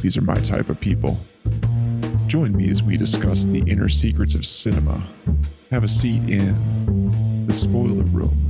these 0.00 0.16
are 0.16 0.22
my 0.22 0.36
type 0.36 0.68
of 0.68 0.80
people. 0.80 1.18
Join 2.26 2.56
me 2.56 2.70
as 2.70 2.82
we 2.82 2.96
discuss 2.96 3.44
the 3.44 3.60
inner 3.66 3.88
secrets 3.88 4.34
of 4.34 4.46
cinema. 4.46 5.02
Have 5.70 5.84
a 5.84 5.88
seat 5.88 6.28
in 6.28 7.46
the 7.46 7.54
spoiler 7.54 8.04
room. 8.04 8.47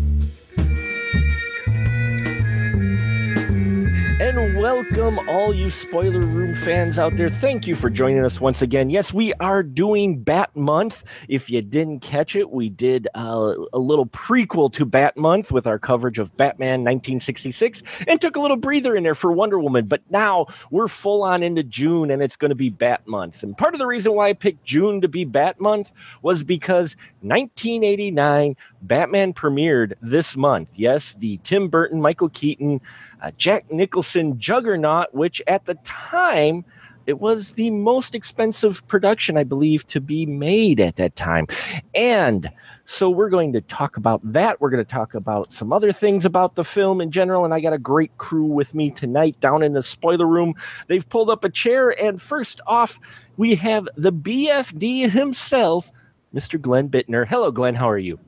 Welcome, 4.90 5.28
all 5.28 5.54
you 5.54 5.70
spoiler 5.70 6.20
room 6.20 6.54
fans 6.54 6.98
out 6.98 7.16
there. 7.16 7.28
Thank 7.28 7.66
you 7.66 7.74
for 7.74 7.90
joining 7.90 8.24
us 8.24 8.40
once 8.40 8.62
again. 8.62 8.90
Yes, 8.90 9.12
we 9.12 9.34
are 9.34 9.62
doing 9.62 10.22
Bat 10.22 10.54
Month. 10.56 11.04
If 11.28 11.50
you 11.50 11.62
didn't 11.62 12.00
catch 12.00 12.34
it, 12.34 12.50
we 12.50 12.68
did 12.68 13.06
uh, 13.14 13.54
a 13.72 13.78
little 13.78 14.06
prequel 14.06 14.72
to 14.72 14.86
Bat 14.86 15.16
Month 15.16 15.52
with 15.52 15.66
our 15.66 15.78
coverage 15.78 16.18
of 16.18 16.34
Batman 16.36 16.80
1966 16.80 17.82
and 18.06 18.20
took 18.20 18.36
a 18.36 18.40
little 18.40 18.56
breather 18.56 18.96
in 18.96 19.02
there 19.02 19.14
for 19.14 19.32
Wonder 19.32 19.58
Woman. 19.58 19.86
But 19.86 20.02
now 20.10 20.46
we're 20.70 20.88
full 20.88 21.22
on 21.22 21.42
into 21.42 21.62
June 21.62 22.10
and 22.10 22.22
it's 22.22 22.36
going 22.36 22.50
to 22.50 22.54
be 22.54 22.70
Bat 22.70 23.06
Month. 23.06 23.42
And 23.42 23.56
part 23.56 23.74
of 23.74 23.78
the 23.78 23.86
reason 23.86 24.14
why 24.14 24.28
I 24.28 24.32
picked 24.32 24.64
June 24.64 25.00
to 25.02 25.08
be 25.08 25.24
Bat 25.24 25.60
Month 25.60 25.92
was 26.22 26.42
because 26.42 26.96
1989 27.20 28.56
Batman 28.82 29.32
premiered 29.32 29.94
this 30.00 30.36
month. 30.36 30.70
Yes, 30.76 31.14
the 31.14 31.38
Tim 31.38 31.68
Burton, 31.68 32.00
Michael 32.00 32.28
Keaton, 32.30 32.80
uh, 33.22 33.30
Jack 33.36 33.70
Nicholson 33.70 34.38
Juggernaut, 34.38 35.14
which 35.14 35.42
at 35.46 35.64
the 35.66 35.74
time 35.84 36.64
it 37.08 37.20
was 37.20 37.52
the 37.52 37.70
most 37.70 38.14
expensive 38.14 38.86
production, 38.86 39.38
I 39.38 39.44
believe, 39.44 39.86
to 39.86 40.00
be 40.00 40.26
made 40.26 40.78
at 40.78 40.96
that 40.96 41.16
time. 41.16 41.46
And 41.94 42.50
so 42.84 43.08
we're 43.08 43.30
going 43.30 43.54
to 43.54 43.62
talk 43.62 43.96
about 43.96 44.20
that. 44.24 44.60
We're 44.60 44.68
going 44.68 44.84
to 44.84 44.90
talk 44.90 45.14
about 45.14 45.50
some 45.50 45.72
other 45.72 45.90
things 45.90 46.26
about 46.26 46.54
the 46.54 46.64
film 46.64 47.00
in 47.00 47.10
general. 47.10 47.46
And 47.46 47.54
I 47.54 47.60
got 47.60 47.72
a 47.72 47.78
great 47.78 48.14
crew 48.18 48.44
with 48.44 48.74
me 48.74 48.90
tonight 48.90 49.40
down 49.40 49.62
in 49.62 49.72
the 49.72 49.82
spoiler 49.82 50.26
room. 50.26 50.54
They've 50.88 51.08
pulled 51.08 51.30
up 51.30 51.44
a 51.44 51.48
chair. 51.48 51.98
And 51.98 52.20
first 52.20 52.60
off, 52.66 53.00
we 53.38 53.54
have 53.54 53.88
the 53.96 54.12
BFD 54.12 55.08
himself, 55.10 55.90
Mr. 56.34 56.60
Glenn 56.60 56.90
Bittner. 56.90 57.26
Hello, 57.26 57.50
Glenn. 57.50 57.74
How 57.74 57.88
are 57.88 57.96
you? 57.96 58.20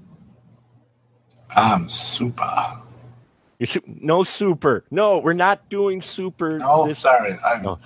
I'm 1.50 1.86
super. 1.86 2.80
You're 3.60 3.66
su- 3.68 3.82
no 3.86 4.22
super. 4.24 4.84
No, 4.90 5.18
we're 5.18 5.34
not 5.34 5.68
doing 5.68 6.00
super. 6.02 6.58
No, 6.58 6.88
this- 6.88 6.98
sorry. 6.98 7.34
I'm 7.44 7.62
No. 7.62 7.78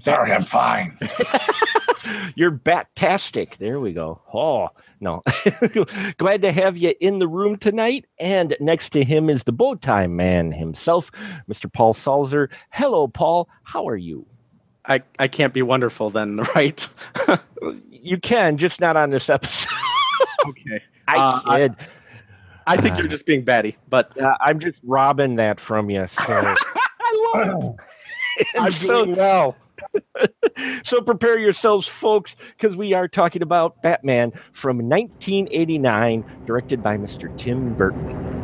sorry. 0.00 0.32
I'm 0.32 0.42
fine. 0.44 0.98
You're 2.34 2.50
batastic. 2.52 3.58
There 3.58 3.78
we 3.78 3.92
go. 3.92 4.20
Oh, 4.32 4.70
no. 5.00 5.22
Glad 6.18 6.42
to 6.42 6.50
have 6.52 6.76
you 6.78 6.94
in 7.00 7.18
the 7.18 7.28
room 7.28 7.56
tonight. 7.58 8.06
And 8.18 8.56
next 8.58 8.90
to 8.90 9.04
him 9.04 9.28
is 9.30 9.44
the 9.44 9.52
bow 9.52 9.74
tie 9.76 10.06
man 10.06 10.50
himself, 10.50 11.10
Mr. 11.48 11.70
Paul 11.72 11.92
Salzer. 11.94 12.48
Hello, 12.70 13.06
Paul. 13.06 13.48
How 13.64 13.86
are 13.86 13.96
you? 13.96 14.26
I, 14.86 15.02
I 15.18 15.28
can't 15.28 15.52
be 15.54 15.62
wonderful 15.62 16.10
then, 16.10 16.36
right? 16.54 16.88
You 17.90 18.18
can, 18.18 18.56
just 18.58 18.80
not 18.80 18.96
on 18.96 19.10
this 19.10 19.28
episode. 19.30 19.72
okay. 20.48 20.82
I 21.08 21.16
Uh, 21.16 21.40
kid. 21.56 21.76
I 21.78 21.84
think 22.76 22.98
you're 22.98 23.08
just 23.08 23.26
being 23.26 23.42
batty, 23.44 23.76
but 23.88 24.18
Uh, 24.20 24.34
I'm 24.40 24.58
just 24.58 24.80
robbing 24.84 25.36
that 25.36 25.60
from 25.60 25.90
you. 25.90 26.06
So, 26.06 26.22
I 26.32 27.32
love 27.34 27.74
it. 28.38 28.46
I'm 28.58 28.72
so, 28.72 29.04
doing 29.04 29.16
well. 29.16 29.56
so 30.84 31.00
prepare 31.00 31.38
yourselves, 31.38 31.86
folks, 31.86 32.36
because 32.56 32.76
we 32.76 32.94
are 32.94 33.06
talking 33.06 33.42
about 33.42 33.80
Batman 33.82 34.32
from 34.52 34.78
1989, 34.88 36.24
directed 36.46 36.82
by 36.82 36.96
Mr. 36.96 37.36
Tim 37.36 37.74
Burton. 37.74 38.43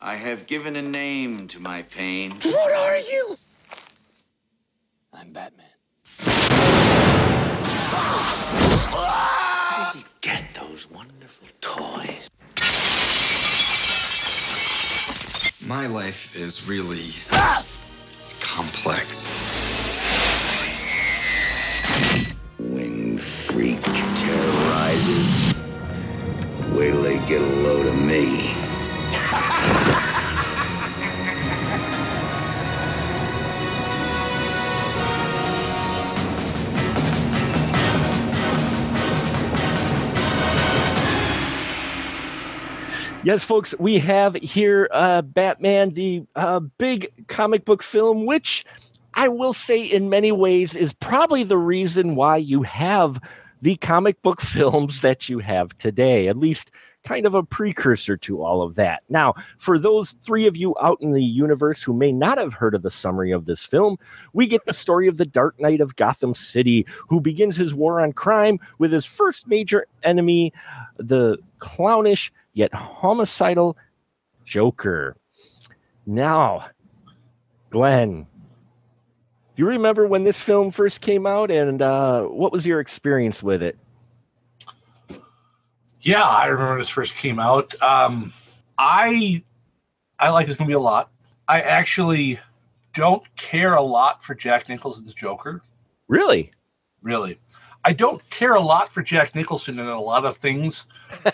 I 0.00 0.14
have 0.14 0.46
given 0.46 0.76
a 0.76 0.82
name 0.82 1.48
to 1.48 1.58
my 1.58 1.82
pain. 1.82 2.30
What 2.30 2.72
are 2.72 2.98
you? 2.98 3.36
I'm 5.12 5.32
Batman. 5.32 5.66
Ah! 8.94 9.92
Where 9.92 9.92
did 9.92 9.98
he 9.98 10.06
get 10.20 10.54
those 10.54 10.88
wonderful 10.88 11.48
toys? 11.60 12.30
My 15.66 15.88
life 15.88 16.36
is 16.36 16.68
really 16.68 17.12
complex. 18.38 19.24
Winged 22.60 23.20
freak 23.20 23.82
terrorizes. 23.82 25.60
Wait 26.70 26.92
till 26.92 27.02
they 27.02 27.18
get 27.26 27.42
a 27.42 27.46
load 27.64 27.86
of 27.86 28.00
me. 28.00 28.57
Yes, 43.24 43.44
folks, 43.44 43.74
we 43.78 43.98
have 43.98 44.36
here 44.36 44.88
uh, 44.90 45.20
Batman, 45.20 45.90
the 45.90 46.22
uh, 46.34 46.60
big 46.60 47.12
comic 47.26 47.66
book 47.66 47.82
film, 47.82 48.24
which 48.24 48.64
I 49.12 49.28
will 49.28 49.52
say 49.52 49.84
in 49.84 50.08
many 50.08 50.32
ways 50.32 50.74
is 50.74 50.94
probably 50.94 51.42
the 51.42 51.58
reason 51.58 52.14
why 52.14 52.38
you 52.38 52.62
have 52.62 53.20
the 53.60 53.76
comic 53.76 54.22
book 54.22 54.40
films 54.42 55.02
that 55.02 55.28
you 55.28 55.40
have 55.40 55.76
today, 55.76 56.28
at 56.28 56.38
least 56.38 56.70
kind 57.08 57.24
of 57.24 57.34
a 57.34 57.42
precursor 57.42 58.18
to 58.18 58.42
all 58.42 58.60
of 58.60 58.74
that. 58.74 59.02
Now, 59.08 59.32
for 59.56 59.78
those 59.78 60.12
three 60.26 60.46
of 60.46 60.58
you 60.58 60.74
out 60.82 60.98
in 61.00 61.12
the 61.12 61.24
universe 61.24 61.82
who 61.82 61.94
may 61.94 62.12
not 62.12 62.36
have 62.36 62.52
heard 62.52 62.74
of 62.74 62.82
the 62.82 62.90
summary 62.90 63.32
of 63.32 63.46
this 63.46 63.64
film, 63.64 63.98
we 64.34 64.46
get 64.46 64.66
the 64.66 64.74
story 64.74 65.08
of 65.08 65.16
the 65.16 65.24
Dark 65.24 65.58
Knight 65.58 65.80
of 65.80 65.96
Gotham 65.96 66.34
City, 66.34 66.86
who 67.08 67.18
begins 67.18 67.56
his 67.56 67.74
war 67.74 68.02
on 68.02 68.12
crime 68.12 68.58
with 68.78 68.92
his 68.92 69.06
first 69.06 69.48
major 69.48 69.86
enemy, 70.02 70.52
the 70.98 71.38
clownish 71.60 72.30
yet 72.52 72.74
homicidal 72.74 73.74
Joker. 74.44 75.16
Now, 76.04 76.66
Glenn, 77.70 78.26
you 79.56 79.66
remember 79.66 80.06
when 80.06 80.24
this 80.24 80.40
film 80.40 80.70
first 80.70 81.00
came 81.00 81.26
out 81.26 81.50
and 81.50 81.80
uh, 81.80 82.24
what 82.24 82.52
was 82.52 82.66
your 82.66 82.80
experience 82.80 83.42
with 83.42 83.62
it? 83.62 83.78
Yeah, 86.08 86.24
I 86.24 86.46
remember 86.46 86.70
when 86.70 86.78
this 86.78 86.88
first 86.88 87.14
came 87.16 87.38
out. 87.38 87.80
Um, 87.82 88.32
I 88.78 89.42
I 90.18 90.30
like 90.30 90.46
this 90.46 90.58
movie 90.58 90.72
a 90.72 90.80
lot. 90.80 91.10
I 91.46 91.60
actually 91.60 92.38
don't 92.94 93.22
care 93.36 93.74
a 93.74 93.82
lot 93.82 94.24
for 94.24 94.34
Jack 94.34 94.68
Nicholson's 94.68 95.12
Joker. 95.12 95.62
Really? 96.08 96.50
Really, 97.02 97.38
I 97.84 97.92
don't 97.92 98.22
care 98.30 98.54
a 98.54 98.60
lot 98.60 98.88
for 98.88 99.02
Jack 99.02 99.34
Nicholson 99.34 99.78
in 99.78 99.86
a 99.86 100.00
lot 100.00 100.24
of 100.24 100.36
things 100.36 100.86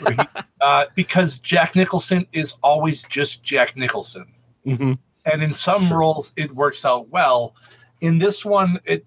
he- 0.09 0.17
uh, 0.61 0.87
because 0.95 1.39
Jack 1.39 1.77
Nicholson 1.77 2.27
is 2.33 2.57
always 2.63 3.05
just 3.05 3.45
Jack 3.45 3.77
Nicholson. 3.77 4.27
Mm-hmm. 4.67 4.93
and 5.27 5.43
in 5.43 5.53
some 5.53 5.93
roles 5.93 6.33
it 6.37 6.51
works 6.55 6.87
out 6.87 7.11
well 7.11 7.55
in 8.01 8.17
this 8.17 8.47
one 8.47 8.81
it 8.87 9.05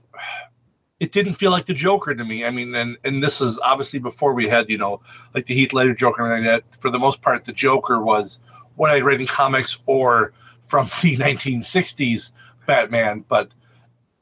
it 0.99 1.11
didn't 1.11 1.33
feel 1.33 1.51
like 1.51 1.65
the 1.65 1.73
joker 1.73 2.13
to 2.15 2.23
me 2.23 2.45
i 2.45 2.51
mean 2.51 2.73
and 2.75 2.97
and 3.03 3.21
this 3.21 3.41
is 3.41 3.59
obviously 3.59 3.99
before 3.99 4.33
we 4.33 4.47
had 4.47 4.69
you 4.69 4.77
know 4.77 4.99
like 5.33 5.45
the 5.45 5.53
heath 5.53 5.73
ledger 5.73 5.93
joker 5.93 6.23
and 6.23 6.31
like 6.31 6.43
that 6.43 6.81
for 6.81 6.89
the 6.89 6.99
most 6.99 7.21
part 7.21 7.45
the 7.45 7.53
joker 7.53 8.01
was 8.01 8.41
what 8.75 8.91
i 8.91 8.99
read 8.99 9.21
in 9.21 9.27
comics 9.27 9.79
or 9.85 10.33
from 10.63 10.85
the 11.01 11.17
1960s 11.17 12.31
batman 12.65 13.23
but 13.27 13.51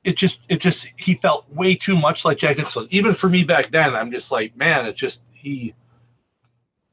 it 0.03 0.15
just 0.15 0.45
it 0.51 0.59
just 0.59 0.87
he 0.97 1.15
felt 1.15 1.49
way 1.51 1.75
too 1.75 1.97
much 1.97 2.25
like 2.25 2.37
jack 2.37 2.57
nicholson 2.57 2.87
even 2.91 3.13
for 3.13 3.29
me 3.29 3.43
back 3.43 3.69
then 3.71 3.95
i'm 3.95 4.11
just 4.11 4.31
like 4.31 4.55
man 4.55 4.85
it's 4.85 4.99
just 4.99 5.23
he 5.31 5.73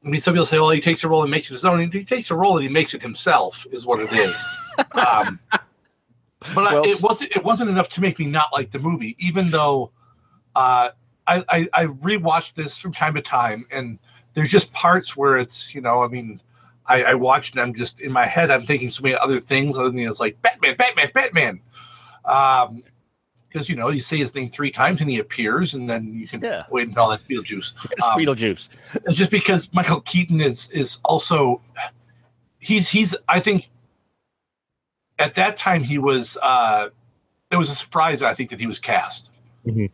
I 0.05 0.09
mean, 0.09 0.19
some 0.19 0.33
people 0.33 0.45
say, 0.45 0.59
"Well, 0.59 0.71
he 0.71 0.81
takes 0.81 1.03
a 1.03 1.07
role 1.07 1.21
and 1.21 1.31
makes 1.31 1.49
it 1.49 1.53
his 1.53 1.63
own." 1.63 1.79
He 1.79 2.03
takes 2.03 2.29
a 2.29 2.35
role 2.35 2.57
and 2.57 2.63
he 2.63 2.69
makes 2.69 2.93
it 2.93 3.01
himself, 3.01 3.65
is 3.71 3.85
what 3.85 4.01
it 4.01 4.11
is. 4.11 4.45
um, 5.07 5.39
but 6.55 6.65
I, 6.67 6.81
it 6.89 7.01
wasn't. 7.01 7.35
It 7.35 7.43
wasn't 7.43 7.69
enough 7.69 7.89
to 7.89 8.01
make 8.01 8.19
me 8.19 8.25
not 8.25 8.51
like 8.53 8.71
the 8.71 8.79
movie, 8.79 9.15
even 9.19 9.49
though 9.49 9.91
uh, 10.55 10.89
I, 11.27 11.43
I 11.49 11.67
I 11.73 11.85
rewatched 11.87 12.53
this 12.55 12.77
from 12.77 12.91
time 12.91 13.13
to 13.15 13.21
time, 13.21 13.65
and 13.71 13.99
there's 14.33 14.49
just 14.51 14.73
parts 14.73 15.15
where 15.17 15.37
it's 15.37 15.73
you 15.75 15.81
know, 15.81 16.03
I 16.03 16.07
mean, 16.07 16.41
I, 16.85 17.03
I 17.03 17.13
watched 17.15 17.53
and 17.53 17.61
I'm 17.61 17.73
just 17.73 18.01
in 18.01 18.11
my 18.11 18.25
head, 18.25 18.51
I'm 18.51 18.63
thinking 18.63 18.89
so 18.89 19.03
many 19.03 19.15
other 19.17 19.39
things 19.39 19.77
other 19.77 19.89
than 19.89 19.99
it's 19.99 20.19
like 20.19 20.41
Batman, 20.41 20.75
Batman, 20.75 21.09
Batman. 21.13 21.59
Um, 22.25 22.83
because 23.49 23.69
you 23.69 23.75
know 23.75 23.89
you 23.89 24.01
say 24.01 24.17
his 24.17 24.33
name 24.33 24.49
three 24.49 24.71
times 24.71 24.99
and 25.01 25.07
he 25.09 25.19
appears, 25.19 25.75
and 25.75 25.87
then 25.87 26.11
you 26.15 26.27
can 26.27 26.41
Yeah. 26.41 26.63
wait 26.71 26.87
and 26.87 26.97
all 26.97 27.09
that's 27.11 27.23
Beetlejuice. 27.23 27.73
It's 27.91 28.07
Um, 28.07 28.17
Beetlejuice. 28.17 28.69
it's 29.05 29.15
just 29.15 29.29
because 29.29 29.71
Michael 29.73 30.01
Keaton 30.01 30.41
is 30.41 30.71
is 30.71 30.99
also 31.05 31.61
he's 32.57 32.89
he's 32.89 33.15
I 33.29 33.39
think 33.39 33.69
at 35.19 35.35
that 35.35 35.57
time 35.57 35.83
he 35.83 35.97
was 35.97 36.37
uh 36.41 36.89
it 37.51 37.57
was 37.57 37.69
a 37.69 37.75
surprise 37.75 38.21
I 38.21 38.33
think 38.33 38.49
that 38.49 38.59
he 38.59 38.67
was 38.67 38.79
cast. 38.79 39.31
Mhm. 39.65 39.91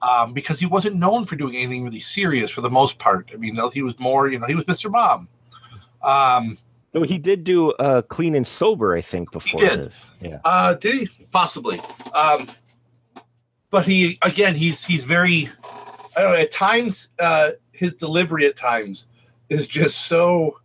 Um, 0.00 0.32
because 0.32 0.60
he 0.60 0.66
wasn't 0.66 0.94
known 0.96 1.24
for 1.24 1.34
doing 1.34 1.56
anything 1.56 1.82
really 1.84 1.98
serious 1.98 2.50
for 2.52 2.60
the 2.60 2.70
most 2.70 3.00
part. 3.00 3.30
I 3.34 3.36
mean, 3.36 3.58
he 3.72 3.82
was 3.82 3.98
more, 3.98 4.28
you 4.28 4.38
know, 4.38 4.46
he 4.46 4.54
was 4.54 4.64
Mr. 4.66 4.88
Mom. 4.90 5.28
Um, 6.02 6.56
No, 6.94 7.02
he 7.02 7.18
did 7.18 7.42
do 7.42 7.72
uh, 7.72 8.02
Clean 8.02 8.34
and 8.36 8.46
Sober, 8.46 8.94
I 8.94 9.00
think, 9.00 9.32
before 9.32 9.60
He 9.60 9.66
did. 9.68 9.80
this. 9.80 10.10
Yeah. 10.20 10.38
Uh, 10.44 10.74
did 10.74 10.94
he? 10.94 11.08
Possibly. 11.32 11.80
Um, 12.14 12.48
but 13.70 13.86
he 13.86 14.18
again, 14.22 14.54
he's 14.54 14.84
he's 14.84 15.02
very. 15.04 15.48
I 16.16 16.22
don't 16.22 16.32
know. 16.32 16.38
At 16.38 16.52
times, 16.52 17.08
uh, 17.18 17.50
his 17.72 17.94
delivery 17.96 18.46
at 18.46 18.56
times 18.56 19.08
is 19.48 19.66
just 19.66 20.06
so. 20.06 20.60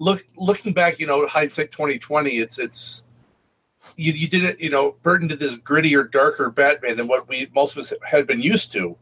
Look, 0.00 0.24
looking 0.36 0.72
back, 0.72 0.98
you 1.00 1.06
know, 1.06 1.26
hindsight 1.26 1.70
twenty 1.70 1.98
twenty. 1.98 2.38
It's 2.38 2.58
it's. 2.58 3.04
You, 3.98 4.12
you 4.12 4.28
did 4.28 4.44
it, 4.44 4.60
you 4.60 4.70
know. 4.70 4.94
Burton 5.02 5.26
did 5.26 5.40
this 5.40 5.56
grittier, 5.56 6.08
darker 6.10 6.50
Batman 6.50 6.96
than 6.96 7.08
what 7.08 7.28
we 7.28 7.48
most 7.52 7.76
of 7.76 7.80
us 7.80 7.92
had 8.02 8.28
been 8.28 8.40
used 8.40 8.70
to, 8.72 8.96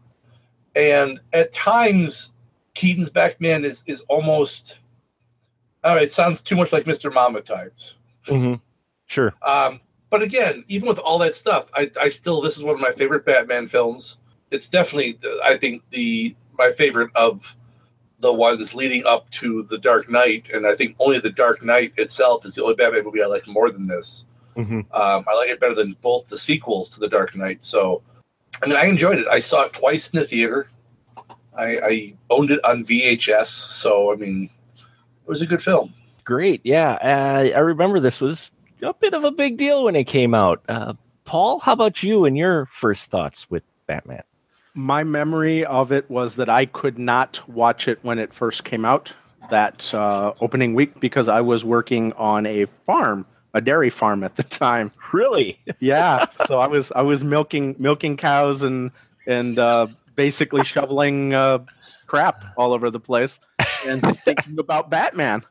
and 0.74 1.20
at 1.34 1.52
times, 1.52 2.32
Keaton's 2.74 3.10
Batman 3.10 3.64
is 3.64 3.84
is 3.86 4.00
almost. 4.08 4.78
All 5.84 5.94
right, 5.94 6.04
it 6.04 6.12
sounds 6.12 6.42
too 6.42 6.56
much 6.56 6.72
like 6.72 6.84
Mr. 6.84 7.12
Mom 7.12 7.36
at 7.36 7.46
times. 7.46 7.96
hmm 8.26 8.54
Sure. 9.06 9.34
Um, 9.42 9.80
but 10.08 10.22
again, 10.22 10.64
even 10.66 10.88
with 10.88 10.98
all 10.98 11.18
that 11.18 11.34
stuff, 11.34 11.70
I, 11.74 11.90
I 12.00 12.08
still 12.08 12.40
this 12.40 12.56
is 12.56 12.64
one 12.64 12.74
of 12.74 12.80
my 12.80 12.90
favorite 12.90 13.26
Batman 13.26 13.66
films. 13.66 14.16
It's 14.50 14.68
definitely, 14.68 15.18
I 15.44 15.58
think, 15.58 15.82
the 15.90 16.34
my 16.58 16.70
favorite 16.70 17.10
of 17.14 17.54
the 18.20 18.32
ones 18.32 18.74
leading 18.74 19.04
up 19.04 19.28
to 19.30 19.62
the 19.64 19.76
Dark 19.78 20.10
Knight, 20.10 20.50
and 20.54 20.66
I 20.66 20.74
think 20.74 20.96
only 20.98 21.18
the 21.18 21.30
Dark 21.30 21.62
Knight 21.62 21.92
itself 21.98 22.46
is 22.46 22.54
the 22.54 22.62
only 22.62 22.74
Batman 22.74 23.04
movie 23.04 23.22
I 23.22 23.26
like 23.26 23.46
more 23.46 23.70
than 23.70 23.86
this. 23.86 24.24
Hmm 24.56 24.80
Um, 24.92 25.24
I 25.28 25.34
like 25.36 25.50
it 25.50 25.60
better 25.60 25.74
than 25.74 25.96
both 26.00 26.28
the 26.28 26.38
sequels 26.38 26.90
to 26.90 27.00
the 27.00 27.08
Dark 27.08 27.36
Knight. 27.36 27.64
So, 27.64 28.02
I 28.62 28.66
mean, 28.66 28.76
I 28.76 28.86
enjoyed 28.86 29.18
it. 29.18 29.26
I 29.28 29.38
saw 29.38 29.64
it 29.64 29.72
twice 29.72 30.10
in 30.10 30.18
the 30.18 30.24
theater. 30.26 30.68
I, 31.56 31.78
I 31.78 32.14
owned 32.30 32.50
it 32.50 32.64
on 32.64 32.84
VHS, 32.84 33.46
so 33.46 34.12
I 34.12 34.16
mean, 34.16 34.50
it 34.76 35.28
was 35.28 35.42
a 35.42 35.46
good 35.46 35.62
film. 35.62 35.92
Great. 36.24 36.60
Yeah. 36.64 36.92
Uh, 37.02 37.56
I 37.56 37.60
remember 37.60 38.00
this 38.00 38.20
was 38.20 38.50
a 38.82 38.92
bit 38.94 39.14
of 39.14 39.24
a 39.24 39.30
big 39.30 39.56
deal 39.56 39.84
when 39.84 39.96
it 39.96 40.04
came 40.04 40.34
out. 40.34 40.62
Uh, 40.68 40.94
Paul, 41.24 41.58
how 41.60 41.72
about 41.72 42.02
you 42.02 42.24
and 42.24 42.36
your 42.36 42.66
first 42.66 43.10
thoughts 43.10 43.50
with 43.50 43.62
Batman? 43.86 44.22
My 44.74 45.04
memory 45.04 45.64
of 45.64 45.92
it 45.92 46.10
was 46.10 46.36
that 46.36 46.48
I 46.48 46.66
could 46.66 46.98
not 46.98 47.48
watch 47.48 47.88
it 47.88 47.98
when 48.02 48.18
it 48.18 48.32
first 48.32 48.64
came 48.64 48.84
out 48.84 49.12
that 49.50 49.94
uh, 49.94 50.34
opening 50.40 50.74
week 50.74 51.00
because 51.00 51.28
I 51.28 51.40
was 51.40 51.64
working 51.64 52.12
on 52.14 52.46
a 52.46 52.66
farm, 52.66 53.26
a 53.56 53.60
dairy 53.62 53.88
farm 53.88 54.22
at 54.22 54.36
the 54.36 54.42
time. 54.42 54.92
Really? 55.12 55.58
Yeah, 55.80 56.26
so 56.30 56.60
I 56.60 56.66
was 56.66 56.92
I 56.92 57.02
was 57.02 57.24
milking 57.24 57.74
milking 57.78 58.16
cows 58.18 58.62
and 58.62 58.90
and 59.26 59.58
uh, 59.58 59.86
basically 60.14 60.62
shoveling 60.62 61.32
uh, 61.32 61.60
crap 62.06 62.44
all 62.56 62.74
over 62.74 62.90
the 62.90 63.00
place 63.00 63.40
and 63.86 64.02
thinking 64.18 64.58
about 64.58 64.90
Batman. 64.90 65.42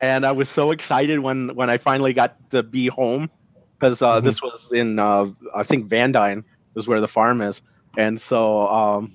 And 0.00 0.26
I 0.26 0.32
was 0.32 0.48
so 0.48 0.72
excited 0.72 1.20
when 1.20 1.54
when 1.54 1.70
I 1.70 1.78
finally 1.78 2.12
got 2.12 2.50
to 2.50 2.64
be 2.64 2.88
home 2.88 3.30
because 3.78 4.02
uh, 4.02 4.18
this 4.18 4.42
was 4.42 4.72
in 4.72 4.98
uh, 4.98 5.26
I 5.54 5.62
think 5.62 5.86
Van 5.86 6.10
Dyne 6.10 6.44
is 6.74 6.88
where 6.88 7.00
the 7.00 7.08
farm 7.08 7.40
is, 7.40 7.62
and 7.96 8.20
so 8.20 8.66
um, 8.66 9.12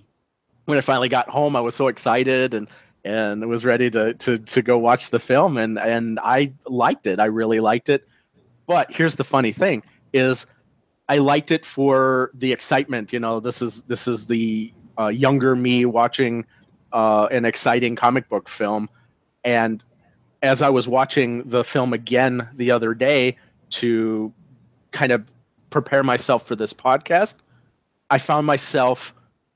when 0.63 0.77
I 0.77 0.81
finally 0.81 1.09
got 1.09 1.27
home, 1.27 1.57
I 1.57 1.61
was 1.61 1.75
so 1.75 1.89
excited 1.89 2.53
and 2.53 2.69
and 3.03 3.49
was 3.49 3.65
ready 3.65 3.89
to 3.89 4.13
to 4.13 4.37
to 4.37 4.61
go 4.61 4.77
watch 4.77 5.09
the 5.09 5.19
film, 5.19 5.57
and 5.57 5.77
and 5.77 6.17
I 6.23 6.53
liked 6.65 7.07
it. 7.07 7.19
I 7.19 7.25
really 7.25 7.59
liked 7.59 7.89
it. 7.89 8.07
But 8.67 8.91
here's 8.91 9.15
the 9.15 9.23
funny 9.23 9.51
thing: 9.51 9.83
is 10.13 10.45
I 11.09 11.17
liked 11.17 11.51
it 11.51 11.65
for 11.65 12.31
the 12.33 12.51
excitement. 12.51 13.11
You 13.13 13.19
know, 13.19 13.39
this 13.39 13.61
is 13.61 13.81
this 13.83 14.07
is 14.07 14.27
the 14.27 14.71
uh, 14.99 15.07
younger 15.07 15.55
me 15.55 15.85
watching 15.85 16.45
uh, 16.91 17.27
an 17.31 17.45
exciting 17.45 17.95
comic 17.95 18.29
book 18.29 18.49
film, 18.49 18.89
and 19.43 19.83
as 20.41 20.61
I 20.61 20.69
was 20.69 20.87
watching 20.87 21.49
the 21.49 21.63
film 21.63 21.93
again 21.93 22.49
the 22.53 22.71
other 22.71 22.93
day 22.93 23.37
to 23.69 24.33
kind 24.91 25.11
of 25.11 25.31
prepare 25.69 26.03
myself 26.03 26.45
for 26.45 26.55
this 26.55 26.73
podcast, 26.73 27.37
I 28.09 28.17
found 28.17 28.47
myself 28.47 29.13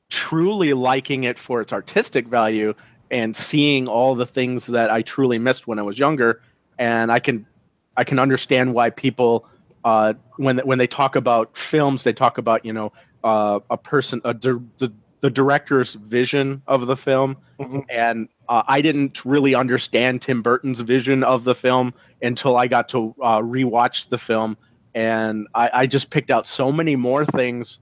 truly 0.09 0.73
liking 0.73 1.23
it 1.23 1.37
for 1.37 1.61
its 1.61 1.71
artistic 1.71 2.27
value 2.27 2.73
and 3.09 3.35
seeing 3.35 3.87
all 3.87 4.15
the 4.15 4.25
things 4.25 4.67
that 4.67 4.89
I 4.89 5.01
truly 5.01 5.39
missed 5.39 5.67
when 5.67 5.79
I 5.79 5.83
was 5.83 5.99
younger. 5.99 6.41
And 6.77 7.11
I 7.11 7.19
can 7.19 7.45
I 7.97 8.03
can 8.03 8.19
understand 8.19 8.73
why 8.73 8.89
people 8.89 9.45
uh, 9.83 10.13
when 10.37 10.59
when 10.59 10.77
they 10.77 10.87
talk 10.87 11.15
about 11.15 11.57
films, 11.57 12.03
they 12.03 12.13
talk 12.13 12.37
about 12.37 12.65
you 12.65 12.73
know 12.73 12.91
uh, 13.23 13.59
a 13.69 13.77
person 13.77 14.21
a 14.23 14.33
di- 14.33 14.59
the 14.77 14.93
the 15.21 15.29
director's 15.29 15.93
vision 15.93 16.63
of 16.67 16.87
the 16.87 16.95
film, 16.95 17.37
Mhm. 17.59 17.85
and 17.89 18.27
uh, 18.49 18.63
I 18.67 18.81
didn't 18.81 19.23
really 19.23 19.53
understand 19.53 20.21
Tim 20.23 20.41
Burton's 20.41 20.79
vision 20.81 21.23
of 21.23 21.43
the 21.43 21.53
film 21.53 21.93
until 22.21 22.57
I 22.57 22.67
got 22.67 22.89
to 22.89 23.15
uh, 23.21 23.39
rewatch 23.39 24.09
the 24.09 24.17
film, 24.17 24.57
and 24.95 25.47
I, 25.53 25.69
I 25.73 25.85
just 25.87 26.09
picked 26.09 26.31
out 26.31 26.47
so 26.47 26.71
many 26.71 26.95
more 26.95 27.23
things, 27.25 27.79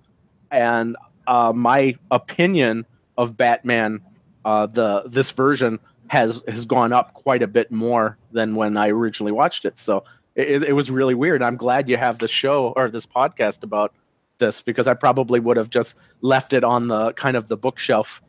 and 0.52 0.98
uh, 1.28 1.54
my 1.56 1.96
opinion 2.12 2.86
of 3.18 3.38
Batman, 3.38 4.02
uh, 4.44 4.66
the 4.66 5.04
this 5.06 5.32
version 5.32 5.80
has 6.10 6.42
has 6.48 6.66
gone 6.66 6.94
up 6.94 7.14
quite 7.14 7.42
a 7.42 7.48
bit 7.48 7.72
more 7.72 8.18
than 8.32 8.56
when 8.56 8.78
I 8.78 8.90
originally 8.90 9.32
watched 9.32 9.66
it. 9.66 9.80
So 9.80 10.04
it, 10.36 10.64
it 10.64 10.74
was 10.74 10.92
really 10.92 11.16
weird. 11.16 11.42
I'm 11.42 11.58
glad 11.58 11.90
you 11.90 11.98
have 11.98 12.20
this 12.20 12.32
show 12.32 12.74
or 12.76 12.90
this 12.90 13.06
podcast 13.06 13.64
about 13.64 13.94
this 14.40 14.62
because 14.62 14.88
I 14.88 14.94
probably 14.94 15.40
would 15.40 15.58
have 15.58 15.70
just 15.70 15.98
left 16.22 16.54
it 16.54 16.64
on 16.64 16.88
the 16.88 17.14
kind 17.14 17.36
of 17.36 17.48
the 17.48 17.58
bookshelf 17.58 18.22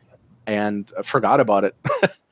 and 0.45 0.91
forgot 1.03 1.39
about 1.39 1.63
it. 1.63 1.75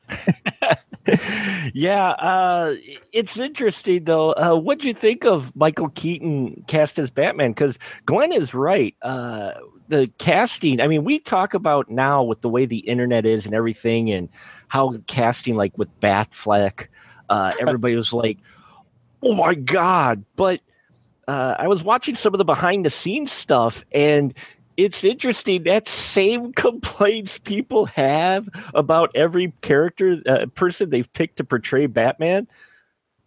yeah, 1.74 2.10
uh, 2.10 2.76
it's 3.12 3.40
interesting 3.40 4.04
though. 4.04 4.32
Uh, 4.34 4.56
what'd 4.56 4.84
you 4.84 4.94
think 4.94 5.26
of 5.26 5.56
Michael 5.56 5.90
Keaton 5.90 6.64
cast 6.68 7.00
as 7.00 7.10
Batman? 7.10 7.52
Because 7.52 7.80
Glenn 8.06 8.32
is 8.32 8.54
right. 8.54 8.96
Uh, 9.02 9.54
the 9.88 10.12
casting. 10.20 10.80
I 10.82 10.88
mean, 10.88 11.04
we 11.04 11.20
talk 11.20 11.54
about 11.54 11.90
now 11.90 12.24
with 12.24 12.42
the 12.42 12.50
way 12.50 12.66
the 12.66 12.80
internet 12.80 13.26
is 13.26 13.46
and 13.46 13.56
everything, 13.56 14.12
and 14.12 14.30
how 14.68 14.96
casting, 15.08 15.56
like 15.56 15.78
with 15.78 15.90
Batfleck, 16.00 16.88
uh, 17.30 17.52
everybody 17.60 17.96
was 17.96 18.14
like, 18.14 18.38
"Oh 19.24 19.36
my 19.36 19.56
god!" 19.56 20.24
But 20.36 20.62
uh, 21.28 21.56
I 21.58 21.68
was 21.68 21.84
watching 21.84 22.16
some 22.16 22.34
of 22.34 22.38
the 22.38 22.46
behind 22.46 22.86
the 22.86 22.90
scenes 22.90 23.32
stuff, 23.32 23.84
and 23.92 24.34
it's 24.80 25.04
interesting 25.04 25.64
that 25.64 25.90
same 25.90 26.54
complaints 26.66 27.38
people 27.38 27.86
have 27.88 28.48
about 28.74 29.12
every 29.14 29.52
character 29.62 30.22
uh, 30.26 30.46
person 30.56 30.90
they've 30.90 31.12
picked 31.12 31.38
to 31.38 31.44
portray 31.44 31.86
Batman 31.86 32.48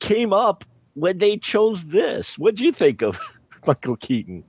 came 0.00 0.32
up 0.32 0.64
when 0.94 1.18
they 1.18 1.37
chose 1.37 1.85
this. 1.85 2.38
What 2.38 2.54
do 2.54 2.64
you 2.64 2.73
think 2.73 3.02
of 3.02 3.21
Michael 3.66 3.97
Keaton? 3.97 4.44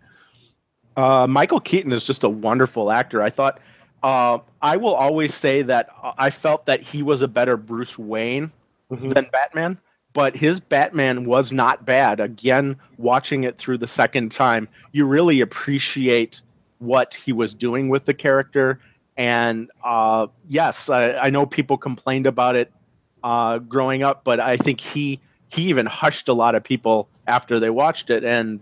Uh, 0.95 1.27
Michael 1.27 1.59
Keaton 1.59 1.91
is 1.91 2.05
just 2.05 2.23
a 2.23 2.29
wonderful 2.29 2.89
actor. 2.89 3.21
I 3.21 3.29
thought 3.29 3.59
uh, 4.01 4.39
I 4.61 4.77
will 4.77 4.95
always 4.95 5.33
say 5.33 5.61
that 5.61 5.89
I 6.17 6.29
felt 6.29 6.67
that 6.67 6.81
he 6.81 7.03
was 7.03 7.21
a 7.21 7.27
better 7.27 7.57
Bruce 7.57 7.99
Wayne 7.99 8.51
than 8.89 9.27
Batman, 9.31 9.79
but 10.13 10.37
his 10.37 10.59
Batman 10.61 11.25
was 11.25 11.51
not 11.51 11.85
bad. 11.85 12.19
Again, 12.19 12.77
watching 12.97 13.43
it 13.43 13.57
through 13.57 13.79
the 13.79 13.87
second 13.87 14.31
time, 14.31 14.69
you 14.91 15.05
really 15.05 15.41
appreciate 15.41 16.41
what 16.83 17.13
he 17.13 17.31
was 17.31 17.53
doing 17.53 17.89
with 17.89 18.05
the 18.05 18.13
character. 18.13 18.79
And 19.15 19.69
uh, 19.83 20.27
yes, 20.47 20.89
I, 20.89 21.13
I 21.17 21.29
know 21.29 21.45
people 21.45 21.77
complained 21.77 22.27
about 22.27 22.55
it 22.55 22.71
uh, 23.23 23.59
growing 23.59 24.03
up, 24.03 24.23
but 24.23 24.39
I 24.39 24.57
think 24.57 24.81
he 24.81 25.19
he 25.49 25.69
even 25.69 25.85
hushed 25.85 26.27
a 26.27 26.33
lot 26.33 26.55
of 26.55 26.63
people 26.63 27.07
after 27.27 27.59
they 27.59 27.69
watched 27.69 28.09
it. 28.09 28.23
And 28.23 28.61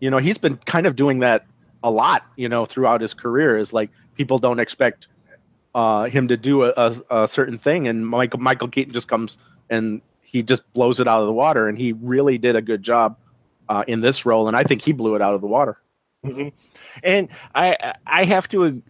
you 0.00 0.10
know, 0.10 0.18
he's 0.18 0.38
been 0.38 0.56
kind 0.58 0.86
of 0.86 0.96
doing 0.96 1.20
that 1.20 1.46
a 1.82 1.90
lot, 1.90 2.26
you 2.36 2.48
know, 2.48 2.66
throughout 2.66 3.00
his 3.00 3.14
career. 3.14 3.56
Is 3.56 3.72
like 3.72 3.90
people 4.16 4.38
don't 4.38 4.58
expect 4.58 5.08
uh, 5.74 6.04
him 6.04 6.28
to 6.28 6.36
do 6.36 6.64
a, 6.64 6.72
a, 6.76 7.22
a 7.22 7.28
certain 7.28 7.58
thing, 7.58 7.88
and 7.88 8.06
Michael 8.06 8.40
Michael 8.40 8.68
Keaton 8.68 8.92
just 8.92 9.08
comes 9.08 9.38
and 9.70 10.02
he 10.20 10.42
just 10.42 10.70
blows 10.72 10.98
it 10.98 11.06
out 11.06 11.20
of 11.20 11.26
the 11.26 11.32
water, 11.32 11.68
and 11.68 11.78
he 11.78 11.92
really 11.92 12.38
did 12.38 12.56
a 12.56 12.62
good 12.62 12.82
job 12.82 13.16
uh, 13.68 13.84
in 13.86 14.00
this 14.00 14.26
role, 14.26 14.48
and 14.48 14.56
I 14.56 14.64
think 14.64 14.82
he 14.82 14.92
blew 14.92 15.14
it 15.14 15.22
out 15.22 15.34
of 15.34 15.40
the 15.40 15.46
water. 15.46 15.78
Mhm. 16.26 16.52
And 17.02 17.28
I 17.54 17.94
I 18.06 18.24
have 18.24 18.48
to 18.48 18.82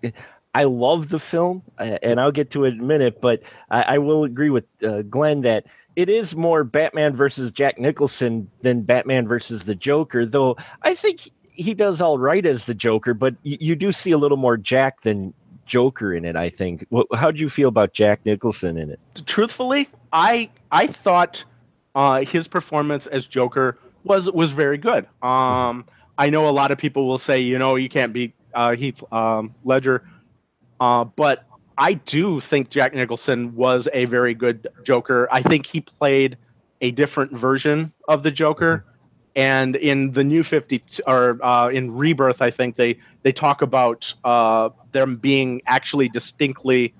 I 0.54 0.64
love 0.64 1.08
the 1.08 1.18
film, 1.18 1.62
uh, 1.78 1.98
and 2.02 2.20
I'll 2.20 2.30
get 2.32 2.50
to 2.52 2.64
it 2.64 2.74
in 2.74 2.80
a 2.80 2.84
minute, 2.84 3.20
but 3.20 3.42
I, 3.70 3.82
I 3.82 3.98
will 3.98 4.22
agree 4.22 4.50
with 4.50 4.64
uh, 4.86 5.02
Glenn 5.02 5.40
that 5.40 5.66
it 5.96 6.08
is 6.08 6.36
more 6.36 6.62
Batman 6.64 7.14
versus 7.14 7.50
Jack 7.50 7.78
Nicholson 7.78 8.48
than 8.60 8.82
Batman 8.82 9.26
versus 9.26 9.64
the 9.64 9.74
Joker. 9.74 10.24
Though 10.24 10.56
I 10.82 10.94
think 10.94 11.30
he 11.50 11.74
does 11.74 12.00
all 12.00 12.18
right 12.18 12.44
as 12.46 12.64
the 12.64 12.74
Joker, 12.74 13.14
but 13.14 13.34
y- 13.44 13.58
you 13.60 13.74
do 13.74 13.90
see 13.90 14.12
a 14.12 14.18
little 14.18 14.36
more 14.36 14.56
Jack 14.56 15.02
than 15.02 15.34
Joker 15.66 16.14
in 16.14 16.24
it. 16.24 16.36
I 16.36 16.50
think. 16.50 16.86
How 17.14 17.30
do 17.32 17.40
you 17.40 17.48
feel 17.48 17.68
about 17.68 17.92
Jack 17.92 18.24
Nicholson 18.24 18.78
in 18.78 18.90
it? 18.90 19.00
truthfully, 19.26 19.88
I 20.12 20.50
I 20.70 20.86
thought 20.86 21.44
uh, 21.96 22.24
his 22.24 22.46
performance 22.46 23.06
as 23.08 23.26
Joker 23.26 23.76
was 24.04 24.30
was 24.30 24.52
very 24.52 24.78
good. 24.78 25.06
Um, 25.22 25.86
I 26.16 26.30
know 26.30 26.48
a 26.48 26.50
lot 26.50 26.70
of 26.70 26.78
people 26.78 27.06
will 27.06 27.18
say, 27.18 27.40
you 27.40 27.58
know, 27.58 27.76
you 27.76 27.88
can't 27.88 28.12
beat 28.12 28.34
uh, 28.52 28.76
Heath 28.76 29.02
um, 29.12 29.54
Ledger, 29.64 30.04
uh, 30.80 31.04
but 31.04 31.44
I 31.76 31.94
do 31.94 32.40
think 32.40 32.70
Jack 32.70 32.94
Nicholson 32.94 33.54
was 33.54 33.88
a 33.92 34.04
very 34.04 34.34
good 34.34 34.68
Joker. 34.84 35.28
I 35.30 35.42
think 35.42 35.66
he 35.66 35.80
played 35.80 36.36
a 36.80 36.90
different 36.90 37.32
version 37.32 37.92
of 38.08 38.22
the 38.22 38.30
Joker. 38.30 38.84
And 39.36 39.74
in 39.74 40.12
the 40.12 40.22
new 40.22 40.44
50 40.44 40.82
or 41.08 41.44
uh, 41.44 41.68
in 41.68 41.96
Rebirth, 41.96 42.40
I 42.40 42.50
think 42.50 42.76
they, 42.76 42.98
they 43.22 43.32
talk 43.32 43.62
about 43.62 44.14
uh, 44.22 44.68
them 44.92 45.16
being 45.16 45.60
actually 45.66 46.08
distinctly 46.08 46.94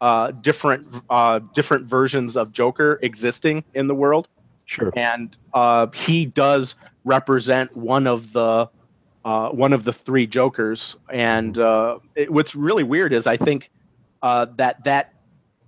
uh, 0.00 0.30
different 0.30 0.86
uh, 1.10 1.40
different 1.52 1.84
versions 1.84 2.36
of 2.36 2.52
Joker 2.52 2.98
existing 3.02 3.64
in 3.74 3.86
the 3.86 3.94
world. 3.94 4.28
Sure. 4.64 4.92
And 4.96 5.36
uh, 5.52 5.88
he 5.92 6.24
does 6.24 6.74
represent 7.04 7.76
one 7.76 8.06
of 8.06 8.32
the 8.32 8.68
uh, 9.24 9.50
one 9.50 9.72
of 9.72 9.84
the 9.84 9.92
three 9.92 10.26
Jokers. 10.26 10.96
And 11.10 11.58
uh, 11.58 11.98
it, 12.14 12.32
what's 12.32 12.54
really 12.54 12.82
weird 12.84 13.12
is 13.12 13.26
I 13.26 13.36
think 13.36 13.70
uh, 14.22 14.46
that 14.56 14.84
that 14.84 15.14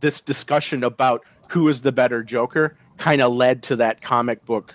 this 0.01 0.21
discussion 0.21 0.83
about 0.85 1.23
who 1.51 1.69
is 1.69 1.83
the 1.83 1.93
better 1.93 2.23
Joker 2.23 2.77
kind 2.97 3.21
of 3.21 3.33
led 3.33 3.63
to 3.65 3.77
that 3.77 4.01
comic 4.01 4.45
book, 4.45 4.75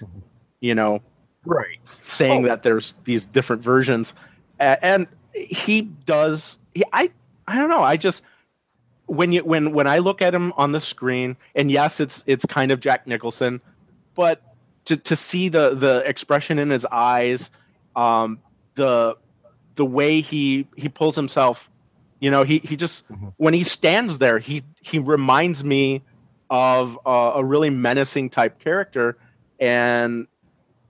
you 0.59 0.75
know, 0.75 1.01
Right. 1.45 1.79
saying 1.85 2.43
that 2.43 2.63
there's 2.63 2.93
these 3.05 3.25
different 3.25 3.61
versions, 3.61 4.13
and 4.59 5.07
he 5.33 5.81
does. 5.81 6.57
He, 6.73 6.83
I 6.91 7.11
I 7.47 7.57
don't 7.57 7.69
know. 7.69 7.83
I 7.83 7.95
just 7.97 8.21
when 9.05 9.31
you 9.31 9.43
when 9.45 9.71
when 9.71 9.87
I 9.87 9.99
look 9.99 10.21
at 10.21 10.35
him 10.35 10.51
on 10.57 10.73
the 10.73 10.79
screen, 10.81 11.37
and 11.55 11.71
yes, 11.71 11.99
it's 11.99 12.23
it's 12.27 12.45
kind 12.45 12.69
of 12.71 12.79
Jack 12.81 13.07
Nicholson, 13.07 13.61
but 14.13 14.41
to 14.87 14.95
to 14.95 15.15
see 15.15 15.49
the 15.49 15.75
the 15.75 16.03
expression 16.05 16.59
in 16.59 16.69
his 16.69 16.85
eyes, 16.85 17.51
um, 17.95 18.39
the 18.75 19.17
the 19.75 19.85
way 19.85 20.21
he 20.21 20.67
he 20.75 20.89
pulls 20.89 21.15
himself, 21.15 21.69
you 22.19 22.31
know, 22.31 22.43
he 22.43 22.59
he 22.59 22.75
just 22.75 23.05
when 23.35 23.53
he 23.53 23.63
stands 23.63 24.17
there, 24.17 24.39
he 24.39 24.63
he 24.81 24.97
reminds 24.97 25.63
me 25.63 26.03
of 26.49 26.97
uh, 27.05 27.33
a 27.35 27.43
really 27.43 27.69
menacing 27.69 28.29
type 28.29 28.59
character, 28.59 29.17
and 29.59 30.27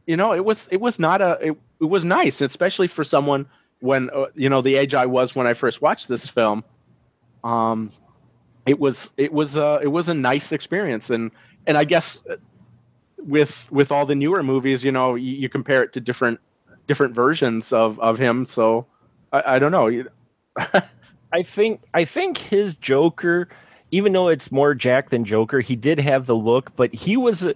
you 0.06 0.16
know, 0.16 0.34
it 0.34 0.46
was 0.46 0.68
it 0.72 0.80
was 0.80 1.00
not 1.00 1.22
a 1.22 1.38
it, 1.42 1.58
it 1.82 1.86
was 1.86 2.06
nice, 2.06 2.40
especially 2.40 2.88
for 2.88 3.04
someone 3.04 3.48
when 3.80 4.12
uh, 4.12 4.28
you 4.36 4.50
know 4.50 4.62
the 4.62 4.76
age 4.76 4.94
I 4.94 5.08
was 5.08 5.36
when 5.36 5.48
I 5.48 5.54
first 5.54 5.82
watched 5.82 6.08
this 6.08 6.30
film. 6.30 6.64
Um, 7.44 7.92
it 8.68 8.80
was 8.80 9.12
it 9.18 9.34
was 9.34 9.58
uh, 9.58 9.80
it 9.82 9.88
was 9.88 10.08
a 10.08 10.14
nice 10.14 10.52
experience, 10.52 11.10
and 11.10 11.32
and 11.66 11.78
I 11.78 11.84
guess 11.84 12.24
with 13.18 13.72
with 13.72 13.92
all 13.92 14.06
the 14.06 14.16
newer 14.16 14.44
movies, 14.44 14.84
you 14.84 14.92
know, 14.92 15.16
you, 15.16 15.34
you 15.34 15.50
compare 15.50 15.84
it 15.84 15.94
to 15.94 16.02
different 16.02 16.40
different 16.88 17.14
versions 17.14 17.74
of 17.74 18.00
of 18.00 18.18
him. 18.18 18.46
So 18.46 18.88
I, 19.32 19.56
I 19.56 19.60
don't 19.60 19.72
know. 19.72 20.04
I 21.34 21.44
think 21.44 21.82
I 21.94 22.06
think 22.06 22.38
his 22.38 22.76
Joker, 22.76 23.50
even 23.92 24.14
though 24.14 24.30
it's 24.30 24.52
more 24.52 24.74
Jack 24.74 25.10
than 25.10 25.26
Joker, 25.26 25.60
he 25.60 25.76
did 25.76 26.00
have 26.00 26.26
the 26.26 26.36
look, 26.36 26.76
but 26.76 26.94
he 26.94 27.18
was 27.18 27.44
a, 27.44 27.54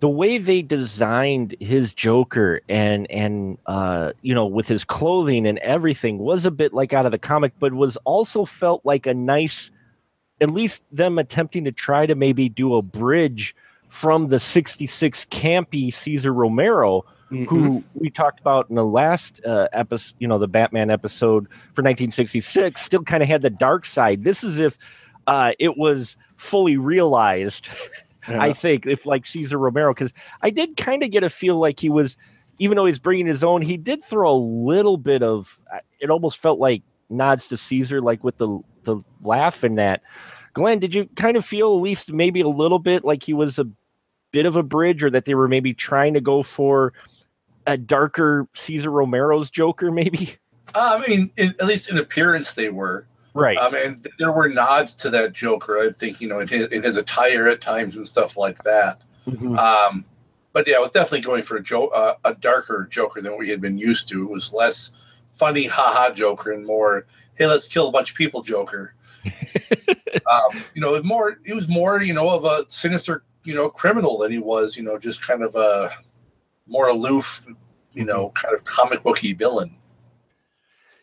the 0.00 0.08
way 0.08 0.38
they 0.38 0.62
designed 0.62 1.56
his 1.60 1.94
Joker 1.94 2.60
and 2.68 3.10
and 3.10 3.56
uh 3.66 4.12
you 4.22 4.34
know 4.34 4.46
with 4.46 4.68
his 4.68 4.84
clothing 4.84 5.46
and 5.46 5.58
everything 5.58 6.18
was 6.18 6.44
a 6.44 6.50
bit 6.50 6.74
like 6.74 6.92
out 6.92 7.06
of 7.06 7.12
the 7.12 7.18
comic, 7.18 7.52
but 7.58 7.72
was 7.72 7.96
also 7.98 8.44
felt 8.44 8.84
like 8.84 9.06
a 9.06 9.14
nice, 9.14 9.70
at 10.40 10.50
least 10.50 10.84
them 10.90 11.18
attempting 11.18 11.64
to 11.64 11.72
try 11.72 12.06
to 12.06 12.14
maybe 12.14 12.48
do 12.48 12.74
a 12.74 12.82
bridge 12.82 13.54
from 13.94 14.26
the 14.26 14.40
'66 14.40 15.24
campy 15.26 15.92
Cesar 15.92 16.32
Romero 16.34 17.04
who 17.48 17.82
we 17.94 18.10
talked 18.10 18.38
about 18.40 18.68
in 18.70 18.76
the 18.76 18.84
last 18.84 19.40
uh, 19.44 19.66
episode, 19.72 20.14
you 20.20 20.28
know, 20.28 20.38
the 20.38 20.48
Batman 20.48 20.90
episode 20.90 21.48
for 21.72 21.82
1966, 21.82 22.80
still 22.80 23.02
kind 23.02 23.22
of 23.22 23.28
had 23.28 23.42
the 23.42 23.50
dark 23.50 23.86
side. 23.86 24.24
This 24.24 24.44
is 24.44 24.58
if 24.58 24.78
uh, 25.26 25.52
it 25.58 25.76
was 25.76 26.16
fully 26.36 26.76
realized. 26.76 27.68
I 28.28 28.52
think 28.52 28.86
if 28.86 29.04
like 29.04 29.26
Cesar 29.26 29.58
Romero, 29.58 29.92
because 29.92 30.14
I 30.42 30.50
did 30.50 30.76
kind 30.76 31.02
of 31.02 31.10
get 31.10 31.24
a 31.24 31.28
feel 31.28 31.58
like 31.58 31.80
he 31.80 31.90
was, 31.90 32.16
even 32.58 32.76
though 32.76 32.86
he's 32.86 32.98
bringing 32.98 33.26
his 33.26 33.44
own, 33.44 33.62
he 33.62 33.76
did 33.76 34.02
throw 34.02 34.30
a 34.30 34.36
little 34.36 34.96
bit 34.96 35.22
of. 35.22 35.60
uh, 35.72 35.78
It 36.00 36.10
almost 36.10 36.38
felt 36.38 36.58
like 36.58 36.82
nods 37.10 37.48
to 37.48 37.56
Cesar, 37.56 38.00
like 38.00 38.24
with 38.24 38.38
the 38.38 38.60
the 38.84 39.02
laugh 39.22 39.64
in 39.64 39.74
that. 39.74 40.02
Glenn, 40.52 40.78
did 40.78 40.94
you 40.94 41.08
kind 41.16 41.36
of 41.36 41.44
feel 41.44 41.74
at 41.74 41.82
least 41.82 42.12
maybe 42.12 42.40
a 42.40 42.48
little 42.48 42.78
bit 42.78 43.04
like 43.04 43.24
he 43.24 43.34
was 43.34 43.58
a 43.58 43.66
bit 44.34 44.46
of 44.46 44.56
a 44.56 44.64
bridge, 44.64 45.04
or 45.04 45.10
that 45.10 45.26
they 45.26 45.34
were 45.36 45.46
maybe 45.46 45.72
trying 45.72 46.12
to 46.12 46.20
go 46.20 46.42
for 46.42 46.92
a 47.68 47.78
darker 47.78 48.48
Cesar 48.52 48.90
Romero's 48.90 49.48
Joker, 49.48 49.92
maybe? 49.92 50.36
Uh, 50.74 50.98
I 50.98 51.06
mean, 51.06 51.30
in, 51.36 51.54
at 51.60 51.66
least 51.66 51.88
in 51.88 51.98
appearance, 51.98 52.56
they 52.56 52.68
were. 52.68 53.06
Right. 53.32 53.56
Um, 53.56 53.74
and 53.74 54.02
th- 54.02 54.14
there 54.18 54.32
were 54.32 54.48
nods 54.48 54.94
to 54.96 55.10
that 55.10 55.34
Joker. 55.34 55.78
I 55.78 55.92
think 55.92 56.20
you 56.20 56.28
know 56.28 56.40
in 56.40 56.48
his, 56.48 56.66
in 56.68 56.82
his 56.82 56.96
attire 56.96 57.46
at 57.46 57.60
times 57.60 57.96
and 57.96 58.06
stuff 58.06 58.36
like 58.36 58.58
that. 58.64 59.02
Mhm. 59.26 59.56
Um, 59.56 60.04
but 60.52 60.66
yeah, 60.66 60.76
I 60.76 60.80
was 60.80 60.90
definitely 60.90 61.20
going 61.20 61.44
for 61.44 61.56
a 61.56 61.62
jo- 61.62 61.88
uh, 61.88 62.14
a 62.24 62.34
darker 62.34 62.88
Joker 62.90 63.22
than 63.22 63.38
we 63.38 63.48
had 63.48 63.60
been 63.60 63.78
used 63.78 64.08
to. 64.08 64.24
It 64.24 64.30
was 64.30 64.52
less 64.52 64.90
funny, 65.30 65.66
haha 65.66 66.12
Joker, 66.12 66.50
and 66.50 66.66
more 66.66 67.06
hey, 67.36 67.46
let's 67.46 67.68
kill 67.68 67.88
a 67.88 67.92
bunch 67.92 68.10
of 68.10 68.16
people 68.16 68.42
Joker. 68.42 68.94
um, 70.30 70.64
you 70.74 70.80
know, 70.80 71.00
more 71.02 71.38
he 71.44 71.52
was 71.52 71.68
more 71.68 72.02
you 72.02 72.14
know 72.14 72.28
of 72.30 72.44
a 72.44 72.64
sinister 72.68 73.22
you 73.44 73.54
know 73.54 73.68
criminal 73.68 74.18
than 74.18 74.32
he 74.32 74.38
was 74.38 74.76
you 74.76 74.82
know 74.82 74.98
just 74.98 75.22
kind 75.22 75.42
of 75.42 75.54
a 75.54 75.90
more 76.66 76.88
aloof 76.88 77.46
you 77.92 78.04
know 78.04 78.30
kind 78.30 78.54
of 78.54 78.64
comic 78.64 79.02
booky 79.02 79.32
villain. 79.32 79.76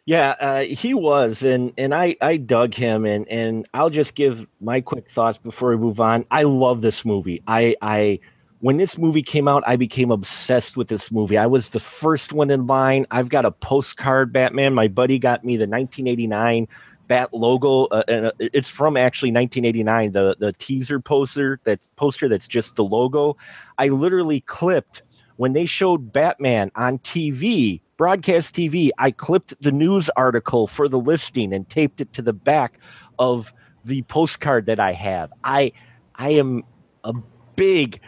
Yeah, 0.05 0.29
uh, 0.39 0.60
he 0.62 0.93
was, 0.95 1.43
and 1.43 1.74
and 1.77 1.93
I 1.93 2.15
I 2.21 2.38
dug 2.38 2.74
him, 2.74 3.05
and 3.05 3.27
and 3.27 3.67
I'll 3.74 3.91
just 3.91 4.15
give 4.15 4.48
my 4.60 4.81
quick 4.81 5.10
thoughts 5.10 5.38
before 5.38 5.69
we 5.69 5.77
move 5.77 6.01
on. 6.01 6.25
I 6.31 6.43
love 6.43 6.81
this 6.81 7.05
movie. 7.05 7.43
I 7.45 7.75
I 7.81 8.19
when 8.62 8.77
this 8.77 8.98
movie 8.98 9.24
came 9.24 9.48
out, 9.48 9.63
I 9.65 9.75
became 9.75 10.12
obsessed 10.12 10.77
with 10.77 10.88
this 10.88 11.12
movie. 11.12 11.38
I 11.38 11.48
was 11.48 11.69
the 11.69 11.79
first 11.79 12.33
one 12.33 12.50
in 12.51 12.67
line. 12.67 13.05
I've 13.12 13.29
got 13.29 13.45
a 13.45 13.51
postcard 13.51 14.31
Batman. 14.33 14.74
My 14.74 14.88
buddy 14.88 15.19
got 15.19 15.43
me 15.43 15.53
the 15.55 15.67
1989 15.67 16.67
Bat 17.12 17.34
logo, 17.34 17.88
uh, 17.88 18.03
and 18.08 18.27
uh, 18.27 18.32
it's 18.39 18.70
from 18.70 18.96
actually 18.96 19.34
1989. 19.34 20.13
The 20.13 20.38
the 20.39 20.53
teaser 20.53 21.01
poster 21.01 21.60
that's 21.65 21.89
poster 21.98 22.30
that's 22.30 22.48
just 22.48 22.77
the 22.77 22.86
logo. 22.86 23.36
I 23.77 23.89
literally 23.89 24.39
clipped 24.39 25.03
when 25.36 25.51
they 25.51 25.65
showed 25.65 26.13
Batman 26.13 26.72
on 26.75 27.00
TV, 27.00 27.82
broadcast 27.98 28.56
TV, 28.56 28.91
I 28.98 29.12
clipped 29.12 29.60
the 29.62 29.72
news 29.72 30.10
article 30.15 30.68
for 30.68 30.88
the 30.88 31.00
listing 31.00 31.51
and 31.51 31.68
taped 31.68 32.00
it 32.00 32.13
to 32.13 32.22
the 32.22 32.32
back 32.32 32.80
of 33.20 33.51
the 33.84 34.03
postcard 34.03 34.68
that 34.68 34.80
I 34.80 34.94
have. 34.94 35.34
I 35.44 35.74
I 36.15 36.30
am 36.30 36.63
a 37.03 37.13
big 37.56 38.00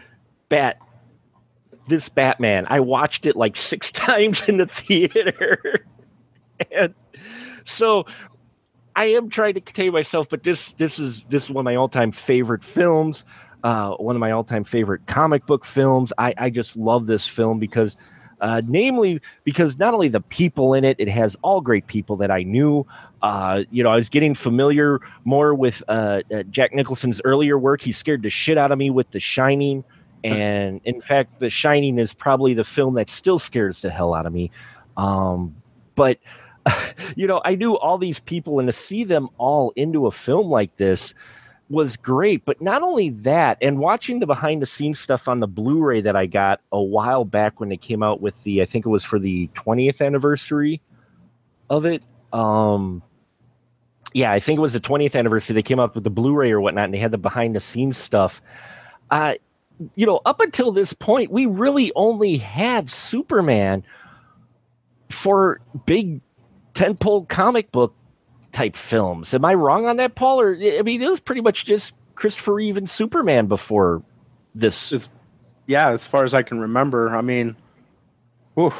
bat 0.48 0.79
this 1.88 2.07
Batman. 2.07 2.67
I 2.69 2.79
watched 2.79 3.25
it 3.25 3.36
like 3.36 3.55
6 3.57 3.91
times 3.93 4.48
in 4.48 4.57
the 4.57 4.67
theater. 4.67 5.88
and 6.72 6.93
so 7.65 8.05
I 8.95 9.05
am 9.05 9.29
trying 9.29 9.55
to 9.55 9.62
contain 9.62 9.91
myself, 9.91 10.29
but 10.29 10.43
this 10.43 10.73
this 10.73 11.00
is 11.00 11.23
this 11.29 11.45
is 11.45 11.51
one 11.51 11.62
of 11.62 11.65
my 11.65 11.75
all 11.75 11.89
time 11.89 12.12
favorite 12.12 12.63
films. 12.63 13.25
Uh, 13.63 13.95
one 13.95 14.15
of 14.15 14.19
my 14.19 14.31
all 14.31 14.43
time 14.43 14.63
favorite 14.63 15.05
comic 15.07 15.45
book 15.45 15.63
films. 15.63 16.12
I, 16.17 16.33
I 16.38 16.50
just 16.50 16.75
love 16.75 17.05
this 17.05 17.25
film 17.25 17.59
because, 17.59 17.95
uh, 18.41 18.62
namely, 18.67 19.21
because 19.45 19.79
not 19.79 19.93
only 19.93 20.09
the 20.09 20.19
people 20.19 20.73
in 20.73 20.83
it, 20.83 20.97
it 21.00 21.07
has 21.07 21.38
all 21.43 21.62
great 21.62 21.88
people 21.88 22.17
that 22.17 22.29
I 22.29 22.43
knew. 22.43 22.85
Uh, 23.21 23.63
you 23.71 23.81
know, 23.81 23.89
I 23.89 23.95
was 23.95 24.09
getting 24.09 24.35
familiar 24.35 25.00
more 25.23 25.53
with 25.53 25.81
uh, 25.88 26.21
uh, 26.33 26.43
Jack 26.43 26.73
Nicholson's 26.73 27.21
earlier 27.23 27.57
work. 27.57 27.81
He 27.81 27.93
scared 27.93 28.21
the 28.21 28.29
shit 28.29 28.57
out 28.57 28.73
of 28.73 28.77
me 28.77 28.89
with 28.89 29.12
The 29.12 29.19
Shining. 29.19 29.83
And 30.25 30.79
in 30.85 31.01
fact, 31.01 31.41
The 31.41 31.50
Shining 31.50 32.00
is 32.00 32.13
probably 32.13 32.53
the 32.53 32.63
film 32.63 32.93
that 32.93 33.09
still 33.09 33.38
scares 33.38 33.81
the 33.81 33.89
hell 33.89 34.13
out 34.13 34.25
of 34.25 34.31
me. 34.31 34.51
Um, 34.95 35.53
but 35.95 36.17
you 37.15 37.27
know, 37.27 37.41
I 37.43 37.55
knew 37.55 37.77
all 37.77 37.98
these 37.98 38.20
people, 38.20 38.60
and 38.60 38.67
to 38.67 38.74
see 38.74 39.03
them 39.03 39.29
all 39.38 39.72
into 39.75 40.08
a 40.08 40.12
film 40.12 40.48
like 40.48 40.75
this 40.77 41.13
was 41.70 41.98
great. 41.98 42.46
But 42.46 42.62
not 42.62 42.82
only 42.82 43.10
that, 43.10 43.58
and 43.62 43.79
watching 43.79 44.20
the 44.20 44.27
behind 44.27 44.62
the 44.62 44.65
scenes 44.65 45.00
stuff 45.00 45.27
on 45.27 45.39
the 45.39 45.48
Blu 45.48 45.82
ray 45.82 46.01
that 46.01 46.15
I 46.15 46.25
got 46.25 46.62
a 46.72 46.82
while 46.82 47.25
back 47.25 47.60
when 47.60 47.70
they 47.70 47.77
came 47.77 48.03
out 48.03 48.22
with 48.22 48.41
the, 48.43 48.62
I 48.62 48.65
think 48.65 48.86
it 48.86 48.89
was 48.89 49.03
for 49.03 49.20
the 49.20 49.48
20th 49.55 50.05
anniversary 50.05 50.82
of 51.70 51.86
it. 51.86 52.05
Um, 52.32 53.01
yeah, 54.13 54.32
I 54.32 54.39
think 54.39 54.58
it 54.58 54.62
was 54.62 54.74
the 54.74 54.79
20th 54.79 55.15
anniversary. 55.15 55.53
They 55.55 55.63
came 55.63 55.79
out 55.79 55.96
with 55.96 56.03
the 56.03 56.10
Blu 56.10 56.36
ray 56.36 56.51
or 56.51 56.62
whatnot, 56.62 56.86
and 56.86 56.93
they 56.93 57.00
had 57.00 57.12
the 57.12 57.17
behind 57.17 57.55
the 57.55 57.60
scenes 57.60 57.98
stuff. 57.98 58.41
Uh, 59.10 59.36
you 59.96 60.05
know, 60.05 60.22
up 60.25 60.39
until 60.39 60.72
this 60.72 60.93
point, 60.93 61.32
we 61.32 61.46
really 61.46 61.91
only 61.96 62.38
had 62.38 62.89
Superman 62.89 63.84
for 65.10 65.60
big 65.86 66.22
tentpole 66.73 67.27
comic 67.27 67.71
book 67.71 67.93
type 68.51 68.75
films. 68.75 69.33
Am 69.33 69.45
I 69.45 69.53
wrong 69.53 69.85
on 69.85 69.97
that, 69.97 70.15
Paul? 70.15 70.41
Or 70.41 70.55
I 70.55 70.81
mean, 70.81 71.01
it 71.01 71.09
was 71.09 71.19
pretty 71.19 71.41
much 71.41 71.65
just 71.65 71.93
Christopher 72.15 72.53
Reeve 72.55 72.77
and 72.77 72.89
Superman 72.89 73.47
before 73.47 74.03
this. 74.55 74.91
As, 74.91 75.09
yeah, 75.67 75.89
as 75.89 76.07
far 76.07 76.23
as 76.23 76.33
I 76.33 76.43
can 76.43 76.59
remember. 76.59 77.15
I 77.15 77.21
mean, 77.21 77.55
whew, 78.55 78.73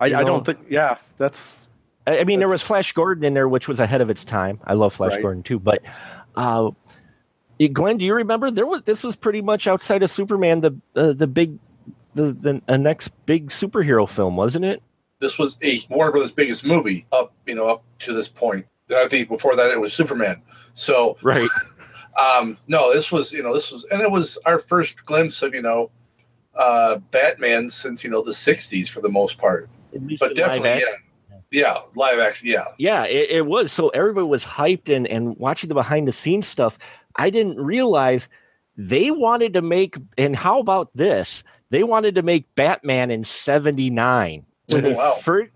I, 0.00 0.06
I 0.06 0.24
don't 0.24 0.44
think. 0.44 0.66
Yeah, 0.68 0.98
that's 1.18 1.66
I 2.06 2.18
I 2.20 2.24
mean, 2.24 2.38
there 2.38 2.48
was 2.48 2.62
Flash 2.62 2.92
Gordon 2.92 3.24
in 3.24 3.34
there, 3.34 3.48
which 3.48 3.68
was 3.68 3.80
ahead 3.80 4.00
of 4.00 4.10
its 4.10 4.24
time. 4.24 4.60
I 4.64 4.74
love 4.74 4.94
Flash 4.94 5.12
Right. 5.12 5.22
Gordon 5.22 5.42
too, 5.42 5.58
but 5.58 5.82
uh, 6.34 6.70
Glenn, 7.72 7.96
do 7.96 8.04
you 8.04 8.14
remember 8.14 8.50
there 8.50 8.66
was 8.66 8.82
this 8.82 9.02
was 9.02 9.16
pretty 9.16 9.42
much 9.42 9.66
outside 9.66 10.02
of 10.02 10.10
Superman, 10.10 10.60
the 10.60 10.76
uh, 10.94 11.12
the 11.12 11.26
big 11.26 11.58
the 12.14 12.32
the 12.32 12.62
uh, 12.68 12.76
next 12.76 13.08
big 13.26 13.48
superhero 13.48 14.08
film, 14.08 14.36
wasn't 14.36 14.64
it? 14.64 14.82
This 15.18 15.38
was 15.38 15.56
a 15.62 15.80
Warner 15.90 16.12
Brothers' 16.12 16.32
biggest 16.32 16.64
movie 16.64 17.06
up, 17.12 17.32
you 17.46 17.54
know, 17.54 17.68
up 17.68 17.84
to 18.00 18.12
this 18.12 18.28
point. 18.28 18.66
And 18.88 18.98
I 18.98 19.08
think 19.08 19.28
before 19.28 19.56
that 19.56 19.70
it 19.70 19.80
was 19.80 19.92
Superman. 19.92 20.42
So 20.74 21.16
Right. 21.22 21.48
um 22.18 22.56
no 22.66 22.92
this 22.94 23.12
was 23.12 23.30
you 23.30 23.42
know 23.42 23.52
this 23.52 23.70
was 23.70 23.84
and 23.90 24.00
it 24.00 24.10
was 24.10 24.38
our 24.46 24.58
first 24.58 25.04
glimpse 25.04 25.42
of 25.42 25.52
you 25.52 25.60
know 25.60 25.90
uh 26.54 26.96
batman 27.10 27.68
since 27.68 28.02
you 28.02 28.08
know 28.08 28.22
the 28.22 28.30
60s 28.30 28.88
for 28.88 29.02
the 29.02 29.08
most 29.10 29.36
part 29.36 29.68
but 30.18 30.34
definitely 30.34 30.70
yeah 30.80 30.96
yeah 31.50 31.78
live 31.94 32.18
action 32.18 32.48
yeah 32.48 32.64
Yeah, 32.78 33.04
it, 33.04 33.30
it 33.30 33.46
was. 33.46 33.70
So 33.70 33.88
everybody 33.90 34.26
was 34.26 34.46
hyped 34.46 34.94
and 34.94 35.06
and 35.06 35.36
watching 35.36 35.68
the 35.68 35.74
behind 35.74 36.08
the 36.08 36.12
scenes 36.12 36.46
stuff. 36.46 36.78
I 37.16 37.28
didn't 37.28 37.58
realize 37.58 38.30
they 38.76 39.10
wanted 39.10 39.52
to 39.54 39.62
make. 39.62 39.96
And 40.16 40.34
how 40.34 40.58
about 40.58 40.90
this? 40.94 41.44
They 41.70 41.82
wanted 41.82 42.14
to 42.14 42.22
make 42.22 42.54
Batman 42.54 43.10
in 43.10 43.24
'79. 43.24 44.45
When 44.68 44.94
wow. 44.96 45.12
fir- 45.14 45.50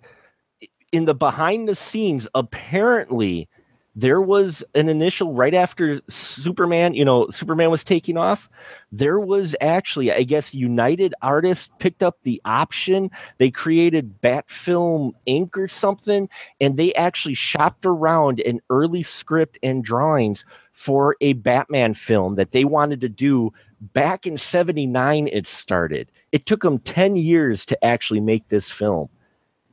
in 0.92 1.04
the 1.04 1.14
behind 1.14 1.68
the 1.68 1.74
scenes, 1.74 2.28
apparently 2.34 3.48
there 3.96 4.20
was 4.20 4.62
an 4.74 4.88
initial 4.88 5.34
right 5.34 5.54
after 5.54 6.00
Superman. 6.08 6.94
You 6.94 7.04
know, 7.04 7.28
Superman 7.30 7.70
was 7.70 7.82
taking 7.82 8.16
off. 8.16 8.48
There 8.92 9.18
was 9.18 9.56
actually, 9.60 10.12
I 10.12 10.22
guess, 10.22 10.54
United 10.54 11.12
Artists 11.22 11.70
picked 11.78 12.02
up 12.02 12.18
the 12.22 12.40
option. 12.44 13.10
They 13.38 13.50
created 13.50 14.20
Bat 14.20 14.48
Film 14.48 15.12
Inc. 15.26 15.56
or 15.56 15.68
something 15.68 16.28
and 16.60 16.76
they 16.76 16.94
actually 16.94 17.34
shopped 17.34 17.84
around 17.84 18.40
an 18.40 18.60
early 18.70 19.02
script 19.02 19.58
and 19.62 19.84
drawings 19.84 20.44
for 20.72 21.16
a 21.20 21.32
Batman 21.34 21.94
film 21.94 22.36
that 22.36 22.52
they 22.52 22.64
wanted 22.64 23.00
to 23.00 23.08
do 23.08 23.52
back 23.80 24.26
in 24.26 24.36
79 24.36 25.28
it 25.28 25.46
started 25.46 26.10
it 26.32 26.46
took 26.46 26.62
them 26.62 26.78
10 26.78 27.16
years 27.16 27.66
to 27.66 27.84
actually 27.84 28.20
make 28.20 28.48
this 28.48 28.70
film. 28.70 29.08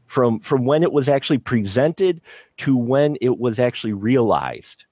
From 0.06 0.40
from 0.40 0.64
when 0.64 0.84
it 0.84 0.94
was 0.94 1.10
actually 1.10 1.40
presented 1.40 2.22
to 2.58 2.78
when 2.78 3.18
it 3.20 3.40
was 3.40 3.60
actually 3.60 3.92
realized. 3.94 4.86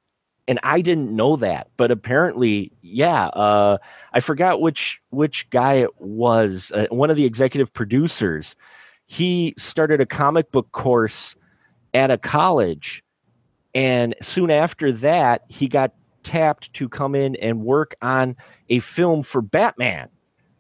And 0.48 0.60
i 0.62 0.82
didn't 0.82 1.16
know 1.16 1.38
that 1.38 1.70
but 1.78 1.90
apparently 1.90 2.72
yeah 2.82 3.28
uh 3.28 3.78
i 4.14 4.20
forgot 4.20 4.62
which 4.62 5.02
which 5.10 5.50
guy 5.50 5.76
it 5.76 5.90
was 6.00 6.72
uh, 6.76 6.86
one 6.90 7.10
of 7.10 7.16
the 7.16 7.26
executive 7.26 7.74
producers. 7.74 8.56
He 9.08 9.54
started 9.58 10.02
a 10.02 10.06
comic 10.06 10.52
book 10.52 10.72
course 10.72 11.36
at 11.94 12.12
a 12.12 12.18
college 12.18 13.04
and 13.74 14.16
soon 14.22 14.52
after 14.52 14.92
that 14.92 15.46
he 15.48 15.68
got 15.68 15.94
tapped 16.24 16.74
to 16.74 16.90
come 16.90 17.16
in 17.16 17.36
and 17.38 17.62
work 17.62 17.96
on 18.02 18.36
a 18.70 18.80
film 18.80 19.24
for 19.24 19.42
batman 19.42 20.10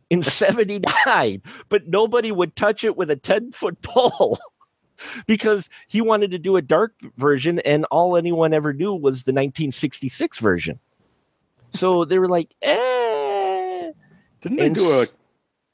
in 0.10 0.22
79 0.24 1.42
but 1.70 1.88
nobody 1.88 2.32
would 2.32 2.56
touch 2.56 2.84
it 2.84 2.96
with 2.96 3.10
a 3.10 3.16
10 3.16 3.52
foot 3.52 3.82
pole 3.82 4.38
because 5.28 5.70
he 5.88 6.02
wanted 6.02 6.32
to 6.32 6.38
do 6.38 6.58
a 6.58 6.62
dark 6.62 6.94
version 7.18 7.60
and 7.60 7.86
all 7.86 8.16
anyone 8.16 8.54
ever 8.54 8.72
knew 8.74 8.94
was 8.94 9.24
the 9.24 9.32
1966 9.32 10.40
version 10.40 10.80
so 11.72 12.06
they 12.06 12.20
were 12.20 12.30
like 12.30 12.50
eh. 12.62 13.92
didn't 14.42 14.58
they 14.58 14.70
do 14.70 15.02
a 15.02 15.06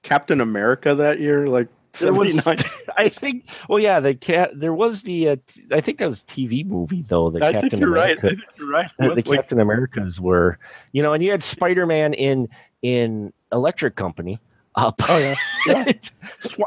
Captain 0.04 0.41
America 0.41 0.96
that 0.96 1.20
year? 1.20 1.46
Like 1.48 1.67
There 2.00 2.12
was- 2.13 2.34
seventy 2.44 2.63
nine. 2.63 2.72
I 2.98 3.08
think. 3.08 3.50
Well, 3.70 3.80
yeah, 3.80 4.00
the 4.00 4.13
cat. 4.15 4.52
There 4.54 4.74
was 4.74 5.04
the. 5.04 5.30
Uh, 5.30 5.36
t- 5.48 5.63
I 5.72 5.80
think 5.82 6.00
that 6.00 6.08
was 6.08 6.22
TV 6.24 6.65
movie 6.65 7.04
though. 7.08 7.30
The 7.30 7.44
I 7.46 7.54
Captain 7.54 7.70
think 7.70 7.82
you're 7.82 7.91
right. 7.91 8.17
I 8.17 8.22
think 8.30 8.39
you're 8.58 8.70
right. 8.70 8.89
the 8.98 9.08
like- 9.10 9.26
Captain 9.26 9.60
Americas 9.60 10.20
were, 10.20 10.58
you 10.91 11.04
know, 11.04 11.13
and 11.13 11.24
you 11.24 11.32
had 11.32 11.44
Spider 11.44 11.86
Man 11.86 12.13
in 12.13 12.50
in 12.82 13.32
Electric 13.52 13.96
Company. 13.96 14.39
Uh, 14.76 14.91
oh 15.10 15.17
yeah. 15.17 15.36
yeah. 15.86 15.94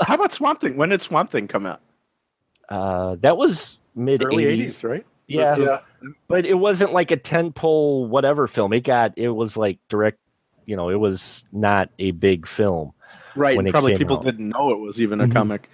How 0.02 0.14
about 0.14 0.32
Swamp 0.32 0.60
Thing? 0.60 0.76
When 0.76 0.90
did 0.90 1.02
Swamp 1.02 1.30
Thing 1.30 1.48
come 1.48 1.66
out? 1.66 1.80
uh, 2.68 3.16
that 3.20 3.36
was 3.36 3.78
mid 3.94 4.22
Early 4.24 4.44
eighties. 4.46 4.60
eighties, 4.60 4.84
right? 4.84 5.06
Yeah, 5.26 5.56
yeah 5.56 5.78
but 6.28 6.44
it 6.44 6.54
wasn't 6.54 6.92
like 6.92 7.10
a 7.10 7.16
ten 7.16 7.50
pole 7.52 8.06
whatever 8.06 8.46
film. 8.46 8.72
It 8.74 8.80
got. 8.84 9.16
It 9.16 9.30
was 9.30 9.56
like 9.56 9.78
direct. 9.88 10.18
You 10.66 10.76
know, 10.76 10.88
it 10.90 10.96
was 11.00 11.44
not 11.52 11.90
a 11.98 12.10
big 12.12 12.46
film. 12.46 12.92
Right. 13.36 13.56
when 13.56 13.66
and 13.66 13.72
Probably 13.72 13.96
people 13.96 14.16
out. 14.18 14.24
didn't 14.24 14.50
know 14.50 14.70
it 14.70 14.78
was 14.78 15.00
even 15.00 15.20
a 15.20 15.26
Mhm. 15.26 15.32
comic. 15.32 15.68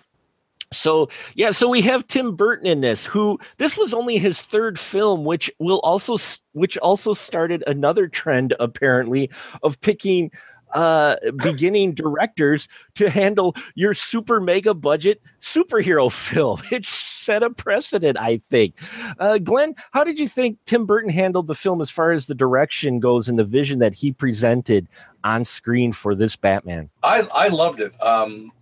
So 0.73 1.09
yeah, 1.35 1.51
so 1.51 1.69
we 1.69 1.83
have 1.83 2.07
Tim 2.07 2.37
Burton 2.37 2.67
in 2.67 2.81
this. 2.81 3.05
Who 3.05 3.41
this 3.59 3.77
was 3.77 3.93
only 3.93 4.19
his 4.19 4.43
third 4.43 4.79
film, 4.79 5.25
which 5.25 5.51
will 5.59 5.81
also 5.81 6.17
which 6.53 6.79
also 6.79 7.13
started 7.13 7.65
another 7.67 8.07
trend 8.07 8.55
apparently 8.61 9.31
of 9.65 9.81
picking 9.81 10.31
uh 10.73 11.17
beginning 11.43 11.93
directors 11.93 12.69
to 12.95 13.11
handle 13.11 13.57
your 13.75 13.93
super 13.93 14.41
mega 14.41 14.73
budget 14.73 15.21
superhero 15.41 16.11
film. 16.29 16.63
It 16.71 16.87
set 16.87 17.43
a 17.43 17.51
precedent, 17.51 18.17
I 18.17 18.39
think. 18.47 18.77
Uh, 19.19 19.39
Glenn, 19.39 19.75
how 19.91 20.05
did 20.05 20.21
you 20.21 20.29
think 20.29 20.57
Tim 20.67 20.87
Burton 20.87 21.11
handled 21.11 21.49
the 21.49 21.57
film 21.57 21.81
as 21.81 21.91
far 21.91 22.13
as 22.13 22.29
the 22.29 22.35
direction 22.37 23.01
goes 23.01 23.29
and 23.29 23.41
the 23.41 23.45
vision 23.45 23.81
that 23.81 23.93
he 23.93 24.13
presented 24.13 24.87
on 25.25 25.45
screen 25.45 25.91
for 25.91 26.15
this 26.15 26.37
Batman? 26.37 26.89
i 27.03 27.27
i 27.35 27.49
loved 27.49 27.81
it 27.81 28.01
um 28.01 28.53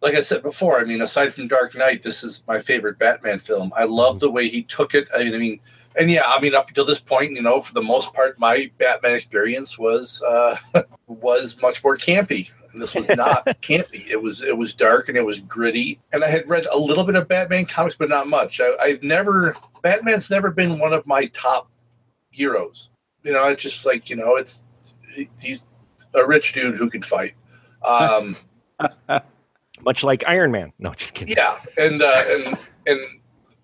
like 0.00 0.14
i 0.14 0.20
said 0.20 0.42
before 0.42 0.78
i 0.78 0.84
mean 0.84 1.02
aside 1.02 1.32
from 1.32 1.48
dark 1.48 1.74
knight 1.74 2.02
this 2.02 2.22
is 2.22 2.42
my 2.46 2.58
favorite 2.58 2.98
batman 2.98 3.38
film. 3.38 3.72
I 3.76 3.84
love 3.84 4.20
the 4.20 4.30
way 4.30 4.48
he 4.48 4.62
took 4.62 4.94
it. 4.94 5.08
I 5.14 5.24
mean, 5.24 5.34
I 5.34 5.38
mean 5.38 5.60
and 5.96 6.10
yeah 6.10 6.22
i 6.26 6.40
mean 6.40 6.54
up 6.54 6.68
until 6.68 6.84
this 6.84 7.00
point 7.00 7.32
you 7.32 7.42
know 7.42 7.60
for 7.60 7.74
the 7.74 7.82
most 7.82 8.14
part 8.14 8.38
my 8.38 8.70
batman 8.78 9.14
experience 9.14 9.78
was 9.78 10.22
uh 10.22 10.56
was 11.06 11.60
much 11.60 11.82
more 11.82 11.96
campy. 11.96 12.50
And 12.72 12.82
this 12.82 12.94
was 12.94 13.08
not 13.08 13.46
campy. 13.62 14.06
It 14.08 14.22
was 14.22 14.42
it 14.42 14.56
was 14.56 14.74
dark 14.74 15.08
and 15.08 15.16
it 15.16 15.24
was 15.24 15.40
gritty. 15.40 15.98
And 16.12 16.22
i 16.22 16.28
had 16.28 16.48
read 16.48 16.66
a 16.66 16.78
little 16.78 17.04
bit 17.04 17.16
of 17.16 17.28
batman 17.28 17.66
comics 17.66 17.96
but 17.96 18.08
not 18.08 18.28
much. 18.28 18.60
I, 18.60 18.72
i've 18.80 19.02
never 19.02 19.56
batman's 19.82 20.30
never 20.30 20.50
been 20.50 20.78
one 20.78 20.92
of 20.92 21.06
my 21.06 21.26
top 21.26 21.70
heroes. 22.30 22.90
You 23.24 23.32
know 23.32 23.48
it's 23.48 23.62
just 23.62 23.84
like 23.84 24.10
you 24.10 24.16
know 24.16 24.36
it's 24.36 24.64
he's 25.40 25.64
a 26.14 26.26
rich 26.26 26.52
dude 26.52 26.76
who 26.76 26.90
can 26.90 27.02
fight. 27.02 27.34
Um 27.84 28.36
Much 29.84 30.02
like 30.04 30.24
Iron 30.26 30.50
Man. 30.50 30.72
No, 30.78 30.92
just 30.94 31.14
kidding. 31.14 31.34
yeah 31.36 31.58
and 31.78 32.02
uh 32.02 32.22
and 32.28 32.58
and 32.86 33.00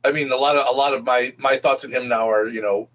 i 0.05 0.13
mean 0.13 0.31
a 0.33 0.37
lot 0.37 0.57
of 0.57 0.67
a 0.67 0.77
lot 0.77 0.95
of 0.95 1.05
my 1.05 1.35
my 1.39 1.57
thoughts 1.57 1.85
on 1.85 1.91
him 1.91 2.09
now 2.09 2.29
are 2.31 2.49
you 2.49 2.61
know 2.63 2.89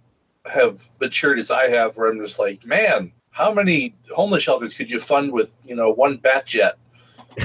have 0.45 0.81
matured 1.01 1.37
as 1.39 1.51
i 1.51 1.67
have 1.67 1.95
where 1.97 2.09
i'm 2.09 2.19
just 2.19 2.39
like 2.39 2.65
man 2.65 3.11
how 3.31 3.53
many 3.53 3.93
homeless 4.15 4.43
shelters 4.43 4.73
could 4.75 4.89
you 4.89 4.99
fund 4.99 5.31
with 5.31 5.53
you 5.65 5.75
know 5.75 5.89
one 5.91 6.17
bat 6.17 6.45
jet 6.45 6.75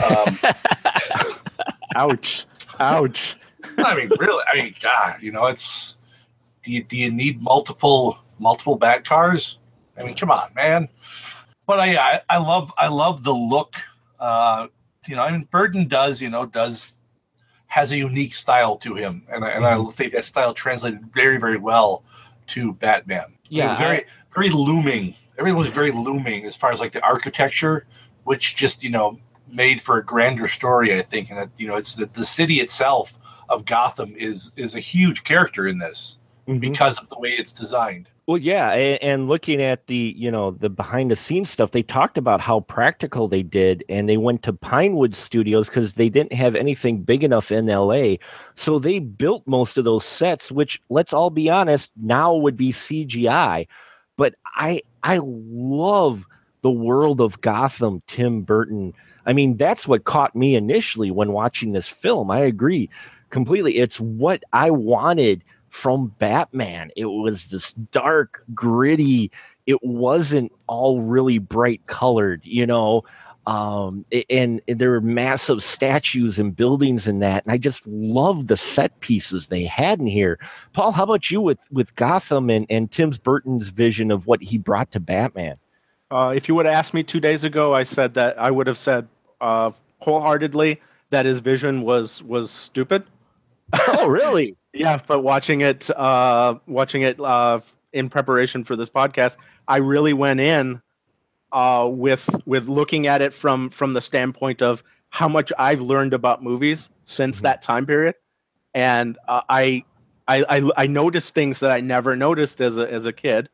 um 0.05 0.39
Ouch. 1.97 2.45
Ouch. 2.81 3.37
i 3.79 3.95
mean 3.97 4.11
really 4.19 4.45
i 4.53 4.57
mean 4.57 4.75
god 4.83 5.23
you 5.23 5.33
know 5.33 5.47
it's 5.47 5.97
Do 6.65 6.73
you, 6.73 6.83
do 6.85 6.97
you 6.97 7.11
need 7.11 7.43
multiple 7.43 8.19
multiple 8.39 8.77
bat 8.77 9.05
cars? 9.05 9.59
I 9.99 10.03
mean, 10.03 10.17
come 10.17 10.31
on, 10.31 10.49
man. 10.57 10.89
But 11.67 11.79
I 11.79 11.97
I, 11.97 12.21
I 12.31 12.39
love 12.39 12.73
I 12.79 12.89
love 12.89 13.23
the 13.23 13.35
look. 13.35 13.77
Uh, 14.19 14.69
you 15.09 15.17
know, 15.17 15.23
I 15.23 15.31
mean, 15.31 15.49
Burton 15.51 15.89
does 15.89 16.21
you 16.23 16.31
know 16.31 16.47
does 16.47 16.93
has 17.67 17.93
a 17.93 17.97
unique 17.97 18.35
style 18.35 18.77
to 18.77 18.95
him, 18.95 19.23
and 19.33 19.45
I, 19.45 19.51
and 19.51 19.67
I 19.67 19.83
think 19.91 20.13
that 20.13 20.25
style 20.25 20.55
translated 20.55 21.01
very 21.13 21.39
very 21.39 21.59
well 21.59 22.05
to 22.49 22.73
Batman. 22.75 23.35
Yeah, 23.49 23.77
very 23.77 24.05
very 24.35 24.51
looming. 24.51 25.15
Everything 25.39 25.59
was 25.59 25.69
very 25.69 25.91
looming 25.91 26.45
as 26.45 26.57
far 26.57 26.73
as 26.73 26.81
like 26.81 26.93
the 26.93 27.05
architecture, 27.05 27.87
which 28.25 28.57
just 28.57 28.83
you 28.83 28.91
know 28.91 29.19
made 29.51 29.81
for 29.81 29.99
a 29.99 30.05
grander 30.05 30.49
story. 30.49 30.97
I 30.97 31.03
think, 31.03 31.31
and 31.31 31.39
that 31.39 31.51
you 31.57 31.67
know 31.67 31.77
it's 31.77 31.97
the, 31.97 32.07
the 32.07 32.25
city 32.25 32.55
itself 32.55 33.19
of 33.49 33.65
Gotham 33.65 34.15
is 34.17 34.53
is 34.57 34.75
a 34.75 34.81
huge 34.81 35.25
character 35.25 35.67
in 35.67 35.79
this 35.79 36.19
Mhm. 36.49 36.61
because 36.61 36.99
of 36.99 37.09
the 37.09 37.19
way 37.19 37.31
it's 37.31 37.53
designed. 37.53 38.09
Well, 38.27 38.39
yeah, 38.39 38.71
and, 38.71 39.29
looking 39.29 39.61
at 39.61 39.87
the 39.87 40.15
you 40.17 40.31
know 40.31 40.53
the 40.53 40.71
behind 40.71 41.11
the 41.11 41.17
scenes 41.17 41.51
stuff, 41.51 41.73
they 41.73 41.83
talked 41.83 42.17
about 42.17 42.41
how 42.41 42.61
practical 42.61 43.29
they 43.29 43.43
did, 43.43 43.85
and 43.91 44.09
they 44.09 44.17
went 44.17 44.43
to 44.45 44.53
Pinewood 44.55 45.15
Studios 45.15 45.69
because 45.69 45.97
they 45.97 46.09
didn't 46.09 46.33
have 46.33 46.57
anything 46.57 47.03
big 47.03 47.23
enough 47.23 47.53
in 47.53 47.69
L.A. 47.69 48.19
So 48.55 48.79
they 48.79 48.99
built 48.99 49.47
most 49.47 49.77
of 49.77 49.85
those 49.85 50.07
sets, 50.07 50.51
which 50.51 50.81
let's 50.89 51.13
all 51.13 51.29
be 51.29 51.51
honest, 51.51 51.93
now 52.01 52.35
would 52.35 52.57
be 52.57 52.73
CGI. 52.73 53.67
But 54.17 54.37
I 54.57 54.81
I 55.03 55.21
love 55.23 56.25
the 56.63 56.71
world 56.71 57.21
of 57.21 57.43
Gotham, 57.43 58.03
Tim 58.07 58.41
Burton. 58.41 58.95
I 59.27 59.35
mean, 59.35 59.59
that's 59.59 59.87
what 59.87 60.05
caught 60.05 60.35
me 60.35 60.57
initially 60.57 61.11
when 61.11 61.33
watching 61.33 61.73
this 61.73 61.89
film. 61.91 62.31
I 62.31 62.39
agree 62.41 62.89
completely. 63.29 63.77
It's 63.79 64.01
what 64.01 64.45
I 64.55 64.71
wanted 64.71 65.45
from 65.75 66.15
Batman. 66.21 66.93
It 66.95 67.07
was 67.07 67.51
this 67.51 67.73
dark, 67.73 68.45
gritty. 68.55 69.33
It 69.67 69.83
wasn't 69.83 70.53
all 70.69 71.03
really 71.03 71.39
bright 71.39 71.85
colored, 71.89 72.43
you 72.45 72.65
know. 72.65 73.03
Um, 73.45 74.05
and, 74.31 74.63
and 74.69 74.79
there 74.79 74.93
were 74.93 75.01
massive 75.01 75.65
statues 75.65 76.39
and 76.39 76.55
buildings 76.55 77.09
in 77.09 77.19
that, 77.19 77.45
and 77.45 77.53
I 77.53 77.59
just 77.59 77.89
loved 77.89 78.47
the 78.47 78.57
set 78.57 79.01
pieces 79.01 79.49
they 79.49 79.65
had 79.65 79.99
in 79.99 80.07
here. 80.07 80.39
Paul, 80.75 80.93
how 80.93 81.03
about 81.03 81.29
you 81.33 81.41
with 81.41 81.67
with 81.73 81.97
Gotham 81.97 82.51
and 82.51 82.67
and 82.71 82.91
Tim's 82.91 83.19
Burton's 83.19 83.71
vision 83.71 84.13
of 84.13 84.29
what 84.29 84.43
he 84.43 84.59
brought 84.59 84.93
to 84.93 85.01
Batman? 85.01 85.57
Uh, 86.09 86.33
if 86.37 86.49
you 86.49 86.55
would 86.55 86.67
have 86.67 86.75
asked 86.75 86.95
me 86.95 87.03
two 87.03 87.21
days 87.21 87.43
ago, 87.43 87.75
I 87.75 87.83
said 87.83 88.15
that 88.15 88.39
I 88.39 88.53
would 88.53 88.69
have 88.69 88.79
said 88.79 89.09
uh, 89.41 89.73
wholeheartedly 89.99 90.81
that 91.11 91.27
his 91.27 91.41
vision 91.41 91.83
was 91.83 92.23
was 92.23 92.53
stupid. 92.53 93.07
oh, 93.89 94.07
really? 94.07 94.57
Yeah, 94.73 95.01
but 95.07 95.21
watching 95.21 95.61
it, 95.61 95.89
uh, 95.91 96.59
watching 96.67 97.03
it 97.03 97.21
uh, 97.21 97.61
in 97.93 98.09
preparation 98.09 98.65
for 98.65 98.77
this 98.77 98.91
podcast, 98.91 99.37
I 99.67 99.79
really 99.79 100.13
went 100.13 100.41
in 100.41 100.83
uh, 101.53 101.89
with 101.91 102.29
with 102.45 102.69
looking 102.69 103.07
at 103.07 103.23
it 103.23 103.33
from 103.33 103.71
from 103.71 103.93
the 103.93 104.01
standpoint 104.01 104.61
of 104.61 104.83
how 105.11 105.29
much 105.29 105.53
I've 105.57 105.81
learned 105.81 106.13
about 106.13 106.43
movies 106.43 106.91
since 107.05 107.41
that 107.43 107.63
time 107.63 107.87
period, 107.87 108.17
and 108.75 109.17
uh, 109.29 109.43
I, 109.49 109.85
I 110.27 110.45
I 110.49 110.71
I 110.77 110.87
noticed 110.89 111.35
things 111.35 111.61
that 111.61 111.71
I 111.71 111.81
never 111.81 112.17
noticed 112.17 112.61
as 112.61 112.77
a 112.77 112.93
as 112.93 113.07
a 113.07 113.13
kid. 113.13 113.49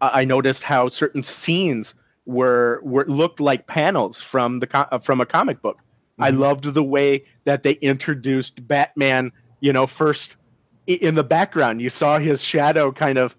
Uh, 0.00 0.10
I 0.12 0.24
noticed 0.24 0.64
how 0.64 0.88
certain 0.88 1.22
scenes 1.22 1.94
were 2.26 2.80
were 2.82 3.04
looked 3.06 3.40
like 3.40 3.68
panels 3.68 4.20
from 4.20 4.58
the 4.58 4.88
uh, 4.92 4.98
from 4.98 5.20
a 5.20 5.26
comic 5.26 5.62
book. 5.62 5.78
I 6.18 6.30
loved 6.30 6.64
the 6.74 6.82
way 6.82 7.24
that 7.44 7.64
they 7.64 7.72
introduced 7.72 8.68
Batman. 8.68 9.32
You 9.64 9.72
know, 9.72 9.86
first 9.86 10.36
in 10.86 11.14
the 11.14 11.24
background, 11.24 11.80
you 11.80 11.88
saw 11.88 12.18
his 12.18 12.44
shadow 12.44 12.92
kind 12.92 13.16
of 13.16 13.34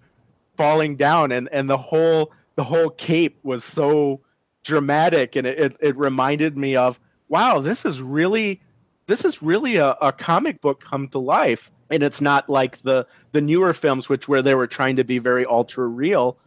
falling 0.56 0.96
down, 0.96 1.30
and 1.30 1.48
and 1.52 1.70
the 1.70 1.76
whole 1.76 2.32
the 2.56 2.64
whole 2.64 2.90
cape 2.90 3.38
was 3.44 3.62
so 3.62 4.22
dramatic, 4.64 5.36
and 5.36 5.46
it 5.46 5.56
it, 5.56 5.76
it 5.80 5.96
reminded 5.96 6.56
me 6.56 6.74
of 6.74 6.98
wow, 7.28 7.60
this 7.60 7.84
is 7.84 8.02
really 8.02 8.60
this 9.06 9.24
is 9.24 9.40
really 9.40 9.76
a, 9.76 9.90
a 10.02 10.10
comic 10.10 10.60
book 10.60 10.80
come 10.80 11.06
to 11.10 11.20
life, 11.20 11.70
and 11.92 12.02
it's 12.02 12.20
not 12.20 12.48
like 12.48 12.78
the 12.78 13.06
the 13.30 13.40
newer 13.40 13.72
films, 13.72 14.08
which 14.08 14.26
where 14.26 14.42
they 14.42 14.56
were 14.56 14.66
trying 14.66 14.96
to 14.96 15.04
be 15.04 15.20
very 15.20 15.46
ultra 15.46 15.86
real. 15.86 16.38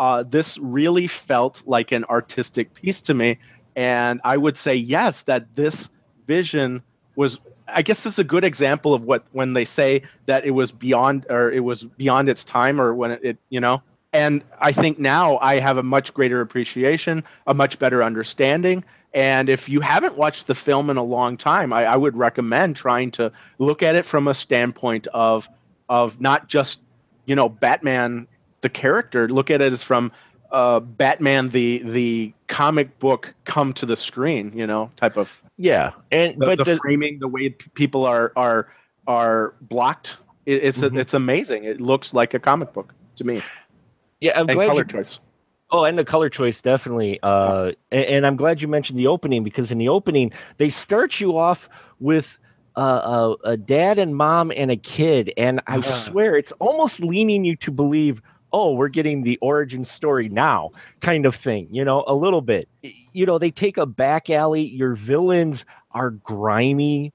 Uh, 0.00 0.24
this 0.24 0.58
really 0.58 1.06
felt 1.06 1.62
like 1.64 1.92
an 1.92 2.04
artistic 2.06 2.74
piece 2.74 3.00
to 3.02 3.14
me, 3.14 3.38
and 3.76 4.20
I 4.24 4.36
would 4.36 4.56
say 4.56 4.74
yes 4.74 5.22
that 5.22 5.54
this 5.54 5.90
vision 6.26 6.82
was 7.14 7.38
I 7.72 7.82
guess 7.82 8.02
this 8.02 8.14
is 8.14 8.18
a 8.18 8.24
good 8.24 8.44
example 8.44 8.94
of 8.94 9.02
what 9.02 9.24
when 9.32 9.52
they 9.52 9.64
say 9.64 10.02
that 10.26 10.44
it 10.44 10.52
was 10.52 10.72
beyond 10.72 11.26
or 11.28 11.50
it 11.50 11.60
was 11.60 11.84
beyond 11.84 12.28
its 12.28 12.44
time 12.44 12.80
or 12.80 12.94
when 12.94 13.12
it, 13.12 13.24
it 13.24 13.38
you 13.48 13.60
know. 13.60 13.82
And 14.12 14.42
I 14.58 14.72
think 14.72 14.98
now 14.98 15.38
I 15.38 15.58
have 15.58 15.76
a 15.76 15.82
much 15.82 16.14
greater 16.14 16.40
appreciation, 16.40 17.24
a 17.46 17.52
much 17.52 17.78
better 17.78 18.02
understanding. 18.02 18.84
And 19.12 19.48
if 19.48 19.68
you 19.68 19.80
haven't 19.80 20.16
watched 20.16 20.46
the 20.46 20.54
film 20.54 20.90
in 20.90 20.96
a 20.96 21.02
long 21.02 21.36
time, 21.36 21.72
I, 21.72 21.84
I 21.84 21.96
would 21.96 22.16
recommend 22.16 22.76
trying 22.76 23.10
to 23.12 23.32
look 23.58 23.82
at 23.82 23.94
it 23.94 24.04
from 24.04 24.28
a 24.28 24.34
standpoint 24.34 25.06
of 25.08 25.48
of 25.88 26.20
not 26.20 26.48
just 26.48 26.82
you 27.26 27.34
know 27.34 27.48
Batman 27.48 28.28
the 28.60 28.68
character. 28.68 29.28
Look 29.28 29.50
at 29.50 29.60
it 29.60 29.72
as 29.72 29.82
from 29.82 30.12
uh, 30.50 30.80
Batman 30.80 31.48
the 31.50 31.82
the 31.84 32.32
comic 32.46 32.98
book 32.98 33.34
come 33.44 33.72
to 33.74 33.86
the 33.86 33.96
screen, 33.96 34.52
you 34.54 34.66
know, 34.66 34.90
type 34.96 35.16
of 35.16 35.42
Yeah, 35.56 35.92
and 36.10 36.34
the, 36.40 36.46
but 36.46 36.58
the, 36.58 36.64
the, 36.64 36.76
framing, 36.78 37.18
the 37.20 37.28
way 37.28 37.50
p- 37.50 37.70
people 37.74 38.04
are 38.06 38.32
are 38.36 38.68
are 39.06 39.54
blocked. 39.60 40.16
It, 40.46 40.64
it's 40.64 40.80
Mhm. 40.82 40.98
it's 40.98 41.14
amazing. 41.14 41.64
It 41.64 41.80
looks 41.80 42.14
like 42.14 42.34
a 42.34 42.38
comic 42.38 42.72
book 42.72 42.94
to 43.16 43.24
me. 43.24 43.42
yeah, 44.20 44.32
I'm 44.34 44.48
and 44.48 44.56
glad 44.56 44.68
color 44.68 44.80
you 44.80 44.84
choice. 44.86 45.20
Oh, 45.70 45.84
and 45.84 45.98
the 45.98 46.04
color 46.04 46.30
choice 46.30 46.62
definitely. 46.62 47.18
Uh, 47.22 47.72
and, 47.92 48.04
and 48.06 48.26
I'm 48.26 48.36
glad 48.36 48.62
you 48.62 48.68
mentioned 48.68 48.98
the 48.98 49.06
opening 49.06 49.44
because 49.44 49.70
in 49.70 49.76
the 49.76 49.90
opening 49.90 50.32
they 50.56 50.70
start 50.70 51.20
you 51.20 51.36
off 51.36 51.68
with 52.00 52.38
uh, 52.76 53.34
a, 53.44 53.50
a 53.50 53.56
dad 53.58 53.98
and 53.98 54.16
mom 54.16 54.50
and 54.56 54.70
a 54.70 54.76
kid, 54.76 55.30
and 55.36 55.60
I 55.66 55.78
Ah. 55.78 55.80
swear 55.82 56.36
it's 56.36 56.52
almost 56.52 57.00
leaning 57.00 57.44
you 57.44 57.54
to 57.56 57.70
believe, 57.70 58.22
oh, 58.52 58.72
we're 58.72 58.88
getting 58.88 59.22
the 59.22 59.38
origin 59.40 59.84
story 59.84 60.28
now, 60.28 60.70
kind 61.00 61.26
of 61.26 61.34
thing. 61.34 61.68
You 61.70 61.84
know, 61.84 62.04
a 62.06 62.14
little 62.14 62.40
bit. 62.40 62.68
You 63.12 63.26
know, 63.26 63.38
they 63.38 63.50
take 63.50 63.76
a 63.76 63.86
back 63.86 64.30
alley. 64.30 64.62
Your 64.62 64.94
villains 64.94 65.64
are 65.92 66.10
grimy. 66.10 67.12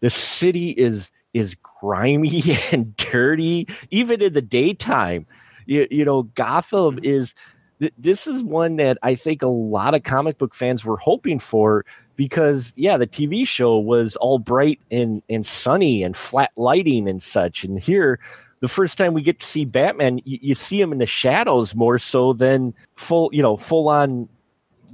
The 0.00 0.10
city 0.10 0.70
is 0.70 1.10
is 1.34 1.56
grimy 1.56 2.42
and 2.72 2.96
dirty, 2.96 3.68
even 3.90 4.22
in 4.22 4.32
the 4.32 4.42
daytime. 4.42 5.26
You, 5.66 5.86
you 5.90 6.04
know, 6.04 6.22
Gotham 6.22 6.96
mm-hmm. 6.96 7.04
is 7.04 7.34
th- 7.80 7.92
this 7.98 8.26
is 8.26 8.42
one 8.42 8.76
that 8.76 8.98
I 9.02 9.14
think 9.14 9.42
a 9.42 9.48
lot 9.48 9.94
of 9.94 10.02
comic 10.02 10.38
book 10.38 10.54
fans 10.54 10.84
were 10.84 10.96
hoping 10.96 11.38
for 11.38 11.84
because 12.16 12.72
yeah, 12.76 12.96
the 12.96 13.06
TV 13.06 13.46
show 13.46 13.78
was 13.78 14.16
all 14.16 14.38
bright 14.38 14.80
and 14.90 15.22
and 15.28 15.44
sunny 15.44 16.02
and 16.02 16.16
flat 16.16 16.52
lighting 16.56 17.08
and 17.08 17.22
such, 17.22 17.64
and 17.64 17.78
here. 17.78 18.18
The 18.60 18.68
first 18.68 18.96
time 18.98 19.12
we 19.12 19.22
get 19.22 19.40
to 19.40 19.46
see 19.46 19.64
Batman, 19.64 20.18
you, 20.24 20.38
you 20.40 20.54
see 20.54 20.80
him 20.80 20.92
in 20.92 20.98
the 20.98 21.06
shadows 21.06 21.74
more 21.74 21.98
so 21.98 22.32
than 22.32 22.74
full, 22.94 23.28
you 23.32 23.42
know, 23.42 23.56
full 23.56 23.88
on 23.88 24.28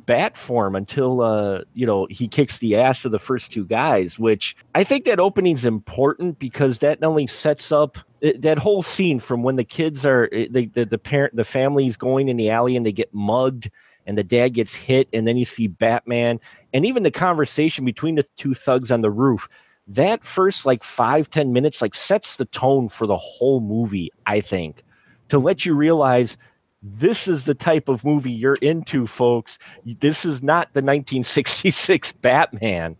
bat 0.06 0.36
form 0.36 0.74
until 0.74 1.20
uh 1.20 1.62
you 1.74 1.86
know 1.86 2.06
he 2.10 2.26
kicks 2.26 2.58
the 2.58 2.74
ass 2.74 3.04
of 3.04 3.12
the 3.12 3.18
first 3.20 3.52
two 3.52 3.64
guys 3.64 4.18
which 4.18 4.56
i 4.74 4.82
think 4.82 5.04
that 5.04 5.20
opening's 5.20 5.64
important 5.64 6.38
because 6.40 6.80
that 6.80 7.00
not 7.00 7.08
only 7.08 7.26
sets 7.26 7.70
up 7.70 7.98
it- 8.20 8.42
that 8.42 8.58
whole 8.58 8.82
scene 8.82 9.18
from 9.20 9.44
when 9.44 9.54
the 9.56 9.64
kids 9.64 10.04
are 10.04 10.28
eh, 10.32 10.48
they, 10.50 10.66
the 10.66 10.84
the 10.84 10.98
parent 10.98 11.36
the 11.36 11.44
family's 11.44 11.96
going 11.96 12.28
in 12.28 12.36
the 12.36 12.50
alley 12.50 12.74
and 12.76 12.84
they 12.84 12.90
get 12.90 13.12
mugged 13.14 13.70
and 14.06 14.18
the 14.18 14.24
dad 14.24 14.48
gets 14.48 14.74
hit 14.74 15.08
and 15.12 15.28
then 15.28 15.36
you 15.36 15.44
see 15.44 15.68
batman 15.68 16.40
and 16.72 16.84
even 16.84 17.04
the 17.04 17.10
conversation 17.10 17.84
between 17.84 18.16
the 18.16 18.24
two 18.36 18.54
thugs 18.54 18.90
on 18.90 19.02
the 19.02 19.10
roof 19.10 19.48
that 19.94 20.24
first 20.24 20.66
like 20.66 20.82
five 20.82 21.28
ten 21.30 21.52
minutes 21.52 21.82
like 21.82 21.94
sets 21.94 22.36
the 22.36 22.44
tone 22.46 22.88
for 22.88 23.06
the 23.06 23.16
whole 23.16 23.60
movie 23.60 24.10
i 24.26 24.40
think 24.40 24.84
to 25.28 25.38
let 25.38 25.64
you 25.64 25.74
realize 25.74 26.36
this 26.82 27.28
is 27.28 27.44
the 27.44 27.54
type 27.54 27.88
of 27.88 28.04
movie 28.04 28.32
you're 28.32 28.56
into, 28.60 29.06
folks. 29.06 29.58
This 29.86 30.24
is 30.24 30.42
not 30.42 30.66
the 30.74 30.80
1966 30.80 32.12
Batman. 32.20 32.96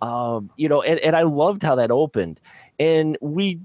Um, 0.00 0.50
you 0.56 0.68
know, 0.68 0.80
and, 0.80 0.98
and 1.00 1.14
I 1.14 1.22
loved 1.22 1.62
how 1.62 1.74
that 1.74 1.90
opened. 1.90 2.40
And 2.78 3.18
we 3.20 3.60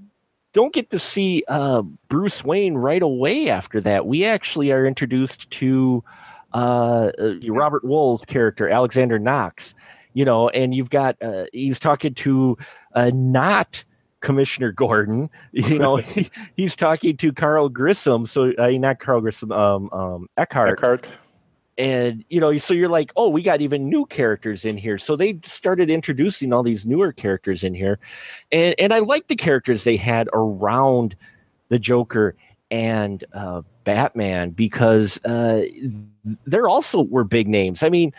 don't 0.52 0.74
get 0.74 0.90
to 0.90 0.98
see 0.98 1.42
uh, 1.48 1.82
Bruce 2.08 2.44
Wayne 2.44 2.74
right 2.74 3.02
away 3.02 3.48
after 3.48 3.80
that. 3.80 4.06
We 4.06 4.26
actually 4.26 4.72
are 4.72 4.86
introduced 4.86 5.50
to 5.52 6.04
uh, 6.52 7.12
uh, 7.18 7.34
Robert 7.48 7.82
Wuhl's 7.82 8.24
character, 8.26 8.68
Alexander 8.68 9.18
Knox. 9.18 9.74
You 10.16 10.24
know, 10.24 10.48
and 10.48 10.74
you've 10.74 10.88
got 10.88 11.22
uh, 11.22 11.44
he's 11.52 11.78
talking 11.78 12.14
to 12.14 12.56
uh, 12.94 13.10
not 13.12 13.84
Commissioner 14.20 14.72
Gordon. 14.72 15.28
You 15.52 15.78
know, 15.78 15.96
he, 15.96 16.30
he's 16.56 16.74
talking 16.74 17.18
to 17.18 17.34
Carl 17.34 17.68
Grissom. 17.68 18.24
So 18.24 18.54
uh, 18.56 18.68
not 18.70 18.98
Carl 18.98 19.20
Grissom, 19.20 19.52
um, 19.52 19.90
um, 19.92 20.26
Eckhardt. 20.38 20.72
Eckhardt. 20.72 21.06
And 21.76 22.24
you 22.30 22.40
know, 22.40 22.56
so 22.56 22.72
you're 22.72 22.88
like, 22.88 23.12
oh, 23.16 23.28
we 23.28 23.42
got 23.42 23.60
even 23.60 23.90
new 23.90 24.06
characters 24.06 24.64
in 24.64 24.78
here. 24.78 24.96
So 24.96 25.16
they 25.16 25.38
started 25.44 25.90
introducing 25.90 26.50
all 26.54 26.62
these 26.62 26.86
newer 26.86 27.12
characters 27.12 27.62
in 27.62 27.74
here, 27.74 27.98
and 28.50 28.74
and 28.78 28.94
I 28.94 29.00
like 29.00 29.28
the 29.28 29.36
characters 29.36 29.84
they 29.84 29.98
had 29.98 30.30
around 30.32 31.14
the 31.68 31.78
Joker 31.78 32.34
and 32.70 33.22
uh, 33.34 33.60
Batman 33.84 34.50
because 34.50 35.22
uh, 35.26 35.64
there 36.46 36.66
also 36.68 37.02
were 37.02 37.24
big 37.24 37.48
names. 37.48 37.82
I 37.82 37.90
mean, 37.90 38.14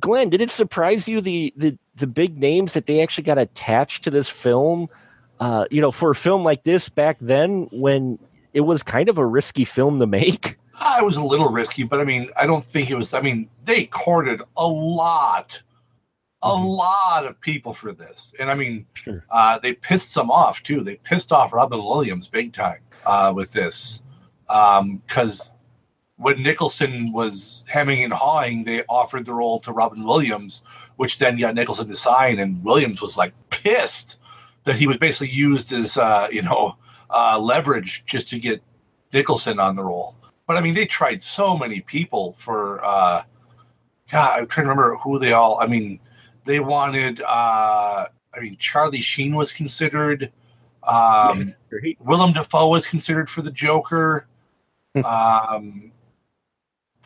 Glenn, 0.00 0.30
did 0.30 0.40
it 0.40 0.50
surprise 0.50 1.08
you 1.08 1.20
the 1.20 1.52
the 1.56 1.76
the 1.96 2.06
big 2.06 2.38
names 2.38 2.72
that 2.72 2.86
they 2.86 3.02
actually 3.02 3.24
got 3.24 3.38
attached 3.38 4.04
to 4.04 4.10
this 4.10 4.28
film? 4.28 4.88
Uh, 5.38 5.64
you 5.70 5.80
know, 5.80 5.90
for 5.90 6.10
a 6.10 6.14
film 6.14 6.42
like 6.42 6.64
this 6.64 6.88
back 6.88 7.16
then, 7.20 7.68
when 7.72 8.18
it 8.52 8.60
was 8.60 8.82
kind 8.82 9.08
of 9.08 9.16
a 9.18 9.24
risky 9.24 9.64
film 9.64 9.98
to 9.98 10.06
make. 10.06 10.58
Uh, 10.82 10.96
it 11.00 11.04
was 11.04 11.16
a 11.16 11.24
little 11.24 11.50
risky, 11.50 11.84
but 11.84 12.00
I 12.00 12.04
mean, 12.04 12.28
I 12.38 12.46
don't 12.46 12.64
think 12.64 12.90
it 12.90 12.94
was. 12.94 13.14
I 13.14 13.20
mean, 13.20 13.48
they 13.64 13.86
courted 13.86 14.42
a 14.56 14.66
lot, 14.66 15.62
a 16.42 16.48
Mhm. 16.48 16.76
lot 16.78 17.26
of 17.26 17.40
people 17.40 17.72
for 17.72 17.92
this, 17.92 18.32
and 18.40 18.50
I 18.50 18.54
mean, 18.54 18.86
Sure. 18.94 19.24
uh, 19.30 19.58
they 19.58 19.74
pissed 19.74 20.10
some 20.12 20.30
off 20.30 20.62
too. 20.62 20.80
They 20.82 20.96
pissed 20.96 21.32
off 21.32 21.52
Robin 21.52 21.82
Williams 21.82 22.28
big 22.28 22.52
time 22.52 22.80
uh, 23.06 23.32
with 23.34 23.52
this, 23.52 24.02
because 24.46 25.58
when 26.20 26.42
Nicholson 26.42 27.12
was 27.12 27.64
hemming 27.66 28.04
and 28.04 28.12
hawing, 28.12 28.64
they 28.64 28.82
offered 28.90 29.24
the 29.24 29.32
role 29.32 29.58
to 29.60 29.72
Robin 29.72 30.04
Williams, 30.04 30.60
which 30.96 31.18
then 31.18 31.38
got 31.38 31.54
Nicholson 31.54 31.88
to 31.88 31.96
sign, 31.96 32.38
and 32.38 32.62
Williams 32.62 33.00
was 33.00 33.16
like 33.16 33.32
pissed 33.48 34.18
that 34.64 34.76
he 34.76 34.86
was 34.86 34.98
basically 34.98 35.32
used 35.34 35.72
as 35.72 35.96
uh, 35.96 36.28
you 36.30 36.42
know 36.42 36.76
uh, 37.08 37.38
leverage 37.40 38.04
just 38.04 38.28
to 38.28 38.38
get 38.38 38.62
Nicholson 39.14 39.58
on 39.58 39.76
the 39.76 39.82
role. 39.82 40.14
But 40.46 40.58
I 40.58 40.60
mean, 40.60 40.74
they 40.74 40.84
tried 40.84 41.22
so 41.22 41.56
many 41.56 41.80
people 41.80 42.32
for. 42.32 42.84
Uh, 42.84 43.22
God, 44.12 44.40
I'm 44.40 44.46
trying 44.46 44.66
to 44.66 44.70
remember 44.70 44.96
who 44.96 45.18
they 45.18 45.32
all. 45.32 45.58
I 45.58 45.66
mean, 45.66 46.00
they 46.44 46.60
wanted. 46.60 47.22
Uh, 47.26 48.06
I 48.34 48.40
mean, 48.40 48.58
Charlie 48.58 49.00
Sheen 49.00 49.36
was 49.36 49.52
considered. 49.52 50.30
Um, 50.82 51.54
Great. 51.70 51.98
Willem 52.00 52.34
Dafoe 52.34 52.68
was 52.68 52.86
considered 52.86 53.30
for 53.30 53.40
the 53.40 53.50
Joker. 53.50 54.26
um, 55.04 55.92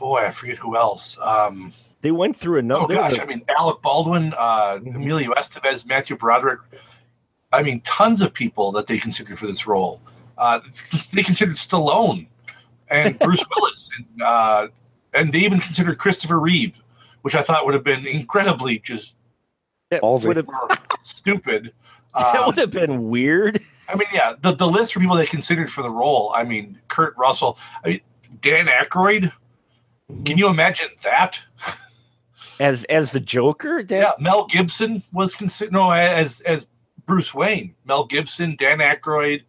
boy, 0.05 0.21
I 0.27 0.31
forget 0.31 0.59
who 0.59 0.77
else. 0.77 1.19
Um, 1.23 1.73
They 2.03 2.11
went 2.11 2.37
through 2.37 2.59
a 2.61 2.75
oh 2.75 2.87
gosh, 2.87 3.19
I 3.19 3.25
mean 3.25 3.43
Alec 3.59 3.81
Baldwin, 3.81 4.35
uh, 4.37 4.77
Mhm. 4.77 4.97
Emilio 4.97 5.33
Estevez, 5.33 5.87
Matthew 5.87 6.14
Broderick. 6.17 6.61
I 7.51 7.62
mean, 7.62 7.81
tons 7.81 8.21
of 8.21 8.35
people 8.35 8.71
that 8.73 8.87
they 8.87 8.99
considered 8.99 9.38
for 9.38 9.47
this 9.47 9.67
role. 9.67 10.03
Uh, 10.37 10.61
they 11.14 11.23
considered 11.23 11.55
Stallone 11.57 12.27
and 12.88 13.19
Bruce 13.25 13.45
Willis, 13.57 13.90
and 13.97 14.23
uh, 14.23 14.67
and 15.14 15.33
they 15.33 15.38
even 15.38 15.59
considered 15.61 15.97
Christopher 15.97 16.38
Reeve, 16.38 16.83
which 17.23 17.35
I 17.35 17.40
thought 17.43 17.64
would 17.64 17.73
have 17.75 17.85
been 17.85 18.07
incredibly 18.07 18.81
just 18.81 19.17
that 19.90 20.03
Ballsy. 20.03 20.27
would 20.27 20.37
have 20.37 20.49
stupid. 21.03 21.73
that 22.14 22.37
Um, 22.37 22.47
would 22.49 22.59
have 22.59 22.71
been 22.71 23.09
weird. 23.09 23.61
I 23.88 23.95
mean, 23.97 24.09
yeah, 24.12 24.35
the, 24.43 24.53
the 24.53 24.67
list 24.69 24.93
for 24.93 25.01
people 25.01 25.17
they 25.17 25.25
considered 25.27 25.71
for 25.73 25.83
the 25.83 25.90
role. 25.90 26.33
I 26.37 26.45
mean, 26.45 26.79
Kurt 26.88 27.14
Russell. 27.17 27.57
I 27.85 27.88
mean, 27.88 28.01
Dan 28.43 28.67
Aykroyd. 28.67 29.33
Can 30.25 30.38
you 30.38 30.49
imagine 30.49 30.88
that? 31.03 31.40
As 32.61 32.85
as 32.85 33.11
the 33.11 33.21
Joker, 33.21 33.83
that 33.83 33.99
Yeah, 33.99 34.12
Mel 34.21 34.47
Gibson 34.47 35.03
was 35.12 35.35
considered. 35.35 35.73
No, 35.73 35.90
as 35.90 36.40
as 36.43 36.69
Bruce 37.05 37.35
Wayne. 37.35 37.75
Mel 37.85 38.05
Gibson, 38.05 38.55
Dan 38.57 38.79
Aykroyd, 38.79 39.43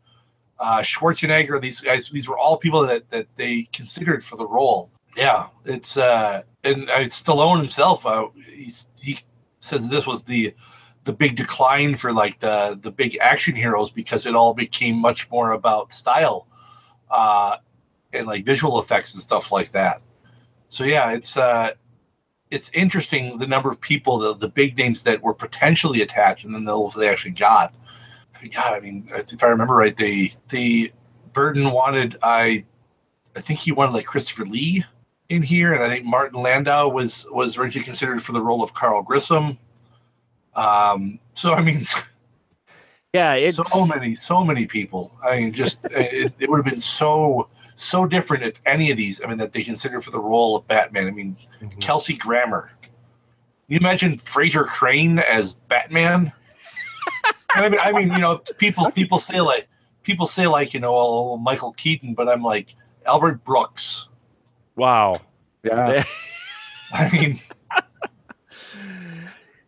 uh, 0.60 0.80
Schwarzenegger. 0.80 1.62
These 1.62 1.82
guys. 1.82 2.10
These 2.10 2.28
were 2.28 2.38
all 2.38 2.58
people 2.58 2.82
that 2.88 3.08
that 3.12 3.28
they 3.36 3.68
considered 3.74 4.24
for 4.24 4.38
the 4.38 4.48
role. 4.48 4.90
Yeah, 5.16 5.48
it's 5.66 5.98
uh, 5.98 6.42
and 6.64 6.90
uh, 6.90 7.02
Stallone 7.02 7.62
himself. 7.62 8.08
Uh, 8.08 8.30
he's 8.52 8.90
he 9.00 9.20
says 9.60 9.88
this 9.90 10.08
was 10.08 10.24
the 10.24 10.56
the 11.06 11.14
big 11.14 11.36
decline 11.36 11.96
for 11.96 12.12
like 12.12 12.40
the 12.40 12.78
the 12.82 12.92
big 12.92 13.18
action 13.22 13.56
heroes 13.56 13.92
because 13.92 14.26
it 14.26 14.36
all 14.36 14.54
became 14.54 15.00
much 15.00 15.30
more 15.32 15.52
about 15.52 15.94
style 15.94 16.48
uh 17.12 17.58
and 18.14 18.26
like 18.26 18.44
visual 18.44 18.80
effects 18.80 19.14
and 19.14 19.22
stuff 19.22 19.52
like 19.52 19.72
that 19.72 20.02
so 20.70 20.84
yeah 20.84 21.12
it's 21.12 21.38
uh 21.38 21.72
it's 22.52 22.70
interesting 22.72 23.38
the 23.38 23.48
number 23.48 23.70
of 23.70 23.80
people 23.82 24.18
the, 24.18 24.34
the 24.36 24.50
big 24.50 24.78
names 24.78 25.04
that 25.04 25.22
were 25.22 25.34
potentially 25.34 26.02
attached 26.02 26.46
and 26.46 26.54
then 26.54 26.66
those 26.66 26.94
they 26.94 27.10
actually 27.10 27.32
got 27.32 27.74
god 28.54 28.74
i 28.74 28.80
mean 28.80 29.08
if 29.12 29.44
i 29.44 29.48
remember 29.48 29.76
right 29.76 29.98
they 29.98 30.32
they 30.50 30.92
burton 31.34 31.72
wanted 31.72 32.16
i 32.22 32.64
i 33.36 33.42
think 33.42 33.60
he 33.60 33.72
wanted 33.72 33.94
like 33.94 34.06
christopher 34.06 34.46
lee 34.46 34.84
in 35.30 35.42
here 35.42 35.74
and 35.74 35.84
i 35.84 35.90
think 35.90 36.06
martin 36.06 36.42
landau 36.42 36.88
was 36.88 37.26
was 37.32 37.58
originally 37.58 37.84
considered 37.84 38.22
for 38.22 38.34
the 38.34 38.42
role 38.42 38.62
of 38.62 38.74
carl 38.74 39.02
grissom 39.02 39.58
um 40.56 41.20
so 41.34 41.54
i 41.54 41.62
mean 41.62 41.84
yeah, 43.16 43.50
so 43.52 43.86
many, 43.86 44.16
so 44.16 44.44
many 44.44 44.68
people. 44.68 45.10
I 45.24 45.40
mean, 45.40 45.54
just 45.54 45.86
it, 45.92 46.34
it 46.38 46.50
would 46.50 46.58
have 46.58 46.66
been 46.66 46.82
so 46.82 47.48
so 47.76 48.06
different 48.08 48.44
if 48.44 48.62
any 48.66 48.90
of 48.92 48.98
these. 48.98 49.22
I 49.24 49.28
mean, 49.28 49.38
that 49.38 49.52
they 49.54 49.64
consider 49.64 50.02
for 50.02 50.12
the 50.12 50.20
role 50.20 50.56
of 50.56 50.68
Batman. 50.68 51.08
I 51.08 51.12
mean, 51.12 51.36
Mhm. 51.62 51.80
Kelsey 51.82 52.16
Grammer. 52.16 52.72
You 53.68 53.78
imagine 53.80 54.18
Frasier 54.18 54.66
Crane 54.66 55.20
as 55.20 55.54
Batman? 55.54 56.32
I 57.52 57.70
mean, 57.70 57.80
I 57.82 57.92
mean, 57.92 58.12
you 58.12 58.20
know, 58.20 58.38
people 58.58 58.90
people 58.92 59.18
say 59.20 59.42
like 59.42 59.68
people 60.04 60.26
say 60.28 60.48
like 60.48 60.74
you 60.74 60.80
know, 60.80 60.96
oh, 60.96 61.38
Michael 61.38 61.74
Keaton, 61.74 62.14
but 62.14 62.28
I'm 62.30 62.44
like 62.44 62.76
Albert 63.06 63.44
Brooks. 63.44 64.10
wow. 64.76 65.14
Yeah. 65.64 66.04
I 66.94 67.10
mean, 67.12 67.38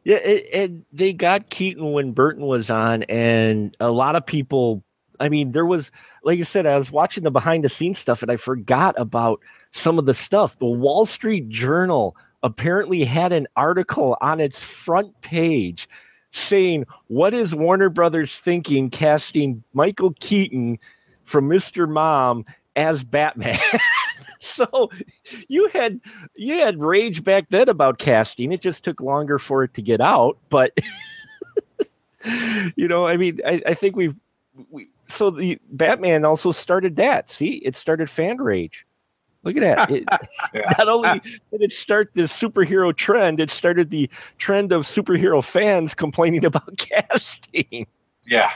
Yeah, 0.04 0.18
it, 0.18 0.46
it, 0.54 0.96
they 0.96 1.12
got 1.12 1.50
Keaton 1.50 1.92
when 1.92 2.14
Burton 2.14 2.46
was 2.46 2.70
on, 2.70 3.04
and 3.04 3.76
a 3.82 3.92
lot 3.92 4.16
of 4.16 4.26
people. 4.26 4.82
I 5.20 5.30
mean, 5.30 5.52
there 5.52 5.66
was, 5.66 5.92
like 6.24 6.40
I 6.40 6.44
said, 6.44 6.66
I 6.66 6.78
was 6.78 6.92
watching 6.92 7.24
the 7.24 7.32
behind 7.32 7.64
the 7.64 7.70
scenes 7.70 8.00
stuff, 8.00 8.22
and 8.22 8.32
I 8.32 8.38
forgot 8.38 8.96
about 8.98 9.42
some 9.72 10.00
of 10.00 10.06
the 10.06 10.14
stuff. 10.14 10.58
The 10.60 10.66
Wall 10.66 11.06
Street 11.06 11.50
Journal 11.50 12.16
apparently 12.44 13.04
had 13.04 13.34
an 13.34 13.48
article 13.56 14.18
on 14.22 14.40
its 14.40 14.62
front 14.62 15.22
page 15.22 15.90
saying, 16.32 16.86
"What 17.08 17.34
is 17.34 17.56
Warner 17.56 17.90
Brothers 17.90 18.40
thinking 18.40 18.90
casting 18.90 19.64
Michael 19.74 20.14
Keaton 20.20 20.80
from 21.24 21.50
Mr. 21.50 21.90
Mom 21.90 22.46
as 22.76 23.04
Batman?" 23.04 23.58
so 24.40 24.90
you 25.48 25.68
had 25.70 26.00
you 26.36 26.60
had 26.60 26.82
rage 26.82 27.24
back 27.24 27.50
then 27.50 27.70
about 27.70 27.98
casting. 27.98 28.52
It 28.52 28.62
just 28.62 28.84
took 28.84 29.02
longer 29.02 29.40
for 29.40 29.64
it 29.64 29.74
to 29.76 29.82
get 29.82 30.02
out, 30.02 30.38
but 30.50 30.78
you 32.76 32.88
know, 32.88 33.08
I 33.08 33.18
mean, 33.18 33.40
I, 33.46 33.62
I 33.66 33.74
think 33.74 33.96
we've 33.96 34.16
we 34.70 34.88
so 35.08 35.30
the 35.32 35.60
Batman 35.72 36.26
also 36.26 36.52
started 36.52 36.96
that. 36.98 37.30
See, 37.32 37.56
it 37.66 37.76
started 37.76 38.10
fan 38.10 38.38
rage. 38.38 38.86
Look 39.44 39.56
at 39.58 39.62
that. 39.62 39.90
It, 39.92 40.04
Yeah. 40.54 40.74
Not 40.78 40.90
only 40.90 41.20
did 41.52 41.62
it 41.62 41.74
start 41.74 42.12
this 42.14 42.32
superhero 42.38 42.96
trend, 42.96 43.40
it 43.40 43.52
started 43.52 43.90
the 43.90 44.10
trend 44.38 44.72
of 44.72 44.84
superhero 44.84 45.44
fans 45.44 45.94
complaining 45.94 46.44
about 46.46 46.78
casting. 46.78 47.88
yeah, 48.26 48.52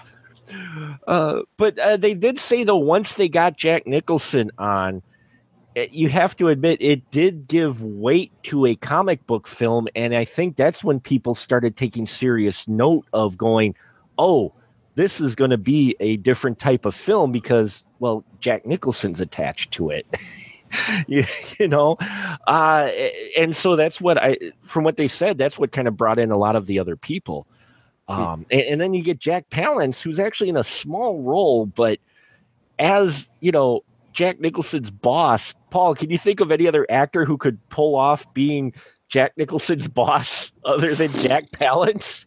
Uh, 1.07 1.41
but 1.57 1.77
uh, 1.79 1.97
they 1.97 2.13
did 2.13 2.39
say 2.39 2.63
though 2.63 2.75
once 2.77 3.13
they 3.13 3.29
got 3.29 3.57
Jack 3.57 3.87
Nicholson 3.87 4.51
on, 4.57 5.01
it, 5.75 5.93
you 5.93 6.09
have 6.09 6.35
to 6.37 6.49
admit 6.49 6.77
it 6.81 7.09
did 7.11 7.47
give 7.47 7.81
weight 7.81 8.31
to 8.43 8.65
a 8.65 8.75
comic 8.75 9.25
book 9.27 9.47
film, 9.47 9.87
and 9.95 10.13
I 10.15 10.25
think 10.25 10.57
that's 10.57 10.83
when 10.83 10.99
people 10.99 11.33
started 11.35 11.77
taking 11.77 12.05
serious 12.05 12.67
note 12.67 13.05
of 13.13 13.37
going, 13.37 13.75
"Oh, 14.17 14.53
this 15.01 15.19
is 15.19 15.35
going 15.35 15.49
to 15.49 15.57
be 15.57 15.95
a 15.99 16.17
different 16.17 16.59
type 16.59 16.85
of 16.85 16.93
film 16.93 17.31
because, 17.31 17.85
well, 17.97 18.23
Jack 18.39 18.65
Nicholson's 18.65 19.19
attached 19.19 19.71
to 19.71 19.89
it." 19.89 20.05
you, 21.07 21.25
you 21.59 21.67
know, 21.67 21.97
uh, 22.47 22.89
and 23.37 23.55
so 23.55 23.75
that's 23.75 23.99
what 23.99 24.17
I, 24.17 24.37
from 24.61 24.83
what 24.83 24.97
they 24.97 25.07
said, 25.07 25.37
that's 25.37 25.57
what 25.57 25.71
kind 25.71 25.87
of 25.87 25.97
brought 25.97 26.19
in 26.19 26.31
a 26.31 26.37
lot 26.37 26.55
of 26.55 26.67
the 26.67 26.79
other 26.79 26.95
people. 26.95 27.47
Um, 28.07 28.45
and, 28.51 28.61
and 28.61 28.81
then 28.81 28.93
you 28.93 29.01
get 29.03 29.19
Jack 29.19 29.49
Palance, 29.49 30.01
who's 30.01 30.19
actually 30.19 30.49
in 30.49 30.57
a 30.57 30.63
small 30.63 31.21
role, 31.21 31.65
but 31.65 31.99
as 32.77 33.29
you 33.39 33.51
know, 33.51 33.81
Jack 34.13 34.39
Nicholson's 34.39 34.91
boss. 34.91 35.55
Paul, 35.69 35.95
can 35.95 36.09
you 36.09 36.17
think 36.17 36.39
of 36.41 36.51
any 36.51 36.67
other 36.67 36.85
actor 36.89 37.25
who 37.25 37.37
could 37.37 37.57
pull 37.69 37.95
off 37.95 38.31
being 38.33 38.73
Jack 39.07 39.33
Nicholson's 39.37 39.87
boss 39.89 40.51
other 40.65 40.93
than 40.93 41.11
Jack 41.13 41.51
Palance? 41.51 42.25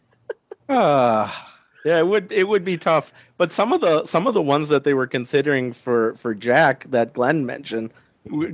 Uh, 0.67 1.31
yeah, 1.85 1.99
it 1.99 2.07
would 2.07 2.31
it 2.31 2.47
would 2.47 2.65
be 2.65 2.77
tough. 2.77 3.13
But 3.37 3.53
some 3.53 3.71
of 3.71 3.79
the 3.79 4.05
some 4.05 4.25
of 4.25 4.33
the 4.33 4.41
ones 4.41 4.69
that 4.69 4.83
they 4.83 4.93
were 4.95 5.05
considering 5.05 5.71
for 5.71 6.15
for 6.15 6.33
Jack 6.33 6.85
that 6.89 7.13
Glenn 7.13 7.45
mentioned 7.45 7.93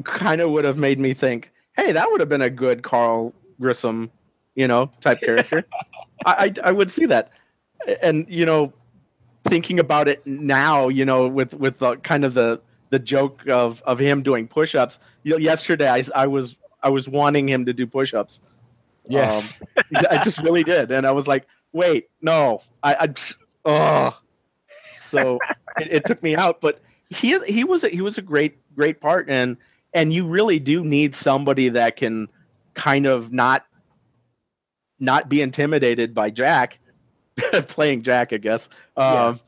kind 0.04 0.42
of 0.42 0.52
would 0.52 0.66
have 0.66 0.78
made 0.78 1.00
me 1.00 1.14
think, 1.14 1.54
hey, 1.78 1.94
that 1.94 2.12
would 2.12 2.20
have 2.20 2.28
been 2.28 2.42
a 2.42 2.50
good 2.50 2.84
Carl 2.84 3.34
Grissom, 3.60 4.12
you 4.54 4.68
know, 4.68 4.92
type 5.00 5.22
character. 5.24 5.64
I, 6.26 6.54
I 6.64 6.70
I 6.70 6.72
would 6.74 6.92
see 6.92 7.06
that, 7.06 7.32
and 8.04 8.26
you 8.28 8.46
know, 8.46 8.74
thinking 9.46 9.80
about 9.80 10.10
it 10.10 10.28
now, 10.28 10.90
you 10.90 11.06
know, 11.06 11.30
with 11.30 11.54
with 11.54 11.80
the 11.80 11.96
kind 11.98 12.26
of 12.26 12.34
the 12.34 12.60
the 12.90 13.00
joke 13.00 13.48
of 13.48 13.82
of 13.84 14.00
him 14.00 14.24
doing 14.24 14.46
push-ups. 14.46 15.00
You 15.24 15.32
know, 15.32 15.38
yesterday, 15.38 15.90
I 15.90 16.04
I 16.14 16.28
was 16.28 16.58
I 16.84 16.90
was 16.90 17.08
wanting 17.08 17.48
him 17.48 17.66
to 17.66 17.72
do 17.72 17.88
push-ups. 17.88 18.42
Um, 19.10 19.44
I 20.10 20.20
just 20.22 20.40
really 20.40 20.64
did, 20.64 20.92
and 20.92 21.08
I 21.08 21.12
was 21.12 21.28
like, 21.28 21.48
"Wait, 21.74 22.10
no, 22.22 22.62
I, 22.84 22.96
I 22.96 23.14
oh." 23.66 24.22
so 24.98 25.40
it, 25.78 25.88
it 25.92 26.06
took 26.06 26.22
me 26.24 26.36
out. 26.36 26.62
But 26.62 26.80
he 27.10 27.32
is, 27.32 27.44
he 27.44 27.64
was 27.64 27.84
a, 27.84 27.90
he 27.90 28.02
was 28.02 28.18
a 28.18 28.22
great 28.22 28.58
great 28.76 29.02
part, 29.02 29.30
and 29.30 29.58
and 29.94 30.14
you 30.14 30.28
really 30.28 30.60
do 30.60 30.84
need 30.84 31.16
somebody 31.16 31.70
that 31.70 31.96
can 31.96 32.30
kind 32.74 33.06
of 33.06 33.32
not 33.32 33.66
not 35.00 35.28
be 35.30 35.42
intimidated 35.42 36.14
by 36.14 36.30
Jack 36.30 36.80
playing 37.68 38.04
Jack, 38.04 38.32
I 38.34 38.38
guess. 38.38 38.70
Um, 38.96 39.40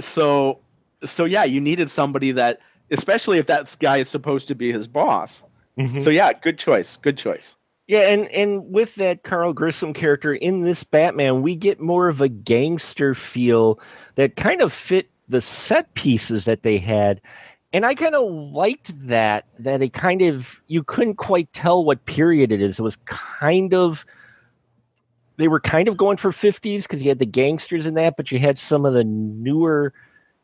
So 0.00 0.60
so 1.04 1.24
yeah, 1.24 1.44
you 1.44 1.60
needed 1.60 1.90
somebody 1.90 2.32
that, 2.32 2.60
especially 2.90 3.38
if 3.38 3.46
that 3.46 3.74
guy 3.80 3.98
is 3.98 4.08
supposed 4.08 4.48
to 4.48 4.54
be 4.54 4.72
his 4.72 4.86
boss. 4.88 5.42
Mhm. 5.78 6.00
So 6.00 6.10
yeah, 6.10 6.32
good 6.32 6.58
choice. 6.58 6.96
Good 6.96 7.18
choice. 7.18 7.56
Yeah, 7.88 8.00
and 8.00 8.28
and 8.28 8.70
with 8.70 8.96
that 8.96 9.22
Carl 9.22 9.54
Grissom 9.54 9.94
character 9.94 10.34
in 10.34 10.64
this 10.64 10.84
Batman, 10.84 11.40
we 11.40 11.56
get 11.56 11.80
more 11.80 12.06
of 12.06 12.20
a 12.20 12.28
gangster 12.28 13.14
feel 13.14 13.80
that 14.16 14.36
kind 14.36 14.60
of 14.60 14.72
fit 14.74 15.08
the 15.26 15.40
set 15.40 15.92
pieces 15.94 16.44
that 16.44 16.62
they 16.62 16.76
had. 16.76 17.20
And 17.72 17.86
I 17.86 17.94
kind 17.94 18.14
of 18.14 18.30
liked 18.30 18.92
that 19.08 19.46
that 19.58 19.80
it 19.80 19.94
kind 19.94 20.20
of 20.20 20.60
you 20.66 20.82
couldn't 20.82 21.16
quite 21.16 21.50
tell 21.54 21.82
what 21.82 22.04
period 22.04 22.52
it 22.52 22.60
is. 22.60 22.78
It 22.78 22.82
was 22.82 22.96
kind 23.06 23.72
of 23.72 24.04
they 25.38 25.48
were 25.48 25.60
kind 25.60 25.88
of 25.88 25.96
going 25.96 26.18
for 26.18 26.30
50s 26.30 26.82
because 26.82 27.02
you 27.02 27.08
had 27.08 27.20
the 27.20 27.26
gangsters 27.26 27.86
in 27.86 27.94
that, 27.94 28.16
but 28.18 28.30
you 28.30 28.38
had 28.38 28.58
some 28.58 28.84
of 28.84 28.92
the 28.92 29.04
newer 29.04 29.94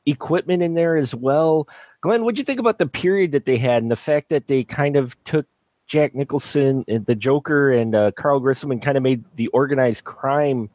equipment 0.06 0.62
in 0.62 0.74
there 0.74 0.96
as 0.96 1.14
well. 1.14 1.68
Glenn, 2.00 2.24
what'd 2.24 2.38
you 2.38 2.44
think 2.44 2.60
about 2.60 2.78
the 2.78 2.86
period 2.86 3.32
that 3.32 3.44
they 3.44 3.58
had 3.58 3.82
and 3.82 3.90
the 3.90 3.96
fact 3.96 4.30
that 4.30 4.46
they 4.46 4.64
kind 4.64 4.96
of 4.96 5.22
took 5.24 5.46
Jack 5.86 6.14
Nicholson 6.14 6.84
and 6.88 7.04
the 7.06 7.14
Joker 7.14 7.72
and 7.72 7.94
uh, 7.94 8.10
Carl 8.12 8.40
Grissom 8.40 8.70
and 8.70 8.82
kind 8.82 8.96
of 8.96 9.02
made 9.02 9.24
the 9.36 9.48
organized 9.48 10.04
crime 10.04 10.70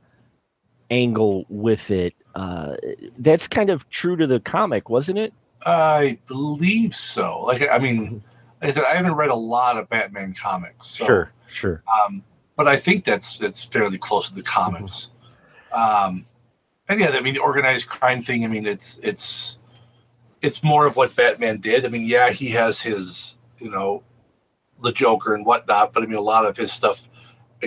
angle 0.90 1.46
with 1.50 1.92
it? 1.92 2.14
Uh, 2.36 2.76
that's 3.18 3.48
kind 3.48 3.70
of 3.70 3.90
true 3.90 4.16
to 4.16 4.28
the 4.28 4.40
comic, 4.40 4.90
wasn't 4.90 5.18
it? 5.18 5.34
I 5.66 6.20
believe 6.28 6.96
so. 6.96 7.42
Like, 7.42 7.68
I 7.70 7.80
mean, 7.80 8.24
like 8.62 8.70
I 8.70 8.72
said, 8.72 8.84
I 8.86 8.96
haven't 8.96 9.16
read 9.16 9.30
a 9.30 9.36
lot 9.36 9.78
of 9.78 9.90
Batman 9.90 10.34
comics. 10.34 10.88
So, 10.88 11.06
sure, 11.06 11.32
sure. 11.48 11.84
Um, 12.06 12.24
but 12.56 12.68
I 12.68 12.76
think 12.76 13.04
that's 13.04 13.38
that's 13.40 13.64
fairly 13.64 13.98
close 13.98 14.30
to 14.30 14.36
the 14.36 14.44
comics. 14.44 15.12
Um, 15.72 16.26
and 16.88 17.00
yeah, 17.00 17.12
I 17.14 17.22
mean, 17.22 17.34
the 17.34 17.40
organized 17.40 17.88
crime 17.88 18.22
thing. 18.22 18.44
I 18.44 18.48
mean, 18.48 18.66
it's 18.66 19.00
it's 19.00 19.60
it's 20.42 20.64
more 20.64 20.86
of 20.86 20.96
what 20.96 21.16
Batman 21.16 21.58
did. 21.58 21.86
I 21.86 21.90
mean, 21.90 22.06
yeah, 22.06 22.32
he 22.32 22.50
has 22.50 22.82
his 22.82 23.38
you 23.60 23.70
know 23.70 24.04
the 24.82 24.92
Joker 24.92 25.34
and 25.34 25.46
whatnot, 25.46 25.94
but 25.94 26.04
I 26.04 26.06
mean, 26.06 26.18
a 26.18 26.22
lot 26.22 26.46
of 26.46 26.58
his 26.58 26.72
stuff. 26.72 27.10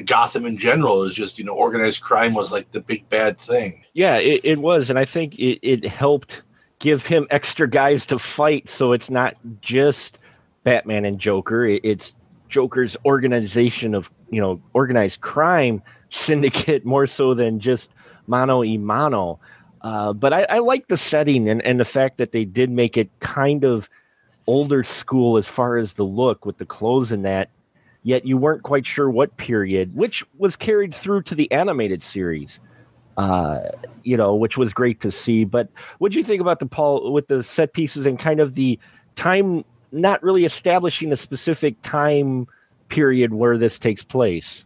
Gotham 0.07 0.46
in 0.46 0.57
general 0.57 1.03
is 1.03 1.14
just 1.14 1.38
you 1.38 1.44
know 1.44 1.53
organized 1.53 2.01
crime 2.01 2.33
was 2.33 2.51
like 2.51 2.70
the 2.70 2.81
big 2.81 3.07
bad 3.11 3.38
thing. 3.38 3.85
Yeah, 3.92 4.16
it, 4.16 4.40
it 4.42 4.59
was, 4.59 4.88
and 4.88 4.98
I 4.98 5.05
think 5.05 5.35
it, 5.38 5.59
it 5.62 5.87
helped 5.87 6.42
give 6.79 7.05
him 7.05 7.27
extra 7.31 7.68
guys 7.68 8.07
to 8.07 8.18
fight, 8.18 8.70
so 8.70 8.92
it's 8.92 9.11
not 9.11 9.35
just 9.61 10.18
Batman 10.64 11.05
and 11.05 11.18
Joker. 11.18 11.66
It, 11.66 11.83
it's 11.85 12.16
Joker's 12.48 12.96
organization 13.05 13.94
of 13.94 14.11
you 14.31 14.40
know 14.40 14.62
organized 14.72 15.20
crime 15.20 15.83
syndicate 16.09 16.85
more 16.87 17.07
so 17.07 17.35
than 17.35 17.61
just 17.61 17.90
mano 18.27 18.61
y 18.61 18.77
mano. 18.79 19.38
Uh, 19.83 20.12
but 20.12 20.33
I, 20.33 20.46
I 20.48 20.59
like 20.59 20.87
the 20.87 20.96
setting 20.96 21.48
and, 21.48 21.61
and 21.62 21.81
the 21.81 21.85
fact 21.85 22.18
that 22.18 22.31
they 22.31 22.44
did 22.44 22.70
make 22.70 22.96
it 22.96 23.11
kind 23.18 23.64
of 23.64 23.90
older 24.46 24.83
school 24.83 25.37
as 25.37 25.46
far 25.46 25.76
as 25.76 25.94
the 25.94 26.05
look 26.05 26.44
with 26.46 26.59
the 26.59 26.66
clothes 26.66 27.12
and 27.12 27.24
that. 27.24 27.50
Yet 28.05 28.26
you 28.26 28.37
weren't 28.37 28.64
quite 28.64 28.85
sure 28.85 29.09
what 29.09 29.37
period, 29.37 29.94
which 29.94 30.24
was 30.37 30.57
carried 30.57 30.92
through 30.92 31.22
to 31.22 31.37
the 31.37 31.50
animated 31.52 32.02
series 32.02 32.59
uh, 33.16 33.61
you 34.02 34.16
know, 34.16 34.35
which 34.35 34.57
was 34.57 34.72
great 34.72 35.00
to 35.00 35.11
see. 35.11 35.44
But 35.44 35.68
what 35.98 36.12
do 36.12 36.18
you 36.18 36.24
think 36.24 36.40
about 36.40 36.59
the 36.59 36.66
Paul 36.66 37.12
with 37.12 37.28
the 37.28 37.42
set 37.42 37.72
pieces 37.72 38.07
and 38.07 38.18
kind 38.18 38.40
of 38.40 38.55
the 38.55 38.78
time, 39.16 39.64
not 39.90 40.22
really 40.22 40.44
establishing 40.44 41.12
a 41.12 41.16
specific 41.16 41.81
time 41.83 42.46
period 42.88 43.35
where 43.35 43.59
this 43.59 43.78
takes 43.78 44.02
place? 44.02 44.64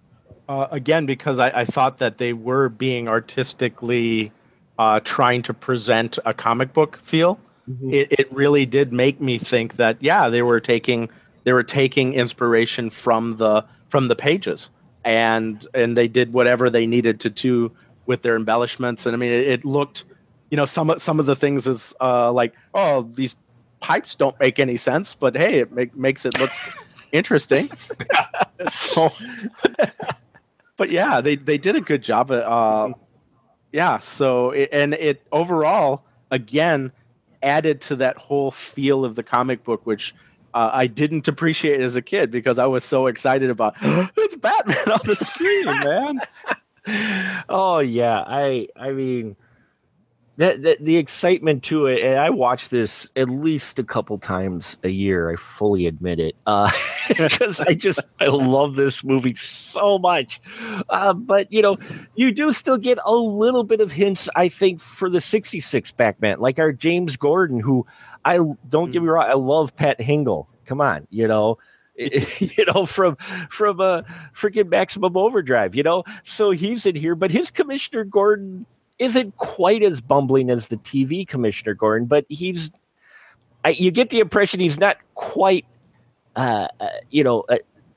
Uh, 0.48 0.68
again, 0.70 1.06
because 1.06 1.38
I, 1.38 1.50
I 1.60 1.64
thought 1.64 1.98
that 1.98 2.18
they 2.18 2.32
were 2.32 2.68
being 2.68 3.08
artistically 3.08 4.32
uh, 4.78 5.00
trying 5.02 5.42
to 5.42 5.54
present 5.54 6.18
a 6.24 6.32
comic 6.32 6.72
book 6.72 6.96
feel. 6.98 7.40
It, 7.68 8.12
it 8.12 8.32
really 8.32 8.64
did 8.66 8.92
make 8.92 9.20
me 9.20 9.38
think 9.38 9.74
that 9.76 9.96
yeah, 10.00 10.28
they 10.28 10.42
were 10.42 10.60
taking 10.60 11.08
they 11.44 11.52
were 11.52 11.64
taking 11.64 12.12
inspiration 12.14 12.90
from 12.90 13.36
the 13.38 13.64
from 13.88 14.08
the 14.08 14.16
pages, 14.16 14.68
and 15.04 15.66
and 15.74 15.96
they 15.96 16.06
did 16.08 16.32
whatever 16.32 16.70
they 16.70 16.86
needed 16.86 17.18
to 17.20 17.30
do 17.30 17.72
with 18.06 18.22
their 18.22 18.36
embellishments. 18.36 19.04
And 19.04 19.14
I 19.14 19.18
mean, 19.18 19.32
it, 19.32 19.46
it 19.48 19.64
looked, 19.64 20.04
you 20.50 20.56
know, 20.56 20.64
some 20.64 20.90
of- 20.90 21.02
some 21.02 21.18
of 21.18 21.26
the 21.26 21.34
things 21.34 21.66
is 21.66 21.94
uh, 22.00 22.30
like 22.32 22.54
oh 22.72 23.02
these 23.02 23.36
pipes 23.80 24.14
don't 24.14 24.38
make 24.38 24.58
any 24.58 24.76
sense, 24.76 25.14
but 25.14 25.36
hey, 25.36 25.58
it 25.60 25.72
make, 25.72 25.96
makes 25.96 26.24
it 26.24 26.38
look 26.38 26.50
interesting. 27.12 27.68
so, 28.68 29.10
but 30.76 30.90
yeah, 30.90 31.20
they 31.20 31.36
they 31.36 31.58
did 31.58 31.76
a 31.76 31.80
good 31.80 32.02
job. 32.02 32.30
Uh, 32.30 32.90
yeah, 33.72 33.98
so 33.98 34.50
it, 34.50 34.68
and 34.72 34.94
it 34.94 35.22
overall 35.32 36.04
again 36.30 36.92
added 37.46 37.80
to 37.82 37.96
that 37.96 38.18
whole 38.18 38.50
feel 38.50 39.04
of 39.04 39.14
the 39.14 39.22
comic 39.22 39.64
book, 39.64 39.86
which. 39.86 40.14
Uh, 40.54 40.70
I 40.72 40.86
didn't 40.86 41.28
appreciate 41.28 41.82
as 41.82 41.96
a 41.96 42.00
kid 42.00 42.30
because 42.30 42.58
I 42.58 42.64
was 42.64 42.82
so 42.82 43.08
excited 43.08 43.50
about 43.50 43.74
it's 43.82 44.36
Batman 44.36 44.90
on 44.90 45.00
the 45.04 45.14
screen, 45.14 45.66
man. 45.66 46.20
Oh 47.48 47.80
yeah, 47.80 48.22
I 48.26 48.68
I 48.76 48.92
mean 48.92 49.36
that, 50.38 50.62
that 50.62 50.84
the 50.84 50.96
excitement 50.96 51.62
to 51.64 51.86
it, 51.86 52.02
and 52.02 52.18
I 52.18 52.30
watch 52.30 52.68
this 52.68 53.08
at 53.16 53.30
least 53.30 53.78
a 53.78 53.84
couple 53.84 54.18
times 54.18 54.76
a 54.82 54.90
year. 54.90 55.30
I 55.30 55.36
fully 55.36 55.86
admit 55.86 56.20
it, 56.20 56.36
uh, 56.46 56.70
because 57.08 57.60
I 57.60 57.72
just 57.72 58.00
I 58.20 58.26
love 58.26 58.76
this 58.76 59.02
movie 59.02 59.34
so 59.34 59.98
much. 59.98 60.40
Uh, 60.88 61.14
but 61.14 61.50
you 61.50 61.62
know, 61.62 61.78
you 62.16 62.32
do 62.32 62.52
still 62.52 62.76
get 62.76 62.98
a 63.04 63.14
little 63.14 63.64
bit 63.64 63.80
of 63.80 63.92
hints. 63.92 64.28
I 64.36 64.48
think 64.48 64.80
for 64.80 65.08
the 65.08 65.20
'66 65.20 65.90
Batman, 65.92 66.38
like 66.38 66.58
our 66.58 66.72
James 66.72 67.16
Gordon, 67.16 67.60
who 67.60 67.86
I 68.24 68.38
don't 68.68 68.90
get 68.90 69.02
me 69.02 69.08
mm. 69.08 69.14
wrong, 69.14 69.26
I 69.28 69.34
love 69.34 69.74
Pat 69.74 69.98
Hingle. 69.98 70.46
Come 70.66 70.80
on, 70.80 71.06
you 71.10 71.26
know. 71.26 71.58
you 71.98 72.66
know, 72.66 72.84
from 72.84 73.16
from 73.48 73.80
a 73.80 74.04
freaking 74.34 74.68
maximum 74.68 75.16
overdrive, 75.16 75.74
you 75.74 75.82
know. 75.82 76.04
So 76.24 76.50
he's 76.50 76.84
in 76.84 76.94
here, 76.94 77.14
but 77.14 77.30
his 77.30 77.50
Commissioner 77.50 78.04
Gordon 78.04 78.66
isn't 78.98 79.36
quite 79.36 79.82
as 79.82 80.00
bumbling 80.00 80.50
as 80.50 80.68
the 80.68 80.76
TV 80.78 81.26
Commissioner 81.26 81.74
Gordon, 81.74 82.06
but 82.06 82.24
he's. 82.28 82.70
I, 83.64 83.70
you 83.70 83.90
get 83.90 84.10
the 84.10 84.20
impression 84.20 84.60
he's 84.60 84.78
not 84.78 84.96
quite, 85.14 85.66
uh, 86.36 86.68
uh, 86.78 86.88
you 87.10 87.24
know, 87.24 87.44
uh, 87.48 87.56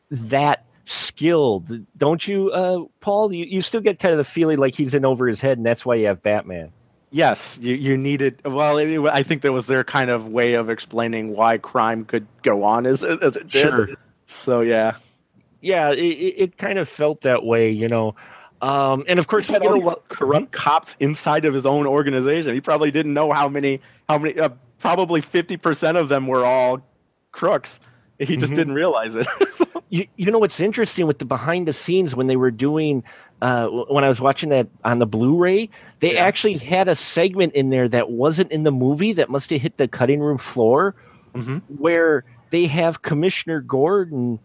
that 0.10 0.66
skilled, 0.86 1.70
don't 1.96 2.28
you, 2.28 2.50
uh, 2.52 2.86
Paul? 3.02 3.32
You 3.32 3.46
you 3.46 3.62
still 3.62 3.82
get 3.82 4.00
kind 4.00 4.12
of 4.12 4.18
the 4.18 4.24
feeling 4.24 4.58
like 4.58 4.74
he's 4.74 4.96
in 4.96 5.06
over 5.06 5.28
his 5.28 5.42
head, 5.42 5.58
and 5.58 5.66
that's 5.66 5.86
why 5.86 5.96
you 5.96 6.08
have 6.08 6.24
Batman. 6.24 6.72
Yes, 7.12 7.60
you, 7.62 7.74
you 7.76 7.98
needed. 7.98 8.42
Well, 8.46 8.78
it, 8.78 9.00
I 9.10 9.24
think 9.24 9.42
that 9.42 9.52
was 9.52 9.68
their 9.68 9.84
kind 9.84 10.10
of 10.10 10.30
way 10.30 10.54
of 10.54 10.70
explaining 10.70 11.36
why 11.36 11.58
crime 11.58 12.06
could 12.06 12.28
go 12.44 12.64
on 12.64 12.86
as 12.86 13.04
as 13.04 13.36
it 13.36 13.48
did. 13.50 13.62
Sure. 13.62 13.90
So 14.26 14.62
yeah, 14.62 14.96
Yeah, 15.62 15.92
it 15.92 15.98
it 15.98 16.58
kind 16.58 16.80
of 16.80 16.88
felt 16.88 17.22
that 17.22 17.44
way, 17.44 17.70
you 17.70 17.88
know. 17.88 18.16
Um, 18.62 19.06
and 19.08 19.20
of 19.20 19.28
course, 19.28 19.48
he 19.48 19.54
had 19.54 19.62
all 19.66 19.74
these 19.80 19.96
corrupt 20.10 20.52
cops 20.52 20.96
inside 21.00 21.46
of 21.46 21.54
his 21.54 21.66
own 21.66 21.88
organization. 21.88 22.54
He 22.54 22.62
probably 22.62 22.92
didn't 22.92 23.14
know 23.14 23.32
how 23.32 23.48
many, 23.48 23.80
how 24.10 24.18
many, 24.18 24.38
uh, 24.40 24.50
probably 24.80 25.22
fifty 25.22 25.56
percent 25.58 25.98
of 25.98 26.10
them 26.10 26.28
were 26.28 26.44
all 26.46 26.82
crooks. 27.32 27.80
He 28.18 28.36
just 28.36 28.52
Mhm. 28.52 28.56
didn't 28.58 28.74
realize 28.74 29.16
it. 29.16 29.28
you, 29.90 30.06
you 30.18 30.30
know 30.30 30.40
what's 30.40 30.60
interesting 30.60 31.08
with 31.08 31.20
the 31.20 31.26
behind 31.26 31.70
the 31.70 31.74
scenes 31.74 32.16
when 32.18 32.28
they 32.28 32.36
were 32.36 32.52
doing 32.52 33.04
uh, 33.42 33.68
when 33.68 34.04
I 34.04 34.10
was 34.10 34.20
watching 34.20 34.50
that 34.50 34.68
on 34.84 35.00
the 35.00 35.06
Blu-ray, 35.06 35.70
they 36.02 36.18
actually 36.18 36.58
had 36.58 36.90
a 36.90 36.96
segment 36.96 37.54
in 37.54 37.70
there 37.70 37.88
that 37.88 38.10
wasn't 38.12 38.52
in 38.52 38.64
the 38.64 38.72
movie 38.74 39.14
that 39.14 39.30
must 39.30 39.50
have 39.52 39.62
hit 39.62 39.78
the 39.78 39.88
cutting 39.88 40.20
room 40.20 40.38
floor, 40.38 40.94
Mhm. 41.34 41.62
where 41.78 42.26
they 42.50 42.66
have 42.66 43.02
Commissioner 43.02 43.62
Gordon 43.62 44.40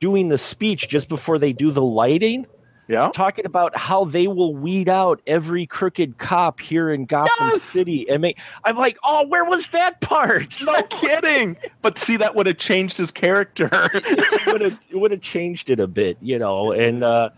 doing 0.00 0.26
the 0.26 0.38
speech 0.38 0.88
just 0.88 1.08
before 1.08 1.38
they 1.38 1.52
do 1.52 1.70
the 1.70 1.82
lighting. 1.82 2.46
Yeah, 2.92 3.10
talking 3.14 3.46
about 3.46 3.76
how 3.76 4.04
they 4.04 4.26
will 4.26 4.54
weed 4.54 4.88
out 4.88 5.22
every 5.26 5.66
crooked 5.66 6.18
cop 6.18 6.60
here 6.60 6.90
in 6.90 7.06
Gotham 7.06 7.48
Yes! 7.48 7.62
City, 7.62 8.06
and 8.08 8.20
make. 8.20 8.38
I'm 8.64 8.76
like, 8.76 8.98
oh, 9.02 9.26
where 9.28 9.46
was 9.46 9.68
that 9.68 10.02
part? 10.02 10.56
no 10.62 10.82
kidding. 10.82 11.56
But 11.80 11.96
see, 11.96 12.18
that 12.18 12.34
would 12.34 12.46
have 12.46 12.58
changed 12.58 12.98
his 12.98 13.10
character. 13.10 13.70
it 13.94 14.46
would 14.46 14.60
have 14.60 14.80
it 14.90 14.96
would 14.96 15.10
have 15.10 15.22
changed 15.22 15.70
it 15.70 15.80
a 15.80 15.86
bit, 15.86 16.18
you 16.20 16.38
know. 16.38 16.72
And 16.72 17.02
uh, 17.02 17.30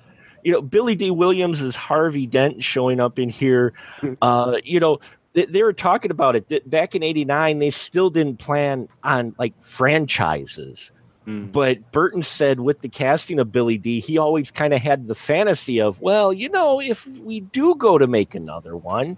you 0.43 0.53
know, 0.53 0.61
Billy 0.61 0.97
Dee 0.97 1.13
Williams 1.13 1.63
is 1.63 1.77
Harvey 1.77 2.27
Dent 2.27 2.63
showing 2.63 2.99
up 3.01 3.19
in 3.19 3.29
here. 3.29 3.73
Uh, 4.23 4.59
you 4.65 4.81
know, 4.81 4.99
they, 5.35 5.45
they 5.45 5.63
were 5.63 5.73
talking 5.73 6.11
about 6.11 6.35
it 6.35 6.49
that 6.49 6.69
back 6.69 6.95
in 6.95 7.03
'89. 7.03 7.59
They 7.59 7.71
still 7.71 8.11
didn't 8.11 8.39
plan 8.39 8.89
on 9.03 9.35
like 9.39 9.55
franchises. 9.63 10.93
But 11.27 11.91
Burton 11.91 12.23
said 12.23 12.61
with 12.61 12.81
the 12.83 12.89
casting 12.89 13.39
of 13.41 13.51
Billy 13.51 13.79
Dee, 13.79 14.01
he 14.01 14.19
always 14.19 14.51
kind 14.51 14.75
of 14.75 14.83
had 14.83 15.07
the 15.07 15.15
fantasy 15.15 15.81
of, 15.81 16.01
well, 16.01 16.33
you 16.33 16.51
know, 16.51 16.81
if 16.81 17.07
we 17.07 17.41
do 17.41 17.75
go 17.77 17.97
to 17.97 18.07
make 18.07 18.35
another 18.35 18.77
one, 18.77 19.17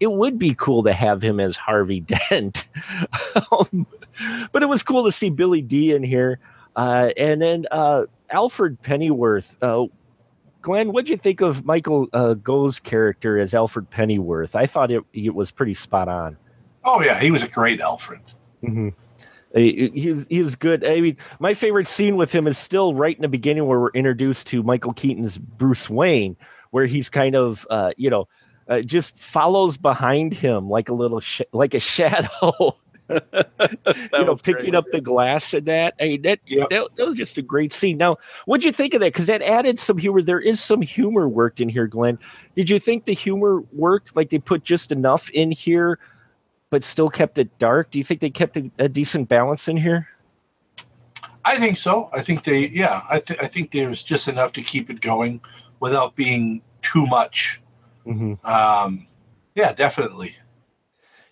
it 0.00 0.10
would 0.10 0.38
be 0.38 0.54
cool 0.54 0.82
to 0.84 0.92
have 0.92 1.20
him 1.22 1.40
as 1.40 1.56
Harvey 1.56 2.00
Dent. 2.30 2.66
Um, 3.52 3.86
but 4.52 4.62
it 4.62 4.66
was 4.66 4.82
cool 4.82 5.04
to 5.04 5.12
see 5.12 5.28
Billy 5.28 5.60
Dee 5.60 5.92
in 5.92 6.02
here. 6.02 6.38
Uh, 6.76 7.10
and 7.16 7.42
then 7.42 7.66
uh, 7.70 8.04
Alfred 8.30 8.80
Pennyworth. 8.82 9.56
Uh, 9.62 9.86
Glenn, 10.62 10.92
what'd 10.92 11.10
you 11.10 11.18
think 11.18 11.42
of 11.42 11.66
Michael 11.66 12.08
uh, 12.14 12.34
Gough's 12.34 12.80
character 12.80 13.38
as 13.38 13.54
Alfred 13.54 13.90
Pennyworth? 13.90 14.56
I 14.56 14.64
thought 14.64 14.90
it, 14.90 15.04
it 15.12 15.34
was 15.34 15.50
pretty 15.50 15.74
spot 15.74 16.08
on. 16.08 16.38
Oh 16.84 17.02
yeah, 17.02 17.20
he 17.20 17.30
was 17.30 17.42
a 17.42 17.48
great 17.48 17.80
Alfred. 17.80 18.20
Mm-hmm. 18.62 18.88
He, 19.54 20.10
was, 20.10 20.26
he 20.28 20.42
was 20.42 20.56
good. 20.56 20.84
I 20.84 21.00
mean, 21.00 21.16
my 21.38 21.54
favorite 21.54 21.86
scene 21.86 22.16
with 22.16 22.34
him 22.34 22.46
is 22.46 22.58
still 22.58 22.94
right 22.94 23.14
in 23.14 23.22
the 23.22 23.28
beginning 23.28 23.66
where 23.66 23.78
we're 23.78 23.90
introduced 23.90 24.48
to 24.48 24.62
Michael 24.64 24.92
Keaton's 24.92 25.38
Bruce 25.38 25.88
Wayne, 25.88 26.36
where 26.70 26.86
he's 26.86 27.08
kind 27.08 27.36
of, 27.36 27.64
uh, 27.70 27.92
you 27.96 28.10
know, 28.10 28.26
uh, 28.68 28.80
just 28.80 29.16
follows 29.16 29.76
behind 29.76 30.34
him 30.34 30.68
like 30.68 30.88
a 30.88 30.94
little, 30.94 31.20
sh- 31.20 31.42
like 31.52 31.74
a 31.74 31.78
shadow. 31.80 32.76
you 33.10 33.20
know, 34.24 34.34
picking 34.34 34.70
great. 34.70 34.74
up 34.74 34.86
the 34.90 35.00
glass 35.00 35.52
and 35.52 35.66
that. 35.66 35.94
I 36.00 36.04
mean, 36.04 36.22
that, 36.22 36.40
Yep. 36.46 36.70
that 36.70 36.88
that 36.96 37.06
was 37.06 37.18
just 37.18 37.36
a 37.36 37.42
great 37.42 37.70
scene. 37.72 37.98
Now, 37.98 38.16
what'd 38.46 38.64
you 38.64 38.72
think 38.72 38.94
of 38.94 39.00
that? 39.00 39.12
Because 39.12 39.26
that 39.26 39.42
added 39.42 39.78
some 39.78 39.98
humor. 39.98 40.22
There 40.22 40.40
is 40.40 40.58
some 40.58 40.80
humor 40.80 41.28
worked 41.28 41.60
in 41.60 41.68
here, 41.68 41.86
Glenn. 41.86 42.18
Did 42.56 42.70
you 42.70 42.78
think 42.78 43.04
the 43.04 43.12
humor 43.14 43.60
worked? 43.72 44.16
Like 44.16 44.30
they 44.30 44.38
put 44.38 44.64
just 44.64 44.90
enough 44.90 45.28
in 45.30 45.50
here, 45.50 45.98
but 46.74 46.82
still 46.82 47.08
kept 47.08 47.38
it 47.38 47.56
dark. 47.60 47.92
Do 47.92 47.98
you 47.98 48.04
think 48.04 48.18
they 48.18 48.30
kept 48.30 48.56
a, 48.56 48.68
a 48.80 48.88
decent 48.88 49.28
balance 49.28 49.68
in 49.68 49.76
here? 49.76 50.08
I 51.44 51.56
think 51.56 51.76
so. 51.76 52.10
I 52.12 52.20
think 52.20 52.42
they, 52.42 52.66
yeah, 52.66 53.02
I, 53.08 53.20
th- 53.20 53.38
I 53.40 53.46
think 53.46 53.70
there 53.70 53.88
was 53.88 54.02
just 54.02 54.26
enough 54.26 54.52
to 54.54 54.60
keep 54.60 54.90
it 54.90 55.00
going 55.00 55.40
without 55.78 56.16
being 56.16 56.62
too 56.82 57.06
much. 57.06 57.62
Mm-hmm. 58.04 58.44
Um, 58.44 59.06
yeah, 59.54 59.72
definitely. 59.72 60.34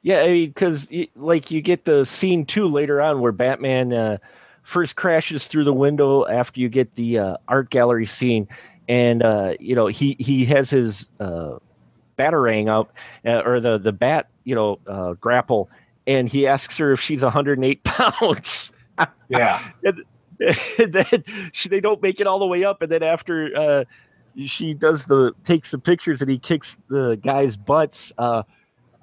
Yeah, 0.02 0.20
I 0.20 0.30
mean, 0.30 0.50
because 0.50 0.88
like 1.16 1.50
you 1.50 1.60
get 1.60 1.84
the 1.84 2.04
scene 2.04 2.46
two 2.46 2.68
later 2.68 3.02
on 3.02 3.20
where 3.20 3.32
Batman 3.32 3.92
uh, 3.92 4.18
first 4.62 4.94
crashes 4.94 5.48
through 5.48 5.64
the 5.64 5.72
window 5.72 6.24
after 6.24 6.60
you 6.60 6.68
get 6.68 6.94
the 6.94 7.18
uh, 7.18 7.36
art 7.48 7.70
gallery 7.70 8.06
scene, 8.06 8.46
and 8.88 9.24
uh, 9.24 9.54
you 9.58 9.74
know 9.74 9.88
he 9.88 10.14
he 10.20 10.44
has 10.44 10.70
his 10.70 11.08
uh, 11.18 11.58
batarang 12.16 12.68
up 12.68 12.92
uh, 13.26 13.42
or 13.44 13.60
the 13.60 13.78
the 13.78 13.92
bat 13.92 14.28
you 14.44 14.54
know 14.54 14.78
uh, 14.86 15.14
grapple, 15.14 15.70
and 16.06 16.28
he 16.28 16.46
asks 16.46 16.76
her 16.78 16.92
if 16.92 17.00
she's 17.00 17.22
108 17.22 17.84
pounds. 17.84 18.72
Yeah. 19.28 19.68
and, 19.84 20.04
and 20.78 20.92
then 20.92 21.24
she, 21.52 21.68
they 21.68 21.80
don't 21.80 22.02
make 22.02 22.20
it 22.20 22.26
all 22.26 22.38
the 22.38 22.46
way 22.46 22.64
up, 22.64 22.82
and 22.82 22.90
then 22.90 23.02
after 23.02 23.56
uh, 23.56 23.84
she 24.44 24.74
does 24.74 25.06
the 25.06 25.32
takes 25.44 25.70
the 25.70 25.78
pictures 25.78 26.20
and 26.20 26.30
he 26.30 26.38
kicks 26.38 26.78
the 26.88 27.16
guy's 27.22 27.56
butts. 27.56 28.12
Uh, 28.18 28.42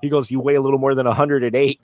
he 0.01 0.09
goes, 0.09 0.31
"You 0.31 0.39
weigh 0.39 0.55
a 0.55 0.61
little 0.61 0.79
more 0.79 0.95
than 0.95 1.05
108." 1.05 1.79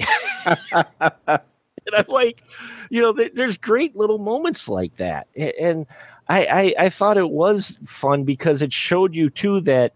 and 0.75 1.95
I'm 1.95 2.05
like, 2.07 2.41
you 2.89 3.01
know, 3.01 3.13
there, 3.13 3.29
there's 3.33 3.57
great 3.57 3.95
little 3.95 4.17
moments 4.17 4.67
like 4.67 4.97
that, 4.97 5.27
and 5.35 5.85
I, 6.27 6.45
I 6.45 6.85
I 6.85 6.89
thought 6.89 7.17
it 7.17 7.29
was 7.29 7.77
fun 7.85 8.23
because 8.23 8.61
it 8.61 8.73
showed 8.73 9.15
you 9.15 9.29
too 9.29 9.61
that 9.61 9.93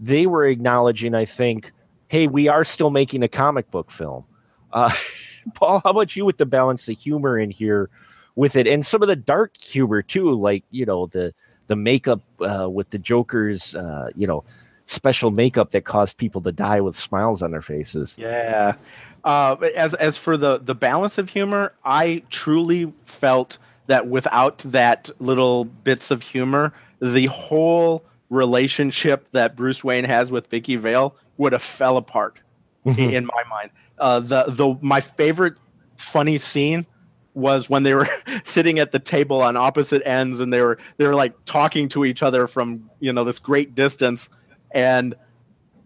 they 0.00 0.26
were 0.26 0.46
acknowledging. 0.46 1.14
I 1.14 1.26
think, 1.26 1.70
hey, 2.08 2.26
we 2.26 2.48
are 2.48 2.64
still 2.64 2.90
making 2.90 3.22
a 3.22 3.28
comic 3.28 3.70
book 3.70 3.90
film. 3.90 4.24
Uh, 4.72 4.92
Paul, 5.54 5.80
how 5.84 5.90
about 5.90 6.16
you 6.16 6.24
with 6.24 6.38
the 6.38 6.46
balance 6.46 6.88
of 6.88 6.98
humor 6.98 7.38
in 7.38 7.50
here 7.50 7.90
with 8.34 8.56
it, 8.56 8.66
and 8.66 8.84
some 8.84 9.02
of 9.02 9.08
the 9.08 9.16
dark 9.16 9.56
humor 9.56 10.02
too, 10.02 10.32
like 10.32 10.64
you 10.70 10.86
know 10.86 11.06
the 11.06 11.32
the 11.66 11.76
makeup 11.76 12.20
uh, 12.40 12.68
with 12.68 12.90
the 12.90 12.98
Joker's, 12.98 13.76
uh, 13.76 14.10
you 14.16 14.26
know, 14.26 14.42
special 14.86 15.30
makeup 15.30 15.70
that 15.70 15.84
caused 15.84 16.16
people 16.16 16.40
to 16.40 16.50
die 16.50 16.80
with 16.80 16.96
smiles 16.96 17.42
on 17.42 17.52
their 17.52 17.62
faces. 17.62 18.16
Yeah. 18.18 18.74
Uh, 19.22 19.54
as 19.76 19.94
as 19.94 20.16
for 20.16 20.36
the 20.36 20.58
the 20.58 20.74
balance 20.74 21.16
of 21.16 21.30
humor, 21.30 21.72
I 21.84 22.24
truly 22.28 22.92
felt 23.04 23.58
that 23.86 24.08
without 24.08 24.58
that 24.58 25.10
little 25.20 25.64
bits 25.64 26.10
of 26.10 26.22
humor, 26.22 26.72
the 27.00 27.26
whole 27.26 28.04
relationship 28.30 29.30
that 29.32 29.54
Bruce 29.56 29.84
Wayne 29.84 30.04
has 30.04 30.30
with 30.30 30.46
Vicki 30.48 30.76
Vale 30.76 31.14
would 31.36 31.52
have 31.52 31.62
fell 31.62 31.96
apart 31.98 32.40
i- 32.86 32.90
in 32.92 33.26
my 33.26 33.42
mind. 33.50 33.70
Uh, 33.98 34.20
the 34.20 34.44
the 34.48 34.78
my 34.80 35.00
favorite 35.00 35.54
funny 35.96 36.38
scene 36.38 36.86
was 37.34 37.68
when 37.68 37.82
they 37.82 37.94
were 37.94 38.06
sitting 38.42 38.78
at 38.78 38.92
the 38.92 38.98
table 38.98 39.42
on 39.42 39.56
opposite 39.56 40.00
ends 40.06 40.40
and 40.40 40.52
they 40.52 40.62
were 40.62 40.78
they 40.96 41.06
were 41.06 41.14
like 41.14 41.34
talking 41.44 41.88
to 41.88 42.04
each 42.04 42.22
other 42.22 42.46
from 42.46 42.88
you 43.00 43.12
know 43.12 43.24
this 43.24 43.38
great 43.38 43.74
distance. 43.74 44.28
And 44.72 45.14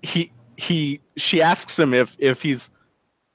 he 0.02 0.32
he 0.56 1.00
she 1.16 1.42
asks 1.42 1.78
him 1.78 1.92
if 1.94 2.14
if 2.18 2.42
he's 2.42 2.70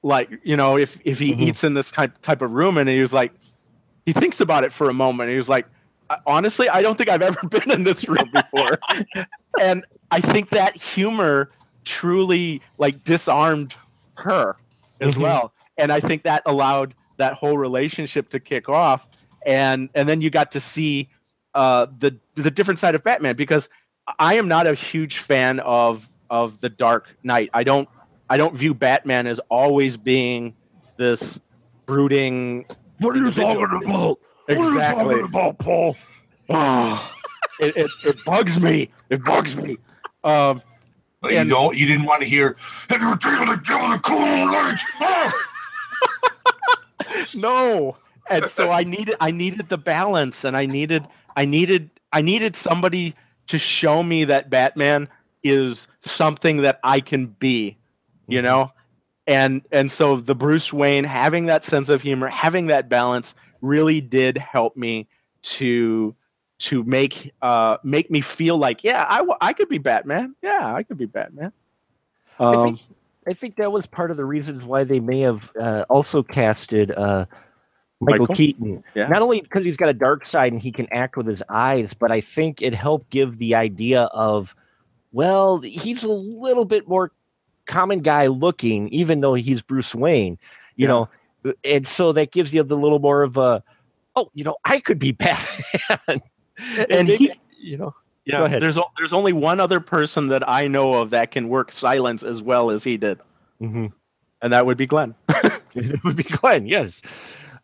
like 0.02 0.30
you 0.44 0.56
know 0.56 0.78
if 0.78 1.00
if 1.04 1.20
he 1.20 1.34
eats 1.34 1.64
in 1.64 1.74
this 1.74 1.92
kind 1.92 2.12
type 2.22 2.42
of 2.42 2.52
room. 2.54 2.78
And 2.78 2.88
he 2.88 3.02
was 3.02 3.14
like 3.14 3.34
he 4.06 4.14
thinks 4.14 4.40
about 4.40 4.64
it 4.64 4.72
for 4.72 4.90
a 4.90 4.94
moment. 4.94 5.30
He 5.30 5.38
was 5.38 5.50
like 5.50 5.68
honestly 6.26 6.68
i 6.70 6.82
don't 6.82 6.98
think 6.98 7.10
i've 7.10 7.22
ever 7.22 7.48
been 7.50 7.70
in 7.72 7.84
this 7.84 8.08
room 8.10 8.30
before 8.32 8.80
and 9.62 9.86
i 10.12 10.20
think 10.20 10.50
that 10.50 10.76
humor 10.76 11.50
truly 11.86 12.62
like 12.78 13.04
disarmed 13.04 13.76
her 14.18 14.56
as 15.02 15.16
Mhm. 15.16 15.22
well 15.22 15.54
and 15.78 15.92
i 15.92 16.00
think 16.00 16.24
that 16.24 16.42
allowed 16.46 16.94
that 17.18 17.34
whole 17.34 17.58
relationship 17.58 18.30
to 18.30 18.40
kick 18.40 18.70
off 18.70 19.10
and 19.46 19.90
and 19.96 20.08
then 20.10 20.22
you 20.22 20.30
got 20.30 20.52
to 20.52 20.60
see 20.60 21.10
uh 21.56 21.86
the 21.98 22.18
the 22.36 22.52
different 22.52 22.80
side 22.80 22.96
of 22.96 23.04
batman 23.04 23.36
because 23.36 23.70
i 24.20 24.36
am 24.36 24.48
not 24.48 24.68
a 24.68 24.74
huge 24.74 25.18
fan 25.20 25.60
of 25.62 26.08
of 26.30 26.60
the 26.62 26.70
dark 26.70 27.16
knight 27.24 27.50
i 27.54 27.64
don't 27.64 27.88
i 28.30 28.38
don't 28.38 28.56
view 28.56 28.74
batman 28.74 29.26
as 29.28 29.40
always 29.50 29.98
being 29.98 30.54
this 30.98 31.40
brooding 31.86 32.66
What 33.00 33.16
are 33.16 33.20
you 33.20 33.28
individual. 33.28 33.68
talking 33.68 33.90
about? 33.90 34.20
Exactly 34.50 35.22
about, 35.22 35.58
Paul? 35.60 35.96
Oh, 36.50 37.16
it, 37.60 37.78
it, 37.78 37.92
it 38.06 38.26
bugs 38.26 38.60
me 38.62 38.90
it 39.10 39.24
bugs 39.24 39.56
me 39.56 39.78
um 40.24 40.62
But 41.22 41.34
And- 41.34 41.50
you 41.50 41.56
don't. 41.56 41.76
You 41.78 41.86
didn't 41.88 42.06
want 42.06 42.22
to 42.24 42.28
hear. 42.28 42.56
"Have 42.90 43.02
you 43.02 43.16
taken 43.18 43.48
the 43.50 43.62
devil 43.66 43.90
the 43.90 44.00
cool 44.00 44.52
lights?" 44.52 44.86
No 47.36 47.98
and 48.30 48.46
so 48.50 48.72
i 48.72 48.84
needed 48.84 49.16
i 49.20 49.32
needed 49.32 49.70
the 49.70 49.78
balance 49.78 50.44
and 50.44 50.56
i 50.56 50.66
needed 50.66 51.06
i 51.36 51.46
needed 51.46 51.90
i 52.14 52.22
needed 52.22 52.56
somebody 52.56 53.16
to 53.48 53.58
show 53.58 54.04
me 54.04 54.24
that 54.24 54.50
batman 54.50 55.10
is 55.44 55.88
something 56.00 56.58
that 56.58 56.80
i 56.84 57.00
can 57.00 57.26
be 57.26 57.78
you 58.28 58.42
know 58.42 58.72
and 59.26 59.64
and 59.72 59.90
so 59.90 60.16
the 60.16 60.36
bruce 60.36 60.72
wayne 60.72 61.06
having 61.06 61.48
that 61.48 61.64
sense 61.66 61.90
of 61.90 62.04
humor 62.04 62.28
having 62.28 62.68
that 62.68 62.88
balance 62.88 63.34
really 63.62 64.02
did 64.02 64.38
help 64.38 64.76
me 64.78 65.08
to 65.42 66.16
to 66.60 66.84
make 66.84 67.34
uh 67.42 67.78
make 67.84 68.12
me 68.12 68.20
feel 68.22 68.58
like 68.58 68.84
yeah 68.84 69.06
i, 69.10 69.18
w- 69.20 69.38
I 69.40 69.54
could 69.54 69.70
be 69.70 69.78
batman 69.78 70.36
yeah 70.42 70.74
i 70.76 70.84
could 70.84 70.98
be 70.98 71.06
batman 71.06 71.54
I 72.40 72.56
um, 72.56 72.76
think 72.76 72.80
I 73.28 73.34
think 73.34 73.58
that 73.58 73.72
was 73.72 73.86
part 73.86 74.12
of 74.12 74.18
the 74.18 74.26
reasons 74.26 74.64
why 74.64 74.86
they 74.86 75.00
may 75.00 75.20
have 75.20 75.52
uh, 75.60 75.86
also 75.90 76.24
casted 76.24 76.90
uh, 76.92 77.26
Michael, 78.00 78.24
Michael? 78.24 78.36
Keaton. 78.36 78.84
Yeah. 78.96 79.08
Not 79.08 79.22
only 79.22 79.42
because 79.42 79.66
he's 79.66 79.78
got 79.78 79.90
a 79.90 79.94
dark 79.94 80.26
side 80.26 80.54
and 80.54 80.62
he 80.62 80.72
can 80.72 80.88
act 80.92 81.18
with 81.18 81.28
his 81.28 81.44
eyes, 81.50 81.94
but 81.94 82.12
I 82.12 82.22
think 82.22 82.62
it 82.62 82.74
helped 82.74 83.10
give 83.10 83.38
the 83.38 83.56
idea 83.56 84.04
of, 84.04 84.56
well, 85.12 85.60
he's 85.60 86.04
a 86.04 86.12
little 86.12 86.66
bit 86.66 86.88
more 86.88 87.12
common 87.68 88.00
guy 88.00 88.28
looking, 88.28 88.88
even 88.90 89.20
though 89.20 89.34
he's 89.34 89.62
Bruce 89.62 89.94
Wayne. 89.94 90.40
You 90.76 90.84
Yeah. 90.86 90.88
know, 90.88 91.10
and 91.64 91.88
so 91.88 92.12
that 92.14 92.32
gives 92.32 92.54
you 92.54 92.64
the 92.64 92.78
little 92.78 93.00
more 93.00 93.24
of 93.24 93.38
a, 93.38 93.64
oh, 94.16 94.30
you 94.34 94.44
know, 94.44 94.58
I 94.66 94.80
could 94.80 95.00
be 95.00 95.12
Batman. 95.14 96.22
and 96.90 97.08
maybe, 97.08 97.16
he 97.18 97.32
you 97.62 97.78
know, 97.78 97.96
Yeah, 98.26 98.40
Go 98.40 98.46
ahead. 98.46 98.62
there's 98.62 98.78
there's 98.98 99.14
only 99.14 99.34
one 99.34 99.60
other 99.60 99.80
person 99.80 100.28
that 100.28 100.48
I 100.48 100.68
know 100.68 100.94
of 100.96 101.10
that 101.12 101.32
can 101.32 101.50
work 101.50 101.72
silence 101.72 102.24
as 102.24 102.42
well 102.42 102.70
as 102.70 102.84
he 102.84 102.98
did, 102.98 103.20
mhm. 103.62 103.92
and 104.42 104.54
that 104.54 104.66
would 104.66 104.78
be 104.78 104.86
Glenn. 104.88 105.16
it 105.76 106.04
would 106.04 106.16
be 106.16 106.24
Glenn. 106.24 106.68
Yes, 106.68 107.02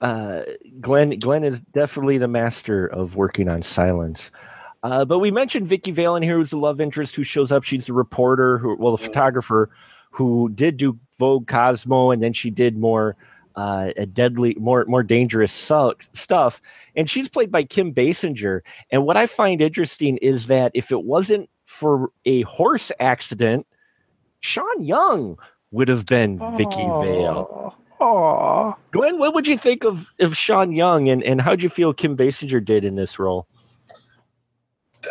uh, 0.01 0.41
Glenn. 0.81 1.17
Glenn 1.19 1.43
is 1.43 1.61
definitely 1.61 2.17
the 2.17 2.27
master 2.27 2.87
of 2.87 3.15
working 3.15 3.47
on 3.47 3.61
silence. 3.61 4.31
Uh, 4.83 5.03
but 5.03 5.17
we 5.17 5.31
mentioned 5.31 5.65
Vicki 5.65 5.91
Vale 5.91 6.15
in 6.15 6.21
here, 6.23 6.37
who's 6.37 6.51
the 6.51 6.57
love 6.57 6.79
interest 6.79 7.15
who 7.15 7.23
shows 7.23 7.51
up. 7.51 7.63
She's 7.63 7.87
the 7.87 7.93
reporter, 7.93 8.59
who, 8.59 8.75
well, 8.77 8.91
the 8.91 8.99
photographer, 9.03 9.71
who 10.11 10.49
did 10.53 10.77
do 10.77 10.99
Vogue 11.17 11.47
Cosmo, 11.47 12.11
and 12.11 12.21
then 12.21 12.33
she 12.33 12.51
did 12.51 12.77
more 12.77 13.15
uh, 13.55 13.91
a 13.97 14.05
deadly, 14.05 14.55
more 14.59 14.85
more 14.85 15.03
dangerous 15.03 15.51
su- 15.51 15.93
stuff. 16.13 16.61
And 16.95 17.09
she's 17.09 17.29
played 17.29 17.51
by 17.51 17.63
Kim 17.63 17.93
Basinger. 17.93 18.61
And 18.91 19.05
what 19.05 19.17
I 19.17 19.25
find 19.25 19.61
interesting 19.61 20.17
is 20.17 20.47
that 20.47 20.71
if 20.73 20.91
it 20.91 21.03
wasn't 21.03 21.49
for 21.63 22.09
a 22.25 22.41
horse 22.43 22.91
accident, 22.99 23.65
Sean 24.39 24.83
Young 24.83 25.37
would 25.71 25.87
have 25.87 26.05
been 26.05 26.37
Vicki 26.57 26.75
Vale. 26.75 27.75
Oh, 27.99 28.75
Glenn, 28.91 29.19
what 29.19 29.33
would 29.33 29.47
you 29.47 29.57
think 29.57 29.83
of, 29.85 30.11
of 30.19 30.35
Sean 30.35 30.73
Young 30.73 31.07
and, 31.09 31.23
and 31.23 31.39
how'd 31.39 31.63
you 31.63 31.69
feel 31.69 31.93
Kim 31.93 32.15
Basinger 32.17 32.63
did 32.63 32.83
in 32.83 32.95
this 32.95 33.17
role? 33.17 33.47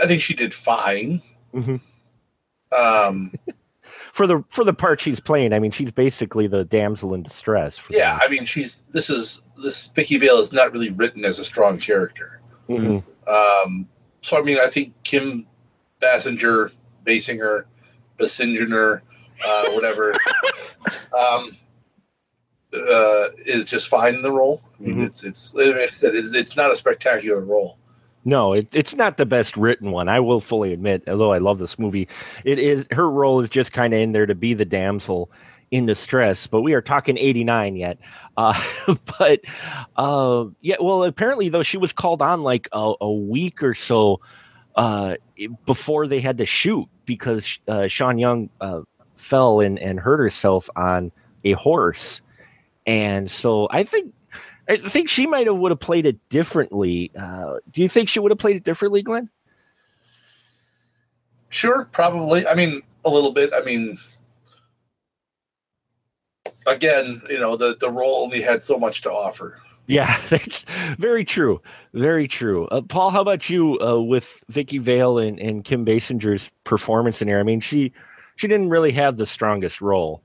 I 0.03 0.07
think 0.07 0.21
she 0.21 0.35
did 0.35 0.53
fine. 0.53 1.23
Mhm. 1.55 1.81
Um, 2.77 3.33
for 4.15 4.29
the 4.29 4.45
for 4.49 4.63
the 4.63 4.73
part 4.73 5.01
she's 5.01 5.19
playing. 5.19 5.53
I 5.53 5.59
mean, 5.59 5.73
she's 5.73 5.91
basically 5.91 6.47
the 6.47 6.65
damsel 6.65 7.15
in 7.15 7.25
distress. 7.25 7.77
For 7.77 7.93
Yeah, 7.93 8.17
I 8.23 8.29
mean, 8.29 8.45
she's 8.45 8.79
this 8.93 9.11
is 9.11 9.43
this 9.61 9.89
Vicki 9.89 10.19
Vale 10.19 10.39
is 10.39 10.53
not 10.53 10.73
really 10.73 10.91
written 10.91 11.25
as 11.25 11.41
a 11.41 11.45
strong 11.45 11.79
character. 11.79 12.41
Mhm. 12.69 13.03
Um, 13.27 13.89
so 14.23 14.39
I 14.39 14.43
mean, 14.43 14.59
I 14.63 14.69
think 14.69 14.95
Kim 15.03 15.49
Bassinger, 16.01 16.71
Basinger, 17.05 17.65
Basinger, 18.21 19.01
uh, 19.45 19.71
whatever, 19.71 20.13
um, 21.19 21.57
uh, 22.73 23.25
is 23.47 23.65
just 23.67 23.89
fine 23.89 24.15
in 24.15 24.23
the 24.23 24.31
role. 24.31 24.63
I 24.79 24.83
mean, 24.85 24.97
Mhm. 24.99 25.07
it's 25.07 25.25
it's 25.25 25.55
it's 25.57 26.03
it's 26.33 26.57
not 26.57 26.71
a 26.71 26.77
spectacular 26.77 27.41
role. 27.45 27.79
No, 28.25 28.55
it, 28.55 28.75
it's 28.75 28.95
not 28.95 29.17
the 29.17 29.27
best 29.27 29.57
written 29.57 29.91
one. 29.91 30.09
I 30.09 30.21
will 30.21 30.41
fully 30.41 30.73
admit, 30.73 31.05
although 31.09 31.33
I 31.33 31.39
love 31.39 31.59
this 31.59 31.79
movie, 31.79 32.09
it 32.45 32.59
is 32.59 32.87
her 32.91 33.09
role 33.11 33.41
is 33.41 33.51
just 33.51 33.73
kind 33.73 33.93
of 33.93 34.01
in 34.01 34.13
there 34.13 34.27
to 34.27 34.35
be 34.35 34.55
the 34.55 34.65
damsel 34.65 35.31
in 35.71 35.87
distress. 35.87 36.47
But 36.47 36.63
we 36.63 36.73
are 36.73 36.81
talking 36.81 37.19
eighty 37.19 37.45
nine 37.45 37.77
yet. 37.77 37.99
Uh, 38.37 38.97
but 39.17 39.43
uh, 39.97 40.47
yeah, 40.61 40.75
well, 40.81 41.05
apparently 41.05 41.49
though 41.51 41.63
she 41.63 41.77
was 41.79 41.93
called 41.93 42.21
on 42.21 42.43
like 42.43 42.69
a, 42.73 42.95
a 43.01 43.13
week 43.13 43.63
or 43.63 43.75
so 43.75 44.21
uh, 44.75 45.15
before 45.67 46.09
they 46.09 46.21
had 46.21 46.39
to 46.39 46.45
shoot 46.45 46.89
because 47.05 47.61
uh, 47.69 47.87
Sean 47.87 48.19
Young 48.19 48.51
uh, 48.61 48.81
fell 49.15 49.61
and, 49.61 49.79
and 49.79 50.01
hurt 50.01 50.19
herself 50.19 50.69
on 50.75 51.13
a 51.45 51.53
horse, 51.53 52.23
and 52.87 53.31
so 53.31 53.69
I 53.71 53.85
think 53.85 54.13
I 54.69 54.77
think 54.77 55.09
she 55.09 55.27
might 55.27 55.47
have 55.47 55.57
would 55.57 55.71
have 55.71 55.81
played 55.81 56.07
it 56.07 56.29
differently. 56.29 57.11
Uh, 57.19 57.59
do 57.71 57.83
you 57.83 57.89
think 57.89 58.09
she 58.09 58.21
would 58.21 58.31
have 58.31 58.39
played 58.39 58.57
it 58.57 58.65
differently, 58.65 59.03
Glenn? 59.03 59.29
Sure, 61.51 61.89
probably. 61.93 62.47
I 62.47 62.55
mean, 62.55 62.83
a 63.05 63.11
little 63.11 63.33
bit. 63.33 63.51
I 63.55 63.63
mean, 63.65 63.99
again, 66.67 67.23
you 67.29 67.39
know, 67.39 67.57
the 67.57 67.77
the 67.79 67.91
role 67.91 68.23
only 68.25 68.41
had 68.41 68.65
so 68.65 68.79
much 68.79 69.03
to 69.03 69.13
offer. 69.13 69.61
Yeah, 69.87 70.19
that's 70.29 70.65
very 70.99 71.25
true. 71.25 71.61
Very 71.93 72.27
true. 72.27 72.67
Uh, 72.69 72.81
Paul, 72.81 73.11
how 73.11 73.21
about 73.21 73.51
you 73.51 73.79
uh, 73.81 74.01
with 74.01 74.43
Vicki 74.49 74.79
Vale 74.79 75.19
and, 75.19 75.39
and 75.39 75.65
Kim 75.65 75.85
Basinger's 75.85 76.51
performance 76.65 77.21
in 77.21 77.29
here? 77.29 77.39
I 77.39 77.43
mean, 77.43 77.61
she 77.61 77.93
she 78.37 78.49
didn't 78.49 78.71
really 78.71 78.93
have 78.93 79.17
the 79.17 79.27
strongest 79.27 79.81
role. 79.81 80.23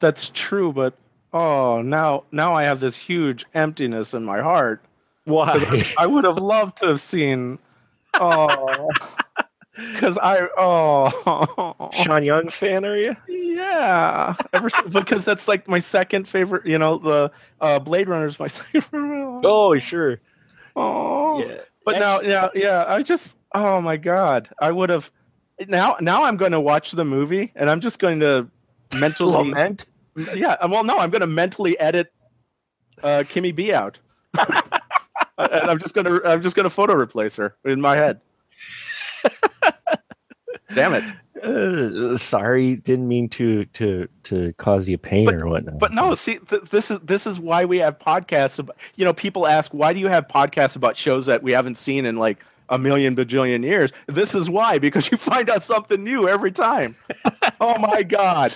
That's 0.00 0.28
true, 0.28 0.72
but 0.72 0.94
oh, 1.32 1.82
now 1.82 2.24
now 2.32 2.54
I 2.54 2.64
have 2.64 2.80
this 2.80 2.96
huge 2.96 3.44
emptiness 3.54 4.14
in 4.14 4.24
my 4.24 4.40
heart. 4.40 4.82
Why? 5.24 5.52
I, 5.56 5.94
I 5.98 6.06
would 6.06 6.24
have 6.24 6.38
loved 6.38 6.78
to 6.78 6.86
have 6.86 7.00
seen. 7.00 7.58
Oh, 8.14 8.88
because 9.76 10.18
I 10.18 10.48
oh 10.56 11.90
Sean 11.92 12.24
Young 12.24 12.48
fan, 12.48 12.84
are 12.84 12.96
you? 12.96 13.14
yeah, 13.28 14.34
ever 14.52 14.68
since, 14.70 14.92
because 14.92 15.24
that's 15.24 15.46
like 15.46 15.68
my 15.68 15.78
second 15.78 16.26
favorite. 16.26 16.66
You 16.66 16.78
know, 16.78 16.98
the 16.98 17.30
uh, 17.60 17.78
Blade 17.78 18.08
Runner 18.08 18.24
is 18.24 18.40
my 18.40 18.46
second. 18.48 18.80
favorite. 18.82 19.42
Oh, 19.44 19.78
sure. 19.78 20.20
Oh, 20.74 21.44
Yeah. 21.44 21.58
but 21.84 21.98
now, 21.98 22.20
yeah, 22.20 22.48
yeah. 22.54 22.84
I 22.86 23.02
just, 23.02 23.36
oh 23.52 23.80
my 23.80 23.96
god, 23.96 24.48
I 24.60 24.70
would 24.70 24.90
have. 24.90 25.10
Now, 25.66 25.96
now 26.00 26.22
I'm 26.24 26.36
going 26.36 26.52
to 26.52 26.60
watch 26.60 26.92
the 26.92 27.04
movie, 27.04 27.52
and 27.56 27.68
I'm 27.68 27.80
just 27.80 27.98
going 27.98 28.20
to 28.20 28.48
mentally, 28.96 29.32
Lament. 29.32 29.86
Yeah. 30.34 30.56
Well, 30.66 30.84
no, 30.84 30.98
I'm 30.98 31.10
going 31.10 31.20
to 31.20 31.26
mentally 31.26 31.78
edit 31.78 32.12
uh, 33.02 33.24
Kimmy 33.28 33.54
B 33.54 33.72
out, 33.72 33.98
and 34.38 35.70
I'm 35.70 35.78
just 35.78 35.94
going 35.94 36.06
to, 36.06 36.20
I'm 36.24 36.42
just 36.42 36.56
going 36.56 36.64
to 36.64 36.70
photo 36.70 36.94
replace 36.94 37.36
her 37.36 37.56
in 37.64 37.80
my 37.80 37.96
head. 37.96 38.20
Damn 40.74 40.94
it! 40.94 41.04
Uh, 41.42 42.16
sorry, 42.16 42.76
didn't 42.76 43.08
mean 43.08 43.28
to 43.28 43.64
to 43.66 44.08
to 44.24 44.52
cause 44.54 44.88
you 44.88 44.98
pain 44.98 45.32
or 45.32 45.46
whatnot. 45.48 45.78
But 45.78 45.92
no, 45.92 46.14
see, 46.14 46.38
th- 46.38 46.62
this 46.62 46.90
is 46.90 47.00
this 47.00 47.26
is 47.26 47.38
why 47.40 47.64
we 47.64 47.78
have 47.78 47.98
podcasts. 47.98 48.58
About, 48.58 48.76
you 48.96 49.04
know, 49.04 49.12
people 49.12 49.46
ask, 49.46 49.72
why 49.72 49.92
do 49.92 50.00
you 50.00 50.08
have 50.08 50.28
podcasts 50.28 50.76
about 50.76 50.96
shows 50.96 51.26
that 51.26 51.42
we 51.42 51.52
haven't 51.52 51.76
seen 51.76 52.04
in 52.04 52.16
like 52.16 52.44
a 52.68 52.78
million 52.78 53.16
bajillion 53.16 53.62
years? 53.62 53.92
This 54.06 54.34
is 54.34 54.50
why, 54.50 54.78
because 54.78 55.10
you 55.10 55.16
find 55.16 55.48
out 55.48 55.62
something 55.62 56.02
new 56.02 56.28
every 56.28 56.52
time. 56.52 56.96
oh 57.60 57.78
my 57.78 58.02
god! 58.02 58.54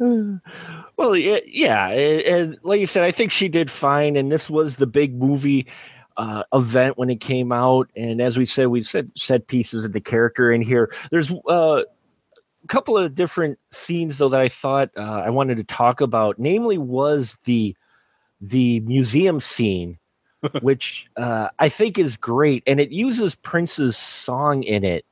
Well, 0.00 1.14
yeah, 1.14 1.40
yeah, 1.46 1.88
and 1.88 2.22
and 2.22 2.58
like 2.62 2.80
you 2.80 2.86
said, 2.86 3.04
I 3.04 3.10
think 3.10 3.32
she 3.32 3.48
did 3.48 3.70
fine, 3.70 4.16
and 4.16 4.32
this 4.32 4.48
was 4.48 4.78
the 4.78 4.86
big 4.86 5.14
movie 5.14 5.66
uh, 6.16 6.42
event 6.54 6.96
when 6.98 7.10
it 7.10 7.20
came 7.20 7.52
out. 7.52 7.90
And 7.96 8.20
as 8.20 8.38
we 8.38 8.46
said, 8.46 8.68
we've 8.68 8.86
said 8.86 9.10
set 9.14 9.46
pieces 9.46 9.84
of 9.84 9.92
the 9.92 10.00
character 10.00 10.50
in 10.52 10.62
here. 10.62 10.92
There's 11.10 11.32
uh, 11.48 11.82
a 12.64 12.66
couple 12.68 12.96
of 12.96 13.14
different 13.14 13.58
scenes 13.70 14.18
though 14.18 14.30
that 14.30 14.40
I 14.40 14.48
thought 14.48 14.90
uh, 14.96 15.22
I 15.24 15.30
wanted 15.30 15.56
to 15.56 15.64
talk 15.64 16.00
about. 16.00 16.38
Namely, 16.38 16.78
was 16.78 17.38
the 17.44 17.76
the 18.40 18.80
museum 18.80 19.38
scene, 19.38 19.98
which 20.62 21.08
uh, 21.18 21.48
I 21.58 21.68
think 21.68 21.98
is 21.98 22.16
great, 22.16 22.62
and 22.66 22.80
it 22.80 22.90
uses 22.90 23.34
Prince's 23.34 23.98
song 23.98 24.62
in 24.62 24.82
it. 24.82 25.04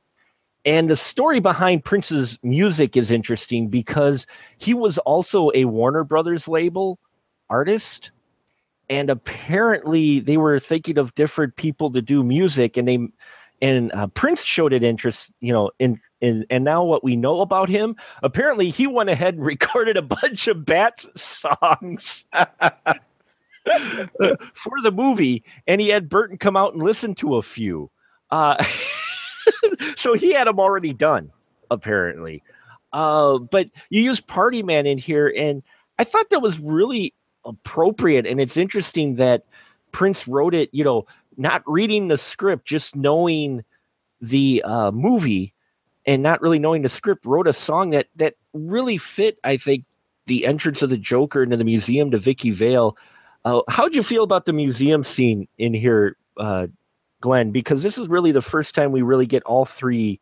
And 0.69 0.87
the 0.87 0.95
story 0.95 1.39
behind 1.39 1.83
Prince's 1.83 2.37
music 2.43 2.95
is 2.95 3.09
interesting 3.09 3.69
because 3.69 4.27
he 4.59 4.75
was 4.75 4.99
also 4.99 5.49
a 5.55 5.65
Warner 5.65 6.03
Brothers 6.03 6.47
label 6.47 6.99
artist. 7.49 8.11
And 8.87 9.09
apparently 9.09 10.19
they 10.19 10.37
were 10.37 10.59
thinking 10.59 10.99
of 10.99 11.15
different 11.15 11.55
people 11.55 11.89
to 11.89 12.03
do 12.03 12.23
music 12.23 12.77
and 12.77 12.87
they 12.87 12.99
and 13.63 13.91
uh, 13.93 14.05
Prince 14.09 14.43
showed 14.43 14.71
it 14.71 14.83
interest, 14.83 15.31
you 15.39 15.51
know, 15.51 15.71
in 15.79 15.99
in 16.21 16.45
and 16.51 16.65
now 16.65 16.83
what 16.83 17.03
we 17.03 17.15
know 17.15 17.41
about 17.41 17.67
him, 17.67 17.95
apparently 18.21 18.69
he 18.69 18.85
went 18.85 19.09
ahead 19.09 19.33
and 19.33 19.43
recorded 19.47 19.97
a 19.97 20.03
bunch 20.03 20.47
of 20.47 20.67
Bat 20.67 21.03
songs 21.15 22.27
for 24.53 24.73
the 24.83 24.91
movie, 24.93 25.43
and 25.65 25.81
he 25.81 25.89
had 25.89 26.09
Burton 26.09 26.37
come 26.37 26.55
out 26.55 26.73
and 26.73 26.83
listen 26.83 27.15
to 27.15 27.37
a 27.37 27.41
few. 27.41 27.89
Uh, 28.29 28.63
so 29.95 30.13
he 30.13 30.33
had 30.33 30.47
them 30.47 30.59
already 30.59 30.93
done, 30.93 31.31
apparently. 31.71 32.43
Uh, 32.91 33.37
but 33.37 33.69
you 33.89 34.01
use 34.01 34.19
Party 34.19 34.63
Man 34.63 34.85
in 34.85 34.97
here, 34.97 35.31
and 35.35 35.63
I 35.97 36.03
thought 36.03 36.29
that 36.29 36.41
was 36.41 36.59
really 36.59 37.13
appropriate. 37.45 38.25
And 38.25 38.39
it's 38.39 38.57
interesting 38.57 39.15
that 39.15 39.43
Prince 39.91 40.27
wrote 40.27 40.53
it, 40.53 40.69
you 40.71 40.83
know, 40.83 41.05
not 41.37 41.63
reading 41.65 42.07
the 42.07 42.17
script, 42.17 42.65
just 42.65 42.95
knowing 42.95 43.63
the 44.21 44.61
uh, 44.65 44.91
movie 44.91 45.53
and 46.05 46.23
not 46.23 46.41
really 46.41 46.59
knowing 46.59 46.81
the 46.81 46.89
script, 46.89 47.25
wrote 47.25 47.47
a 47.47 47.53
song 47.53 47.91
that 47.91 48.07
that 48.15 48.35
really 48.53 48.97
fit, 48.97 49.37
I 49.43 49.57
think, 49.57 49.85
the 50.25 50.45
entrance 50.45 50.81
of 50.81 50.89
the 50.89 50.97
Joker 50.97 51.43
into 51.43 51.57
the 51.57 51.63
museum 51.63 52.11
to 52.11 52.17
Vicki 52.17 52.51
Vale. 52.51 52.97
Uh, 53.45 53.61
how'd 53.69 53.95
you 53.95 54.03
feel 54.03 54.23
about 54.23 54.45
the 54.45 54.53
museum 54.53 55.03
scene 55.03 55.47
in 55.57 55.73
here, 55.73 56.17
uh, 56.37 56.67
Glenn? 57.21 57.51
Because 57.51 57.83
this 57.83 57.97
is 57.97 58.07
really 58.07 58.31
the 58.31 58.41
first 58.41 58.75
time 58.75 58.91
we 58.91 59.01
really 59.01 59.25
get 59.25 59.43
all 59.43 59.65
three 59.65 60.19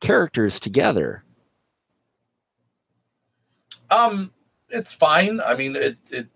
characters 0.00 0.58
together. 0.60 1.24
Um, 3.90 4.32
it's 4.70 4.92
fine. 4.92 5.40
I 5.40 5.56
mean, 5.56 5.76
it, 5.76 5.98
it 6.10 6.28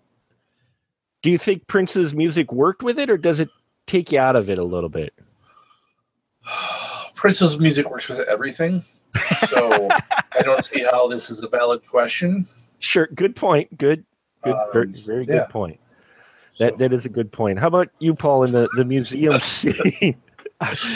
Do 1.23 1.31
you 1.31 1.39
think 1.39 1.67
Prince's 1.67 2.15
music 2.15 2.53
worked 2.53 2.83
with 2.83 2.99
it, 2.99 3.11
or 3.11 3.17
does 3.17 3.41
it 3.41 3.49
take 3.87 4.13
you 4.13 4.19
out 4.19 4.37
of 4.37 4.51
it 4.51 4.59
a 4.59 4.65
little 4.65 4.89
bit? 4.89 5.15
Prince's 7.15 7.59
music 7.59 7.91
works 7.91 8.09
with 8.09 8.21
everything, 8.29 8.85
so 9.47 9.89
I 10.33 10.43
don't 10.43 10.65
see 10.65 10.85
how 10.91 11.07
this 11.09 11.31
is 11.31 11.43
a 11.43 11.49
valid 11.49 11.87
question. 11.87 12.47
Sure, 12.81 13.09
good 13.15 13.35
point. 13.35 13.79
Good, 13.79 14.05
good, 14.43 14.55
Um, 14.55 14.69
very, 14.73 15.03
very 15.07 15.25
yeah. 15.27 15.39
good 15.39 15.49
point. 15.49 15.81
That 16.59 16.79
that 16.79 16.93
is 16.93 17.05
a 17.05 17.09
good 17.09 17.33
point. 17.33 17.59
How 17.59 17.67
about 17.69 17.89
you, 17.99 18.15
Paul, 18.15 18.45
in 18.45 18.53
the 18.53 18.69
the 18.77 18.85
museum 18.85 19.39
scene? 19.41 20.17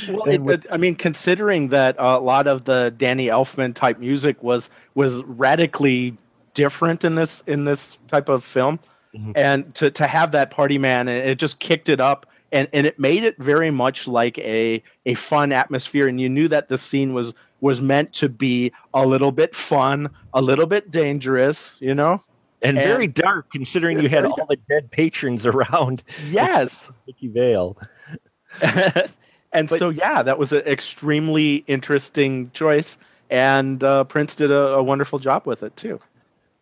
Well, 0.09 0.51
it, 0.51 0.65
I 0.71 0.77
mean, 0.79 0.95
considering 0.95 1.69
that 1.69 1.97
a 1.99 2.19
lot 2.21 2.47
of 2.47 2.65
the 2.65 2.95
Danny 2.97 3.27
Elfman 3.27 3.75
type 3.75 3.99
music 3.99 4.43
was 4.43 4.71
was 4.95 5.23
radically 5.25 6.15
different 6.55 7.05
in 7.05 7.17
this 7.17 7.43
in 7.47 7.65
this 7.65 7.99
type 8.07 8.29
of 8.29 8.45
film, 8.45 8.79
Mhm. 9.15 9.33
and 9.37 9.75
to 9.75 9.91
to 9.91 10.07
have 10.07 10.31
that 10.33 10.51
party 10.51 10.79
man, 10.79 11.09
and 11.09 11.29
it 11.29 11.39
just 11.39 11.59
kicked 11.59 11.89
it 11.89 12.01
up, 12.01 12.25
and 12.53 12.69
and 12.73 12.87
it 12.87 12.99
made 12.99 13.25
it 13.25 13.37
very 13.39 13.71
much 13.71 14.07
like 14.09 14.39
a 14.39 14.83
a 15.05 15.15
fun 15.15 15.53
atmosphere, 15.53 16.07
and 16.09 16.21
you 16.21 16.29
knew 16.31 16.49
that 16.49 16.69
the 16.69 16.79
scene 16.79 17.13
was 17.13 17.35
was 17.61 17.83
meant 17.83 18.13
to 18.15 18.29
be 18.29 18.73
a 18.95 19.05
little 19.07 19.33
bit 19.33 19.55
fun, 19.55 20.09
a 20.33 20.41
little 20.41 20.67
bit 20.67 20.91
dangerous, 20.91 21.77
you 21.83 21.95
know. 21.95 22.23
And 22.63 22.77
And- 22.79 22.87
very 22.87 23.07
dark, 23.07 23.51
considering 23.53 24.01
you 24.01 24.09
had 24.09 24.25
all 24.25 24.47
the 24.49 24.57
dead 24.69 24.91
patrons 24.91 25.47
around 25.53 26.03
Yes. 26.29 26.91
Vicki 27.07 27.29
Vale. 27.29 27.77
and 28.63 29.69
But- 29.69 29.71
so 29.79 29.91
yeah, 29.91 30.23
that 30.23 30.39
was 30.39 30.53
an 30.53 30.63
extremely 30.67 31.65
interesting 31.67 32.51
choice, 32.51 32.99
and 33.31 33.83
uh, 33.85 34.05
Prince 34.05 34.37
did 34.37 34.51
a, 34.51 34.59
a 34.75 34.83
wonderful 34.83 35.19
job 35.19 35.47
with 35.47 35.63
it 35.63 35.77
too. 35.77 35.99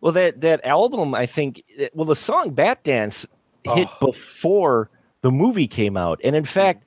Well, 0.01 0.11
that 0.13 0.41
that 0.41 0.63
album, 0.65 1.15
I 1.15 1.25
think. 1.25 1.63
Well, 1.93 2.05
the 2.05 2.15
song 2.15 2.51
"Bat 2.51 2.83
Dance" 2.83 3.25
hit 3.63 3.87
Oh. 4.01 4.07
before 4.07 4.89
the 5.21 5.31
movie 5.31 5.67
came 5.67 5.97
out, 5.97 6.19
and 6.23 6.35
in 6.35 6.45
fact, 6.45 6.86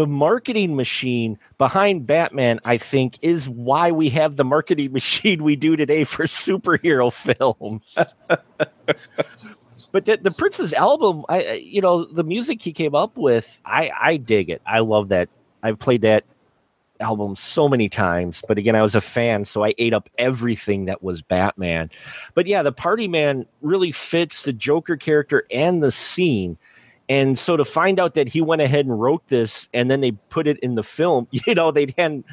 the 0.00 0.06
marketing 0.06 0.76
machine 0.76 1.38
behind 1.58 2.06
Batman, 2.06 2.58
I 2.64 2.78
think, 2.78 3.18
is 3.20 3.50
why 3.50 3.90
we 3.92 4.08
have 4.08 4.36
the 4.36 4.44
marketing 4.44 4.92
machine 4.94 5.44
we 5.44 5.56
do 5.56 5.76
today 5.76 6.04
for 6.04 6.24
superhero 6.24 7.12
films. 7.12 7.98
but 9.92 10.06
the, 10.06 10.16
the 10.16 10.30
Prince's 10.30 10.72
album, 10.72 11.26
I 11.28 11.52
you 11.52 11.82
know, 11.82 12.06
the 12.06 12.24
music 12.24 12.62
he 12.62 12.72
came 12.72 12.94
up 12.94 13.18
with, 13.18 13.60
I 13.66 13.90
I 14.00 14.16
dig 14.16 14.48
it. 14.48 14.62
I 14.64 14.78
love 14.78 15.08
that. 15.08 15.28
I've 15.62 15.78
played 15.78 16.00
that 16.00 16.24
album 16.98 17.36
so 17.36 17.68
many 17.68 17.90
times, 17.90 18.42
but 18.48 18.56
again, 18.56 18.76
I 18.76 18.80
was 18.80 18.94
a 18.94 19.02
fan, 19.02 19.44
so 19.44 19.66
I 19.66 19.74
ate 19.76 19.92
up 19.92 20.08
everything 20.16 20.86
that 20.86 21.02
was 21.02 21.20
Batman. 21.20 21.90
But 22.32 22.46
yeah, 22.46 22.62
the 22.62 22.72
Party 22.72 23.06
Man 23.06 23.44
really 23.60 23.92
fits 23.92 24.44
the 24.44 24.54
Joker 24.54 24.96
character 24.96 25.44
and 25.50 25.82
the 25.82 25.92
scene. 25.92 26.56
And 27.10 27.36
so 27.36 27.56
to 27.56 27.64
find 27.64 27.98
out 27.98 28.14
that 28.14 28.28
he 28.28 28.40
went 28.40 28.62
ahead 28.62 28.86
and 28.86 28.98
wrote 28.98 29.26
this 29.26 29.68
and 29.74 29.90
then 29.90 30.00
they 30.00 30.12
put 30.12 30.46
it 30.46 30.60
in 30.60 30.76
the 30.76 30.84
film, 30.84 31.26
you 31.32 31.54
know, 31.54 31.70
they 31.72 31.92
hadn't. 31.98 32.24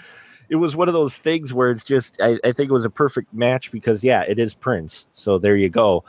It 0.50 0.56
was 0.58 0.78
one 0.78 0.88
of 0.88 0.94
those 0.94 1.18
things 1.18 1.54
where 1.54 1.72
it's 1.72 1.84
just, 1.84 2.22
I, 2.22 2.40
I 2.42 2.54
think 2.54 2.70
it 2.70 2.74
was 2.74 2.86
a 2.86 2.90
perfect 2.90 3.34
match 3.34 3.70
because, 3.70 4.02
yeah, 4.02 4.22
it 4.22 4.40
is 4.40 4.54
Prince. 4.54 5.10
So 5.12 5.38
there 5.40 5.58
you 5.58 5.68
go. 5.68 6.06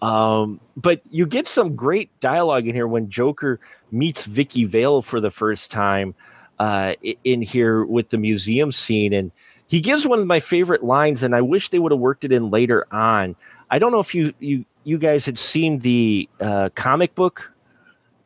Um, 0.00 0.60
but 0.76 1.00
you 1.10 1.26
get 1.26 1.48
some 1.48 1.74
great 1.74 2.08
dialogue 2.20 2.68
in 2.68 2.74
here 2.74 2.86
when 2.86 3.08
Joker 3.08 3.58
meets 3.90 4.26
Vicki 4.26 4.64
Vale 4.64 5.02
for 5.02 5.20
the 5.20 5.30
first 5.30 5.72
time 5.72 6.14
uh, 6.60 6.94
in 7.24 7.42
here 7.42 7.84
with 7.84 8.10
the 8.10 8.18
museum 8.18 8.70
scene. 8.70 9.12
And 9.12 9.32
he 9.66 9.80
gives 9.80 10.06
one 10.06 10.20
of 10.20 10.26
my 10.26 10.38
favorite 10.38 10.84
lines, 10.84 11.24
and 11.24 11.34
I 11.34 11.40
wish 11.40 11.70
they 11.70 11.80
would 11.80 11.90
have 11.90 12.00
worked 12.00 12.24
it 12.24 12.30
in 12.30 12.50
later 12.50 12.86
on. 12.92 13.34
I 13.70 13.78
don't 13.78 13.92
know 13.92 13.98
if 13.98 14.14
you 14.14 14.32
you 14.38 14.64
you 14.84 14.98
guys 14.98 15.26
had 15.26 15.38
seen 15.38 15.80
the 15.80 16.28
uh, 16.40 16.70
comic 16.74 17.14
book 17.14 17.52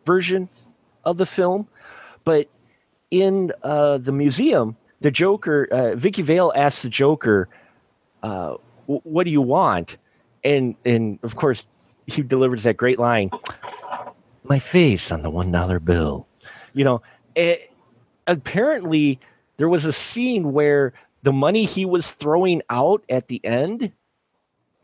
version 0.04 0.48
of 1.04 1.16
the 1.16 1.26
film, 1.26 1.68
but 2.24 2.48
in 3.10 3.52
uh, 3.62 3.98
the 3.98 4.12
museum, 4.12 4.76
the 5.00 5.10
Joker, 5.10 5.68
uh, 5.70 5.94
Vicki 5.94 6.22
Vale 6.22 6.52
asks 6.56 6.82
the 6.82 6.88
Joker, 6.88 7.48
uh, 8.22 8.54
"What 8.86 9.24
do 9.24 9.30
you 9.30 9.42
want?" 9.42 9.96
And 10.42 10.74
and 10.84 11.18
of 11.22 11.36
course, 11.36 11.68
he 12.06 12.22
delivers 12.22 12.64
that 12.64 12.76
great 12.76 12.98
line, 12.98 13.30
"My 14.42 14.58
face 14.58 15.12
on 15.12 15.22
the 15.22 15.30
one 15.30 15.52
dollar 15.52 15.78
bill." 15.78 16.26
You 16.72 16.84
know, 16.84 17.02
eh, 17.36 17.56
apparently 18.26 19.20
there 19.58 19.68
was 19.68 19.84
a 19.84 19.92
scene 19.92 20.52
where 20.52 20.92
the 21.22 21.32
money 21.32 21.64
he 21.64 21.84
was 21.84 22.12
throwing 22.12 22.62
out 22.68 23.04
at 23.08 23.28
the 23.28 23.44
end 23.44 23.92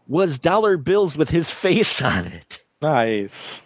was 0.06 0.38
dollar 0.38 0.76
bills 0.76 1.16
with 1.16 1.30
his 1.30 1.50
face 1.64 2.02
on 2.02 2.26
it. 2.26 2.62
Nice. 2.82 3.62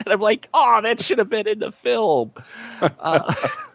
And 0.06 0.14
I'm 0.14 0.20
like, 0.20 0.48
oh, 0.54 0.80
that 0.82 1.02
should 1.02 1.18
have 1.18 1.28
been 1.28 1.46
in 1.46 1.58
the 1.58 1.72
film. 1.72 2.32
Uh, 2.80 3.34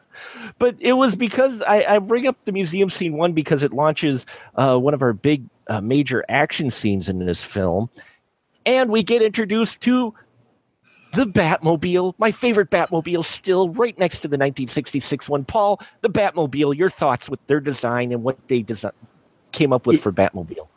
but 0.59 0.75
it 0.79 0.93
was 0.93 1.13
because 1.13 1.61
I, 1.61 1.83
I 1.83 1.99
bring 1.99 2.25
up 2.25 2.43
the 2.45 2.51
museum 2.51 2.89
scene 2.89 3.13
one 3.13 3.33
because 3.33 3.61
it 3.61 3.71
launches 3.71 4.25
uh, 4.55 4.77
one 4.77 4.95
of 4.95 5.03
our 5.03 5.13
big 5.13 5.43
uh, 5.67 5.81
major 5.81 6.25
action 6.27 6.71
scenes 6.71 7.07
in 7.07 7.19
this 7.19 7.43
film. 7.43 7.89
And 8.65 8.89
we 8.89 9.03
get 9.03 9.21
introduced 9.21 9.81
to 9.81 10.15
the 11.13 11.25
Batmobile, 11.25 12.15
my 12.17 12.31
favorite 12.31 12.71
Batmobile, 12.71 13.23
still 13.23 13.69
right 13.69 13.97
next 13.99 14.21
to 14.21 14.27
the 14.27 14.37
1966 14.37 15.29
one. 15.29 15.45
Paul, 15.45 15.79
the 16.01 16.09
Batmobile, 16.09 16.75
your 16.75 16.89
thoughts 16.89 17.29
with 17.29 17.45
their 17.47 17.59
design 17.59 18.11
and 18.11 18.23
what 18.23 18.47
they 18.47 18.63
desi- 18.63 18.91
came 19.51 19.71
up 19.71 19.85
with 19.85 20.01
for 20.01 20.11
Batmobile. 20.11 20.67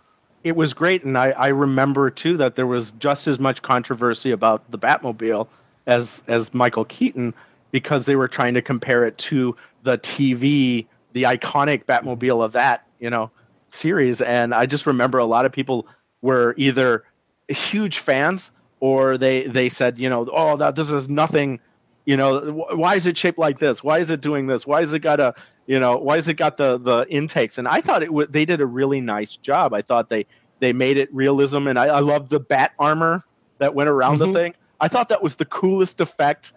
It 0.48 0.56
was 0.56 0.74
great 0.74 1.04
and 1.04 1.16
I, 1.16 1.30
I 1.30 1.48
remember 1.48 2.10
too 2.10 2.36
that 2.38 2.56
there 2.56 2.66
was 2.66 2.92
just 2.92 3.26
as 3.26 3.38
much 3.38 3.62
controversy 3.62 4.30
about 4.30 4.70
the 4.70 4.78
batmobile 4.78 5.48
as 5.86 6.22
as 6.26 6.52
michael 6.52 6.84
keaton 6.84 7.34
because 7.70 8.06
they 8.06 8.16
were 8.16 8.28
trying 8.28 8.54
to 8.54 8.62
compare 8.62 9.04
it 9.04 9.16
to 9.18 9.54
the 9.82 9.98
tv 9.98 10.86
the 11.12 11.24
iconic 11.24 11.84
batmobile 11.84 12.42
of 12.44 12.52
that 12.52 12.86
you 12.98 13.10
know 13.10 13.30
series. 13.68 14.20
And 14.22 14.54
i 14.54 14.66
just 14.66 14.86
remember 14.86 15.18
a 15.18 15.24
lot 15.24 15.44
of 15.44 15.52
people 15.52 15.86
were 16.22 16.54
either 16.56 17.04
huge 17.48 17.98
fans 17.98 18.50
or 18.80 19.18
they 19.18 19.42
they 19.42 19.68
said 19.68 19.98
you 19.98 20.08
know 20.08 20.28
oh 20.32 20.56
that 20.56 20.74
this 20.74 20.90
is 20.90 21.08
nothing 21.08 21.60
you 22.08 22.16
know 22.16 22.30
wh- 22.58 22.78
why 22.82 22.94
is 22.94 23.06
it 23.06 23.16
shaped 23.16 23.38
like 23.38 23.58
this? 23.58 23.76
Why 23.84 23.98
is 23.98 24.10
it 24.10 24.20
doing 24.28 24.46
this? 24.46 24.66
Why 24.66 24.80
is 24.80 24.94
it 24.94 25.00
got 25.00 25.20
a 25.20 25.34
you 25.66 25.78
know 25.78 25.98
why 25.98 26.16
is 26.16 26.26
it 26.28 26.34
got 26.44 26.56
the 26.56 26.78
the 26.78 27.06
intakes? 27.18 27.58
And 27.58 27.68
i 27.68 27.80
thought 27.80 28.02
it 28.02 28.12
would 28.12 28.32
they 28.32 28.44
did 28.44 28.60
a 28.60 28.66
really 28.66 29.00
nice 29.00 29.36
job. 29.36 29.74
I 29.74 29.82
thought 29.82 30.08
they 30.08 30.24
they 30.60 30.72
made 30.72 30.96
it 30.96 31.08
realism 31.14 31.66
and 31.70 31.78
i, 31.78 31.86
I 31.86 32.00
love 32.00 32.30
the 32.30 32.40
bat 32.40 32.72
armor 32.78 33.22
that 33.58 33.74
went 33.74 33.88
around 33.90 34.16
Mhm. 34.16 34.26
the 34.26 34.32
thing. 34.38 34.54
I 34.80 34.88
thought 34.88 35.08
that 35.10 35.22
was 35.22 35.36
the 35.36 35.44
coolest 35.44 36.00
effect 36.00 36.52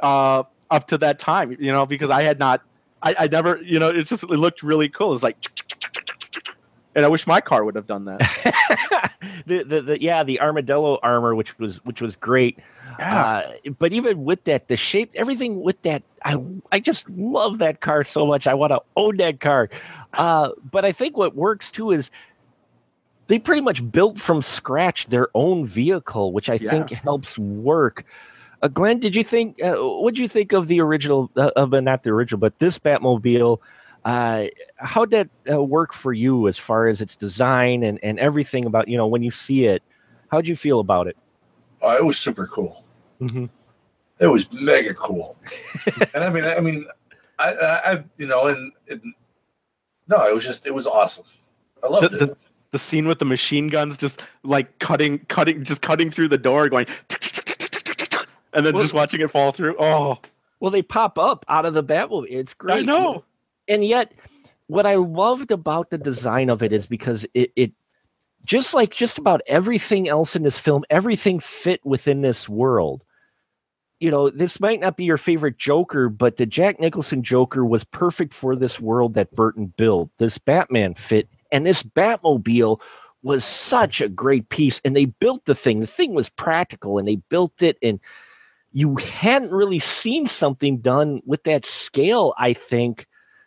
uh 0.00 0.42
up 0.70 0.86
to 0.88 0.98
that 0.98 1.18
time 1.20 1.56
you 1.66 1.70
know 1.72 1.86
because 1.86 2.10
i 2.10 2.22
had 2.22 2.38
not 2.38 2.60
i, 3.02 3.14
I 3.20 3.26
never 3.28 3.60
you 3.62 3.78
know 3.78 3.88
it 3.90 4.02
just 4.12 4.24
it 4.24 4.30
looked 4.44 4.62
really 4.62 4.88
cool. 4.88 5.14
It's 5.14 5.22
like 5.22 5.36
and 6.96 7.04
i 7.04 7.08
wish 7.08 7.26
my 7.28 7.40
car 7.40 7.64
would 7.64 7.76
have 7.76 7.86
done 7.86 8.06
that. 8.06 9.12
The, 9.46 9.62
the, 9.62 9.82
the 9.82 10.02
yeah 10.02 10.24
the 10.24 10.40
armadillo 10.40 10.98
armor 11.02 11.34
which 11.34 11.56
was 11.58 11.84
which 11.84 12.00
was 12.02 12.16
great. 12.16 12.58
Uh, 12.98 13.42
but 13.78 13.92
even 13.92 14.24
with 14.24 14.42
that 14.44 14.66
the 14.68 14.76
shape 14.76 15.10
everything 15.14 15.62
with 15.62 15.80
that 15.82 16.02
i 16.24 16.36
i 16.72 16.80
just 16.80 17.08
love 17.10 17.58
that 17.58 17.80
car 17.80 18.02
so 18.02 18.26
much. 18.26 18.46
I 18.48 18.54
want 18.54 18.72
to 18.72 18.80
own 18.96 19.18
that 19.18 19.38
car. 19.40 19.68
Uh, 20.14 20.50
but 20.70 20.84
i 20.84 20.90
think 20.92 21.16
what 21.16 21.36
works 21.36 21.70
too 21.70 21.92
is 21.92 22.10
they 23.28 23.38
pretty 23.38 23.60
much 23.62 23.88
built 23.92 24.18
from 24.18 24.42
scratch 24.42 25.06
their 25.08 25.28
own 25.34 25.64
vehicle 25.64 26.32
which 26.32 26.50
i 26.50 26.54
Yeah. 26.54 26.70
think 26.70 26.90
helps 26.90 27.38
work. 27.38 28.04
Uh, 28.62 28.68
glenn 28.68 28.98
did 28.98 29.14
you 29.14 29.22
think 29.24 29.62
uh, 29.62 29.74
what 29.76 30.14
did 30.14 30.20
you 30.20 30.28
think 30.28 30.52
of 30.52 30.66
the 30.66 30.80
original 30.80 31.30
uh, 31.36 31.50
of 31.56 31.70
not 31.70 32.02
the 32.02 32.10
original 32.10 32.38
but 32.40 32.58
this 32.58 32.78
batmobile 32.78 33.58
uh, 34.06 34.46
how 34.76 35.04
did 35.04 35.28
that 35.46 35.54
uh, 35.54 35.62
work 35.62 35.92
for 35.92 36.12
you 36.14 36.46
as 36.48 36.56
far 36.56 36.86
as 36.86 37.00
its 37.02 37.14
design 37.16 37.82
and, 37.82 37.98
and 38.02 38.18
everything 38.18 38.64
about 38.64 38.86
you 38.88 38.96
know 38.96 39.06
when 39.06 39.22
you 39.22 39.30
see 39.30 39.66
it 39.66 39.82
how'd 40.30 40.46
you 40.46 40.56
feel 40.56 40.80
about 40.80 41.06
it 41.08 41.16
Oh, 41.82 41.94
it 41.94 42.04
was 42.04 42.16
super 42.18 42.46
cool. 42.46 42.82
Mhm. 43.20 43.50
It 44.18 44.26
was 44.28 44.50
mega 44.52 44.94
cool. 44.94 45.36
and 46.14 46.24
I 46.24 46.30
mean, 46.30 46.44
I 46.44 46.58
mean, 46.60 46.86
I, 47.38 47.52
I, 47.52 47.92
I 47.92 48.04
you 48.16 48.26
know, 48.26 48.46
and, 48.46 48.72
and 48.88 49.02
no, 50.08 50.26
it 50.26 50.32
was 50.32 50.42
just, 50.42 50.66
it 50.66 50.72
was 50.74 50.86
awesome. 50.86 51.24
I 51.82 51.88
loved 51.88 52.10
the, 52.12 52.16
it. 52.16 52.18
the, 52.30 52.36
the 52.70 52.78
scene 52.78 53.06
with 53.06 53.18
the 53.18 53.26
machine 53.26 53.68
guns 53.68 53.96
just 53.98 54.22
like 54.42 54.78
cutting 54.78 55.18
cutting 55.28 55.64
just 55.64 55.82
cutting 55.82 56.10
through 56.10 56.28
the 56.28 56.38
door 56.38 56.68
going 56.70 56.86
and 58.52 58.64
then 58.64 58.74
Well- 58.74 58.82
just 58.82 58.94
watching 58.94 59.20
it 59.20 59.30
fall 59.30 59.52
through 59.52 59.76
oh 59.78 60.18
well 60.60 60.70
they 60.70 60.82
pop 60.82 61.18
up 61.18 61.44
out 61.48 61.64
of 61.66 61.74
the 61.74 61.84
batmobile 61.84 62.26
it's 62.28 62.54
great 62.54 62.76
i 62.78 62.80
know 62.80 63.24
and 63.68 63.84
yet 63.84 64.12
what 64.66 64.86
i 64.86 64.94
loved 64.94 65.50
about 65.50 65.90
the 65.90 65.98
design 65.98 66.50
of 66.50 66.62
it 66.62 66.72
is 66.72 66.86
because 66.86 67.26
it, 67.34 67.52
it 67.56 67.72
just 68.46 68.72
like 68.72 68.94
just 68.94 69.18
about 69.18 69.42
everything 69.46 70.08
else 70.08 70.34
in 70.34 70.42
this 70.42 70.58
film 70.58 70.84
everything 70.88 71.40
fit 71.40 71.84
within 71.84 72.22
this 72.22 72.48
world. 72.48 73.04
You 73.98 74.10
know 74.10 74.30
this 74.30 74.60
might 74.60 74.80
not 74.80 74.96
be 74.96 75.04
your 75.04 75.16
favorite 75.16 75.58
joker 75.58 76.08
but 76.08 76.36
the 76.36 76.46
jack 76.46 76.78
nicholson 76.78 77.22
joker 77.22 77.64
was 77.64 77.84
perfect 77.84 78.32
for 78.32 78.54
this 78.54 78.80
world 78.80 79.14
that 79.14 79.32
burton 79.32 79.72
built. 79.76 80.10
This 80.18 80.38
batman 80.38 80.94
fit 80.94 81.28
and 81.50 81.66
this 81.66 81.82
batmobile 81.82 82.80
was 83.22 83.44
such 83.44 84.00
a 84.00 84.08
great 84.08 84.48
piece. 84.50 84.80
And 84.84 84.94
they 84.94 85.06
built 85.06 85.46
the 85.46 85.54
thing. 85.54 85.80
The 85.80 85.86
thing 85.86 86.14
was 86.14 86.28
practical 86.28 86.98
and 86.98 87.08
they 87.08 87.16
built 87.16 87.60
it. 87.62 87.76
And 87.82 87.98
you 88.70 88.96
hadn't 88.96 89.50
really 89.50 89.80
seen 89.80 90.28
something 90.28 90.78
done 90.78 91.22
with 91.24 91.44
that 91.44 91.64
scale 91.64 92.34
i 92.36 92.52
think 92.52 93.06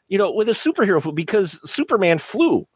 you 0.10 0.18
know, 0.18 0.32
with 0.32 0.49
a 0.49 0.53
superhero 0.53 1.14
because 1.16 1.60
Superman 1.70 2.18
flew. 2.18 2.68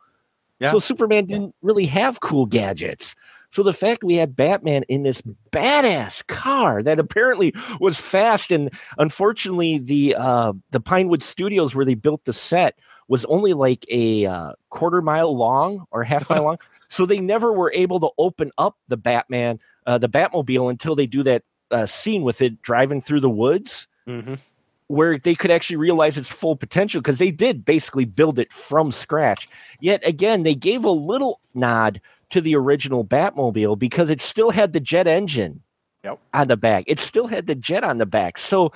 Yeah. 0.59 0.71
So 0.71 0.79
Superman 0.79 1.25
didn't 1.25 1.55
really 1.61 1.87
have 1.87 2.21
cool 2.21 2.45
gadgets. 2.45 3.15
So 3.49 3.61
the 3.61 3.73
fact 3.73 4.03
we 4.03 4.15
had 4.15 4.35
Batman 4.35 4.83
in 4.87 5.03
this 5.03 5.21
badass 5.51 6.25
car 6.25 6.81
that 6.81 6.99
apparently 6.99 7.53
was 7.79 7.99
fast, 7.99 8.51
and 8.51 8.71
unfortunately, 8.97 9.77
the 9.77 10.15
uh, 10.15 10.53
the 10.71 10.79
Pinewood 10.79 11.21
Studios 11.21 11.75
where 11.75 11.85
they 11.85 11.93
built 11.93 12.25
the 12.25 12.33
set 12.33 12.79
was 13.07 13.25
only 13.25 13.53
like 13.53 13.85
a 13.89 14.25
uh, 14.25 14.53
quarter 14.69 15.01
mile 15.01 15.35
long 15.35 15.85
or 15.91 16.03
half 16.03 16.27
mile 16.29 16.43
long. 16.45 16.57
So 16.87 17.05
they 17.05 17.19
never 17.19 17.51
were 17.53 17.71
able 17.73 17.99
to 17.99 18.09
open 18.17 18.51
up 18.57 18.77
the 18.87 18.97
Batman, 18.97 19.59
uh, 19.85 19.97
the 19.97 20.09
Batmobile, 20.09 20.69
until 20.69 20.95
they 20.95 21.05
do 21.05 21.21
that 21.23 21.43
uh, 21.69 21.85
scene 21.85 22.23
with 22.23 22.41
it 22.41 22.61
driving 22.61 23.01
through 23.01 23.19
the 23.19 23.29
woods 23.29 23.87
Mhm. 24.07 24.39
Where 24.87 25.17
they 25.17 25.35
could 25.35 25.51
actually 25.51 25.75
realize 25.77 26.17
its 26.17 26.29
full 26.29 26.55
potential 26.55 27.01
because 27.01 27.17
they 27.17 27.31
did 27.31 27.65
basically 27.65 28.05
build 28.05 28.39
it 28.39 28.51
from 28.51 28.91
scratch. 28.91 29.47
Yet 29.79 30.05
again, 30.05 30.43
they 30.43 30.55
gave 30.55 30.83
a 30.83 30.91
little 30.91 31.39
nod 31.53 32.01
to 32.31 32.41
the 32.41 32.55
original 32.55 33.05
Batmobile 33.05 33.77
because 33.77 34.09
it 34.09 34.21
still 34.21 34.51
had 34.51 34.73
the 34.73 34.79
jet 34.79 35.07
engine 35.07 35.61
Yep. 36.03 36.19
on 36.33 36.47
the 36.49 36.57
back. 36.57 36.83
It 36.87 36.99
still 36.99 37.27
had 37.27 37.47
the 37.47 37.55
jet 37.55 37.83
on 37.83 37.97
the 37.97 38.05
back. 38.05 38.37
So 38.37 38.73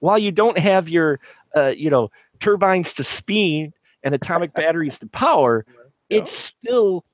while 0.00 0.18
you 0.18 0.32
don't 0.32 0.58
have 0.58 0.88
your, 0.88 1.20
uh, 1.56 1.72
you 1.76 1.90
know, 1.90 2.10
turbines 2.40 2.92
to 2.94 3.04
speed 3.04 3.72
and 4.02 4.14
atomic 4.14 4.52
batteries 4.54 4.98
to 4.98 5.06
power, 5.06 5.64
it 6.10 6.26
still 6.28 7.04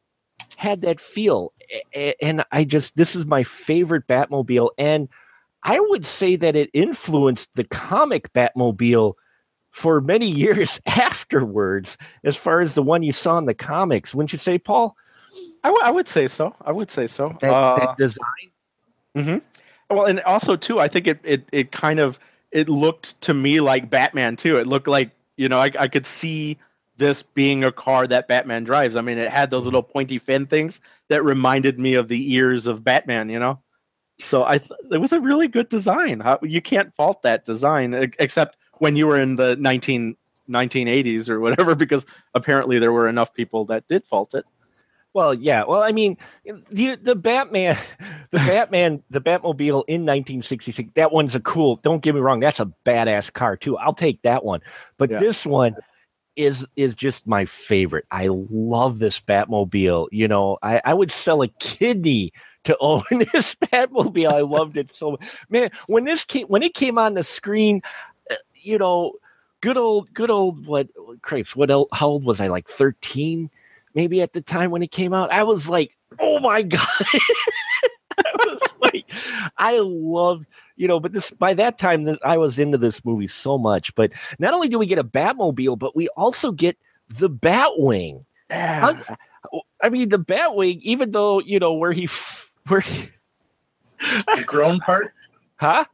had 0.56 0.80
that 0.82 1.00
feel. 1.00 1.52
And 2.20 2.44
I 2.50 2.64
just, 2.64 2.96
this 2.96 3.14
is 3.14 3.26
my 3.26 3.42
favorite 3.42 4.06
Batmobile. 4.06 4.70
And 4.78 5.08
I 5.64 5.78
would 5.78 6.04
say 6.06 6.36
that 6.36 6.56
it 6.56 6.70
influenced 6.72 7.54
the 7.54 7.64
comic 7.64 8.32
Batmobile 8.32 9.14
for 9.70 10.00
many 10.00 10.28
years 10.30 10.80
afterwards, 10.86 11.96
as 12.24 12.36
far 12.36 12.60
as 12.60 12.74
the 12.74 12.82
one 12.82 13.02
you 13.02 13.12
saw 13.12 13.38
in 13.38 13.46
the 13.46 13.54
comics. 13.54 14.14
Wouldn't 14.14 14.32
you 14.32 14.38
say, 14.38 14.58
Paul? 14.58 14.96
I, 15.64 15.68
w- 15.68 15.84
I 15.84 15.90
would 15.90 16.08
say 16.08 16.26
so. 16.26 16.54
I 16.60 16.72
would 16.72 16.90
say 16.90 17.06
so. 17.06 17.36
That, 17.40 17.52
Uh, 17.52 17.78
that 17.78 17.96
design. 17.96 18.50
hmm 19.16 19.38
Well, 19.94 20.06
and 20.06 20.20
also 20.20 20.56
too, 20.56 20.78
I 20.80 20.88
think 20.88 21.06
it 21.06 21.20
it 21.22 21.48
it 21.52 21.72
kind 21.72 22.00
of 22.00 22.18
it 22.50 22.68
looked 22.68 23.20
to 23.22 23.34
me 23.34 23.60
like 23.60 23.88
Batman 23.88 24.36
too. 24.36 24.58
It 24.58 24.66
looked 24.66 24.88
like 24.88 25.10
you 25.36 25.48
know 25.48 25.60
I, 25.60 25.70
I 25.78 25.88
could 25.88 26.06
see 26.06 26.58
this 26.96 27.22
being 27.22 27.64
a 27.64 27.72
car 27.72 28.06
that 28.06 28.28
Batman 28.28 28.64
drives. 28.64 28.96
I 28.96 29.00
mean, 29.00 29.18
it 29.18 29.30
had 29.30 29.50
those 29.50 29.64
little 29.64 29.82
pointy 29.82 30.18
fin 30.18 30.46
things 30.46 30.80
that 31.08 31.24
reminded 31.24 31.78
me 31.78 31.94
of 31.94 32.08
the 32.08 32.34
ears 32.34 32.66
of 32.66 32.84
Batman. 32.84 33.28
You 33.30 33.38
know, 33.38 33.60
so 34.22 34.44
I 34.44 34.58
th- 34.58 34.70
it 34.90 34.98
was 34.98 35.12
a 35.12 35.20
really 35.20 35.48
good 35.48 35.68
design. 35.68 36.20
How, 36.20 36.38
you 36.42 36.60
can't 36.62 36.94
fault 36.94 37.22
that 37.22 37.44
design, 37.44 37.94
except 38.18 38.56
when 38.78 38.96
you 38.96 39.06
were 39.06 39.20
in 39.20 39.36
the 39.36 39.56
19, 39.56 40.16
1980s 40.48 41.28
or 41.28 41.40
whatever, 41.40 41.74
because 41.84 42.06
apparently 42.34 42.78
there 42.78 42.92
were 42.92 43.08
enough 43.08 43.32
people 43.34 43.64
that 43.66 43.86
did 43.88 44.04
fault 44.04 44.34
it. 44.34 44.44
Well, 45.14 45.34
yeah. 45.34 45.64
Well, 45.64 45.82
I 45.82 45.92
mean, 45.92 46.16
the 46.70 46.96
the 46.96 47.14
Batman, 47.14 47.76
the 48.30 48.38
Batman, 48.38 49.02
the 49.10 49.20
Batmobile 49.20 49.84
in 49.86 50.06
1966. 50.06 50.90
That 50.94 51.12
one's 51.12 51.34
a 51.34 51.40
cool. 51.40 51.76
Don't 51.76 52.02
get 52.02 52.14
me 52.14 52.20
wrong. 52.22 52.40
That's 52.40 52.60
a 52.60 52.72
badass 52.86 53.30
car 53.32 53.56
too. 53.56 53.76
I'll 53.76 53.92
take 53.92 54.22
that 54.22 54.42
one. 54.44 54.60
But 54.96 55.10
Yeah. 55.10 55.18
this 55.18 55.44
one 55.44 55.76
is 56.34 56.66
is 56.76 56.96
just 56.96 57.26
my 57.26 57.44
favorite. 57.44 58.06
I 58.10 58.28
love 58.30 59.00
this 59.00 59.20
Batmobile. 59.20 60.08
You 60.12 60.28
know, 60.28 60.56
I 60.62 60.80
I 60.82 60.94
would 60.94 61.12
sell 61.12 61.42
a 61.42 61.48
kidney 61.48 62.32
to 62.64 62.76
own 62.80 63.02
this 63.10 63.54
Batmobile. 63.56 64.32
I 64.32 64.40
loved 64.40 64.76
it 64.76 64.94
so 64.94 65.18
man. 65.50 65.70
When 65.86 66.04
this 66.04 66.24
came 66.24 66.46
when 66.46 66.62
it 66.62 66.74
came 66.74 66.98
on 66.98 67.14
the 67.14 67.24
screen, 67.24 67.82
uh, 68.30 68.34
you 68.54 68.78
know, 68.78 69.12
good 69.60 69.76
old 69.76 70.12
good 70.14 70.30
old 70.30 70.66
what 70.66 70.88
crepes. 71.22 71.56
What 71.56 71.70
el- 71.70 71.88
how 71.92 72.08
old 72.08 72.24
was 72.24 72.40
I? 72.40 72.48
Like 72.48 72.68
13 72.68 73.50
maybe 73.94 74.22
at 74.22 74.32
the 74.32 74.40
time 74.40 74.70
when 74.70 74.82
it 74.82 74.90
came 74.90 75.12
out. 75.12 75.30
I 75.32 75.42
was 75.42 75.68
like, 75.68 75.96
oh 76.20 76.40
my 76.40 76.62
god. 76.62 76.80
I 78.18 78.32
was 78.38 78.60
like, 78.80 79.10
I 79.58 79.78
loved, 79.82 80.46
you 80.76 80.88
know, 80.88 81.00
but 81.00 81.12
this 81.12 81.30
by 81.30 81.54
that 81.54 81.78
time 81.78 82.04
that 82.04 82.18
I 82.24 82.38
was 82.38 82.58
into 82.58 82.78
this 82.78 83.04
movie 83.04 83.26
so 83.26 83.58
much. 83.58 83.94
But 83.94 84.12
not 84.38 84.54
only 84.54 84.68
do 84.68 84.78
we 84.78 84.86
get 84.86 84.98
a 84.98 85.04
Batmobile, 85.04 85.78
but 85.78 85.96
we 85.96 86.08
also 86.10 86.52
get 86.52 86.76
the 87.08 87.30
Batwing. 87.30 88.24
Yeah. 88.50 88.94
I, 89.52 89.60
I 89.82 89.88
mean, 89.88 90.10
the 90.10 90.18
Batwing, 90.18 90.80
even 90.82 91.10
though 91.10 91.40
you 91.40 91.58
know 91.58 91.72
where 91.72 91.92
he, 91.92 92.04
f- 92.04 92.41
where 92.68 92.80
he, 92.80 93.08
The 94.00 94.44
groan 94.46 94.80
part, 94.80 95.12
huh? 95.56 95.84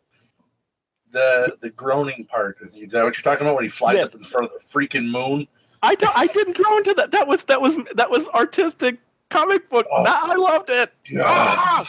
the 1.10 1.56
the 1.62 1.70
groaning 1.70 2.26
part. 2.26 2.58
Is 2.62 2.72
that 2.92 3.02
what 3.04 3.16
you're 3.16 3.22
talking 3.22 3.46
about 3.46 3.54
when 3.56 3.64
he 3.64 3.70
flies 3.70 3.96
Yeah. 3.96 4.04
up 4.04 4.14
in 4.14 4.24
front 4.24 4.46
of 4.46 4.52
the 4.52 4.58
freaking 4.64 5.10
moon? 5.10 5.46
I 5.82 5.94
don't, 5.94 6.16
I 6.16 6.26
didn't 6.26 6.56
grow 6.56 6.76
into 6.78 6.92
that. 6.94 7.12
That 7.12 7.26
was 7.28 7.44
that 7.44 7.60
was 7.60 7.76
that 7.94 8.10
was 8.10 8.28
artistic 8.30 8.98
comic 9.30 9.68
book. 9.70 9.86
Oh. 9.90 10.02
Nah, 10.02 10.20
I 10.32 10.34
loved 10.36 10.70
it. 10.70 10.92
Yeah. 11.08 11.84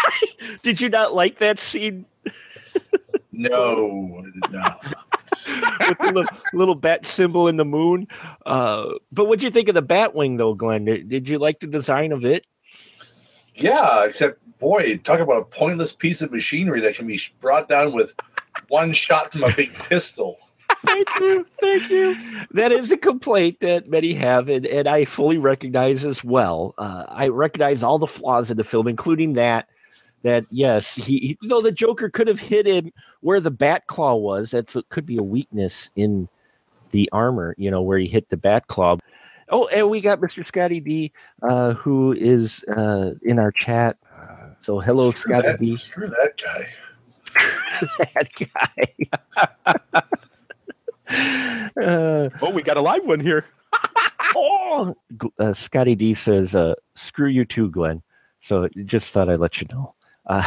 Did 0.62 0.80
you 0.80 0.88
not 0.88 1.14
like 1.14 1.38
that 1.38 1.58
scene 1.60 2.04
No, 3.32 4.18
I 4.18 4.22
did 4.22 4.52
not. 4.52 4.84
with 5.88 5.98
the 5.98 6.12
little, 6.14 6.36
little 6.52 6.74
bat 6.74 7.04
symbol 7.06 7.48
in 7.48 7.56
the 7.56 7.64
moon? 7.64 8.06
Uh, 8.46 8.90
but 9.10 9.24
what'd 9.26 9.42
you 9.42 9.50
think 9.50 9.68
of 9.68 9.74
the 9.74 9.82
Batwing, 9.82 10.38
though, 10.38 10.54
Glenn? 10.54 10.84
Did 10.84 11.28
you 11.28 11.38
like 11.38 11.58
the 11.60 11.66
design 11.66 12.12
of 12.12 12.24
it? 12.24 12.46
Yeah, 13.54 14.04
except 14.04 14.40
boy, 14.58 14.98
talk 14.98 15.20
about 15.20 15.42
a 15.42 15.44
pointless 15.44 15.92
piece 15.92 16.22
of 16.22 16.32
machinery 16.32 16.80
that 16.80 16.94
can 16.94 17.06
be 17.06 17.20
brought 17.40 17.68
down 17.68 17.92
with 17.92 18.14
one 18.68 18.92
shot 18.92 19.32
from 19.32 19.44
a 19.44 19.52
big 19.54 19.74
pistol. 19.88 20.38
Thank 20.84 21.08
you, 21.20 21.46
thank 21.60 21.90
you. 21.90 22.16
that 22.52 22.72
is 22.72 22.90
a 22.90 22.96
complaint 22.96 23.60
that 23.60 23.88
many 23.88 24.14
have, 24.14 24.48
and, 24.48 24.66
and 24.66 24.88
I 24.88 25.04
fully 25.04 25.38
recognize 25.38 26.04
as 26.04 26.24
well. 26.24 26.74
Uh, 26.78 27.04
I 27.08 27.28
recognize 27.28 27.82
all 27.82 27.98
the 27.98 28.06
flaws 28.06 28.50
in 28.50 28.56
the 28.56 28.64
film, 28.64 28.88
including 28.88 29.34
that. 29.34 29.68
That 30.22 30.46
yes, 30.50 30.94
he, 30.94 31.18
he 31.18 31.38
though 31.48 31.60
the 31.60 31.70
Joker 31.70 32.08
could 32.08 32.28
have 32.28 32.38
hit 32.38 32.66
him 32.66 32.92
where 33.20 33.40
the 33.40 33.50
bat 33.50 33.86
claw 33.88 34.14
was. 34.14 34.52
That's 34.52 34.74
it 34.74 34.88
could 34.88 35.04
be 35.04 35.18
a 35.18 35.22
weakness 35.22 35.90
in 35.96 36.30
the 36.92 37.10
armor, 37.12 37.54
you 37.58 37.70
know, 37.70 37.82
where 37.82 37.98
he 37.98 38.06
hit 38.06 38.30
the 38.30 38.38
bat 38.38 38.66
claw. 38.68 38.96
Oh, 39.50 39.66
and 39.68 39.90
we 39.90 40.00
got 40.00 40.20
Mr. 40.20 40.44
Scotty 40.44 40.80
D, 40.80 41.12
uh, 41.42 41.74
who 41.74 42.12
is 42.12 42.64
uh, 42.76 43.12
in 43.22 43.38
our 43.38 43.52
chat. 43.52 43.96
So 44.58 44.80
hello, 44.80 45.10
Screw 45.10 45.34
Scotty 45.34 45.48
that, 45.48 45.60
D. 45.60 45.76
screw 45.76 46.08
that 46.08 46.40
guy. 46.42 46.70
that 48.14 48.30
guy. 48.32 48.86
uh, 51.82 52.28
Oh, 52.42 52.50
we 52.50 52.62
got 52.62 52.76
a 52.76 52.80
live 52.80 53.04
one 53.04 53.20
here. 53.20 53.44
oh, 54.34 54.94
uh, 55.38 55.52
Scotty 55.52 55.94
D 55.94 56.14
says, 56.14 56.54
uh, 56.54 56.74
"Screw 56.94 57.28
you 57.28 57.44
too, 57.44 57.70
Glenn." 57.70 58.02
So 58.40 58.68
just 58.84 59.12
thought 59.12 59.28
I'd 59.28 59.40
let 59.40 59.60
you 59.60 59.66
know. 59.72 59.94
Uh, 60.26 60.42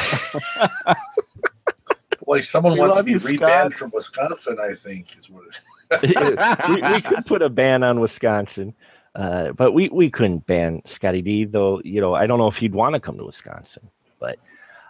Boy, 2.25 2.39
someone 2.41 2.73
We 2.73 2.79
wants 2.79 2.95
to 2.95 2.99
love 2.99 3.05
be 3.05 3.13
rebanned 3.13 3.73
from 3.73 3.91
Wisconsin. 3.93 4.57
I 4.59 4.73
think 4.73 5.15
is 5.17 5.29
what. 5.29 5.43
It, 5.47 5.61
we, 6.03 6.81
we 6.81 7.01
could 7.01 7.25
put 7.25 7.41
a 7.41 7.49
ban 7.49 7.83
on 7.83 7.99
Wisconsin, 7.99 8.73
uh, 9.15 9.51
but 9.53 9.73
we 9.73 9.89
we 9.89 10.09
couldn't 10.09 10.45
ban 10.45 10.81
Scotty 10.85 11.21
D. 11.21 11.45
Though 11.45 11.81
you 11.83 12.01
know, 12.01 12.13
I 12.13 12.27
don't 12.27 12.39
know 12.39 12.47
if 12.47 12.57
he'd 12.57 12.73
want 12.73 12.93
to 12.95 12.99
come 12.99 13.17
to 13.17 13.25
Wisconsin, 13.25 13.89
but. 14.19 14.37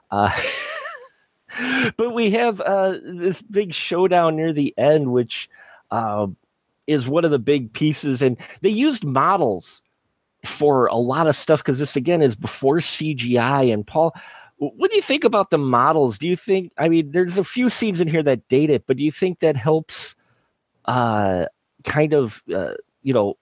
Uh, 0.10 0.32
but 1.98 2.14
we 2.14 2.32
have 2.32 2.62
uh, 2.62 2.98
this 3.04 3.42
big 3.42 3.74
showdown 3.74 4.36
near 4.36 4.54
the 4.54 4.74
end, 4.78 5.12
which 5.12 5.50
uh, 5.92 6.28
is 6.88 7.08
one 7.08 7.26
of 7.26 7.32
the 7.32 7.40
big 7.40 7.74
pieces, 7.74 8.22
and 8.22 8.38
they 8.62 8.70
used 8.70 9.04
models 9.06 9.82
for 10.44 10.88
a 10.88 10.96
lot 10.96 11.28
of 11.28 11.36
stuff 11.36 11.62
because 11.62 11.80
this 11.80 11.96
again 11.96 12.22
is 12.22 12.36
before 12.36 12.78
CGI. 12.78 13.74
And 13.74 13.86
Paul, 13.86 14.16
what 14.58 14.90
do 14.90 14.96
you 14.96 15.02
think 15.02 15.24
about 15.24 15.50
the 15.50 15.58
models? 15.58 16.18
Do 16.18 16.28
you 16.28 16.36
think? 16.36 16.72
I 16.78 16.90
mean, 16.90 17.12
there's 17.12 17.38
a 17.38 17.44
few 17.44 17.70
scenes 17.70 18.02
in 18.02 18.08
here 18.08 18.24
that 18.24 18.48
date 18.48 18.70
it, 18.70 18.86
but 18.88 18.98
do 18.98 19.04
you 19.04 19.12
think 19.12 19.40
that 19.40 19.56
helps? 19.56 20.16
Uh, 20.88 21.46
kind 21.84 22.14
of, 22.14 22.42
uh, 22.54 22.74
you 23.02 23.14
know, 23.14 23.38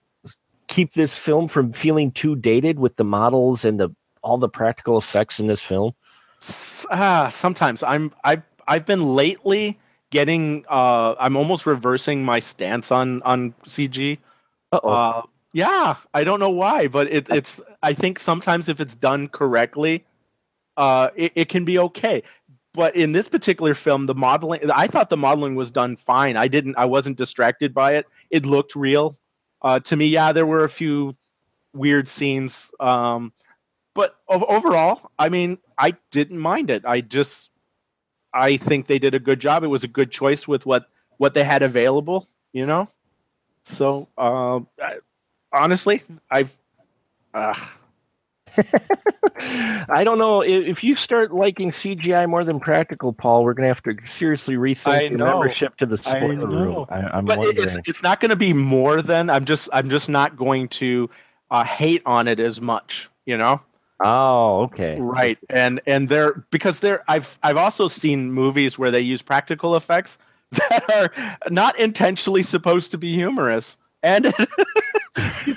keep 0.66 0.94
this 0.94 1.16
film 1.16 1.48
from 1.48 1.72
feeling 1.72 2.10
too 2.10 2.36
dated 2.36 2.78
with 2.78 2.96
the 2.96 3.04
models 3.04 3.64
and 3.64 3.78
the 3.78 3.90
all 4.22 4.38
the 4.38 4.48
practical 4.48 4.98
effects 4.98 5.38
in 5.38 5.46
this 5.46 5.62
film. 5.62 5.92
Ah, 6.90 7.28
sometimes 7.30 7.82
I'm 7.82 8.12
I've 8.24 8.42
I've 8.66 8.84
been 8.84 9.14
lately 9.14 9.78
getting 10.10 10.64
uh 10.68 11.14
I'm 11.18 11.36
almost 11.36 11.66
reversing 11.66 12.24
my 12.24 12.40
stance 12.40 12.90
on 12.90 13.22
on 13.22 13.54
CG. 13.66 14.18
Uh-oh. 14.72 14.88
Uh 14.88 15.22
yeah, 15.52 15.94
I 16.12 16.24
don't 16.24 16.40
know 16.40 16.50
why, 16.50 16.88
but 16.88 17.06
it, 17.10 17.30
it's 17.30 17.60
I 17.82 17.94
think 17.94 18.18
sometimes 18.18 18.68
if 18.68 18.80
it's 18.80 18.94
done 18.94 19.28
correctly, 19.28 20.04
uh 20.76 21.10
it, 21.14 21.32
it 21.34 21.48
can 21.48 21.64
be 21.64 21.78
okay. 21.78 22.22
But 22.76 22.94
in 22.94 23.12
this 23.12 23.28
particular 23.28 23.74
film, 23.74 24.06
the 24.06 24.14
modeling 24.14 24.70
I 24.70 24.86
thought 24.86 25.10
the 25.10 25.16
modeling 25.16 25.54
was 25.54 25.70
done 25.70 25.96
fine. 25.96 26.36
I 26.36 26.46
didn't 26.46 26.76
I 26.76 26.84
wasn't 26.84 27.16
distracted 27.16 27.74
by 27.74 27.94
it. 27.94 28.06
It 28.30 28.44
looked 28.46 28.76
real. 28.76 29.16
Uh 29.62 29.80
to 29.80 29.96
me, 29.96 30.06
yeah, 30.08 30.32
there 30.32 30.46
were 30.46 30.62
a 30.62 30.68
few 30.68 31.16
weird 31.72 32.06
scenes. 32.06 32.72
Um 32.78 33.32
but 33.96 34.14
ov- 34.28 34.44
overall, 34.44 35.10
I 35.18 35.30
mean, 35.30 35.56
I 35.78 35.94
didn't 36.10 36.38
mind 36.38 36.68
it. 36.68 36.84
I 36.84 37.00
just, 37.00 37.50
I 38.32 38.58
think 38.58 38.86
they 38.86 38.98
did 38.98 39.14
a 39.14 39.18
good 39.18 39.40
job. 39.40 39.64
It 39.64 39.68
was 39.68 39.84
a 39.84 39.88
good 39.88 40.10
choice 40.10 40.46
with 40.46 40.66
what 40.66 40.90
what 41.16 41.32
they 41.32 41.44
had 41.44 41.62
available, 41.62 42.28
you 42.52 42.66
know. 42.66 42.90
So, 43.62 44.08
uh, 44.18 44.60
I, 44.80 44.98
honestly, 45.50 46.02
I've, 46.30 46.56
uh, 47.32 47.54
I 49.88 50.02
don't 50.04 50.18
know 50.18 50.42
if, 50.42 50.82
you 50.82 50.96
start 50.96 51.32
liking 51.32 51.70
CGI 51.70 52.28
more 52.28 52.44
than 52.44 52.58
practical, 52.60 53.12
Paul. 53.12 53.44
We're 53.44 53.54
gonna 53.54 53.68
have 53.68 53.82
to 53.82 53.96
seriously 54.04 54.56
rethink 54.56 55.12
know. 55.12 55.26
membership 55.26 55.76
to 55.76 55.86
the 55.86 55.96
spoiler 55.96 56.46
room. 56.46 56.86
I, 56.88 57.00
I'm 57.00 57.24
but 57.24 57.38
wondering. 57.38 57.64
it's 57.64 57.76
it's 57.86 58.02
not 58.02 58.20
going 58.20 58.30
to 58.30 58.36
be 58.36 58.52
more 58.52 59.02
than 59.02 59.30
I'm 59.30 59.44
just 59.44 59.68
I'm 59.72 59.90
just 59.90 60.08
not 60.08 60.36
going 60.36 60.68
to 60.68 61.10
uh, 61.50 61.64
hate 61.64 62.02
on 62.06 62.28
it 62.28 62.40
as 62.40 62.60
much, 62.60 63.08
you 63.24 63.36
know. 63.36 63.60
oh, 64.04 64.62
okay. 64.64 64.98
right 65.00 65.38
and 65.48 65.80
and 65.86 66.10
they're 66.10 66.44
because 66.50 66.80
they're 66.80 67.02
i've 67.08 67.38
i've 67.42 67.56
also 67.56 67.88
seen 67.88 68.30
movies 68.30 68.78
where 68.78 68.90
they 68.90 69.00
use 69.00 69.22
practical 69.22 69.74
effects 69.74 70.18
that 70.50 70.84
are 70.90 71.50
not 71.50 71.78
intentionally 71.78 72.42
supposed 72.42 72.90
to 72.90 72.98
be 72.98 73.14
humorous 73.14 73.78
and 74.02 74.26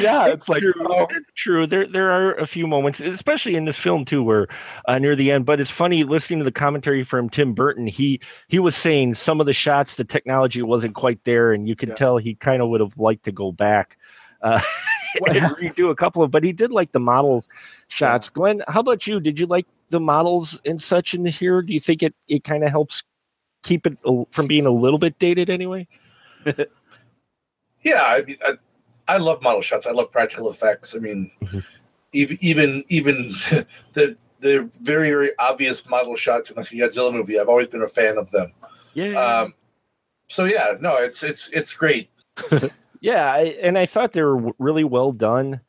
yeah 0.00 0.26
it's 0.26 0.48
like 0.48 0.60
true. 0.60 0.72
oh, 0.80 1.06
true. 1.34 1.66
There, 1.66 1.86
there 1.86 2.10
are 2.10 2.34
a 2.34 2.46
few 2.46 2.66
moments, 2.66 3.00
especially 3.00 3.54
in 3.54 3.64
this 3.64 3.76
film 3.76 4.04
too, 4.04 4.22
where 4.22 4.46
uh, 4.86 4.98
near 4.98 5.16
the 5.16 5.30
end. 5.30 5.46
But 5.46 5.60
it's 5.60 5.70
funny 5.70 6.04
listening 6.04 6.40
to 6.40 6.44
the 6.44 6.52
commentary 6.52 7.02
from 7.04 7.28
Tim 7.30 7.54
Burton. 7.54 7.86
He 7.86 8.20
he 8.48 8.58
was 8.58 8.76
saying 8.76 9.14
some 9.14 9.40
of 9.40 9.46
the 9.46 9.52
shots, 9.52 9.96
the 9.96 10.04
technology 10.04 10.60
wasn't 10.62 10.94
quite 10.94 11.22
there, 11.24 11.52
and 11.52 11.68
you 11.68 11.74
could 11.74 11.88
Yeah. 11.90 11.94
tell 11.94 12.18
he 12.18 12.34
kind 12.34 12.60
of 12.62 12.68
would 12.68 12.80
have 12.80 12.98
liked 12.98 13.24
to 13.24 13.32
go 13.32 13.50
back 13.52 13.96
uh, 14.42 14.60
and 15.26 15.36
redo 15.56 15.90
a 15.90 15.94
couple 15.96 16.22
of. 16.22 16.30
But 16.30 16.44
he 16.44 16.52
did 16.52 16.70
like 16.70 16.92
the 16.92 17.00
models 17.00 17.48
shots. 17.88 18.28
Glenn, 18.28 18.62
how 18.68 18.80
about 18.80 19.06
you? 19.06 19.20
Did 19.20 19.40
you 19.40 19.46
like 19.46 19.66
the 19.90 20.00
models 20.00 20.60
and 20.66 20.82
such 20.82 21.14
in 21.14 21.24
here? 21.24 21.62
Do 21.62 21.72
you 21.72 21.80
think 21.80 22.02
it 22.02 22.14
it 22.28 22.44
kind 22.44 22.62
of 22.62 22.70
helps 22.70 23.04
keep 23.62 23.86
it 23.86 23.96
from 24.30 24.46
being 24.46 24.66
a 24.66 24.70
little 24.70 24.98
bit 24.98 25.18
dated 25.18 25.48
anyway? 25.48 25.88
Yeah, 27.82 28.02
I 28.02 28.22
mean, 28.22 28.36
I, 28.44 28.54
I 29.08 29.16
love 29.16 29.42
model 29.42 29.62
shots. 29.62 29.86
I 29.86 29.92
love 29.92 30.10
practical 30.12 30.50
effects. 30.50 30.94
I 30.94 30.98
mean, 30.98 31.30
Mhm. 31.42 31.64
even 32.12 32.38
even 32.40 32.84
even 32.88 33.14
the 33.94 34.16
the 34.40 34.70
very 34.80 35.10
very 35.10 35.30
obvious 35.38 35.88
model 35.88 36.14
shots 36.14 36.50
in 36.50 36.56
the 36.56 36.62
Godzilla 36.62 37.12
movie. 37.12 37.40
I've 37.40 37.48
always 37.48 37.68
been 37.68 37.82
a 37.82 37.88
fan 37.88 38.18
of 38.18 38.30
them. 38.30 38.52
Yeah. 38.94 39.14
Um, 39.18 39.54
so 40.28 40.44
yeah, 40.44 40.76
no, 40.80 40.96
it's 40.96 41.22
it's 41.22 41.48
it's 41.50 41.74
great. 41.74 42.10
Yeah, 43.00 43.32
I, 43.32 43.56
and 43.62 43.78
I 43.78 43.86
thought 43.86 44.12
they 44.12 44.22
were 44.22 44.52
really 44.58 44.82
well 44.82 45.12
done 45.12 45.60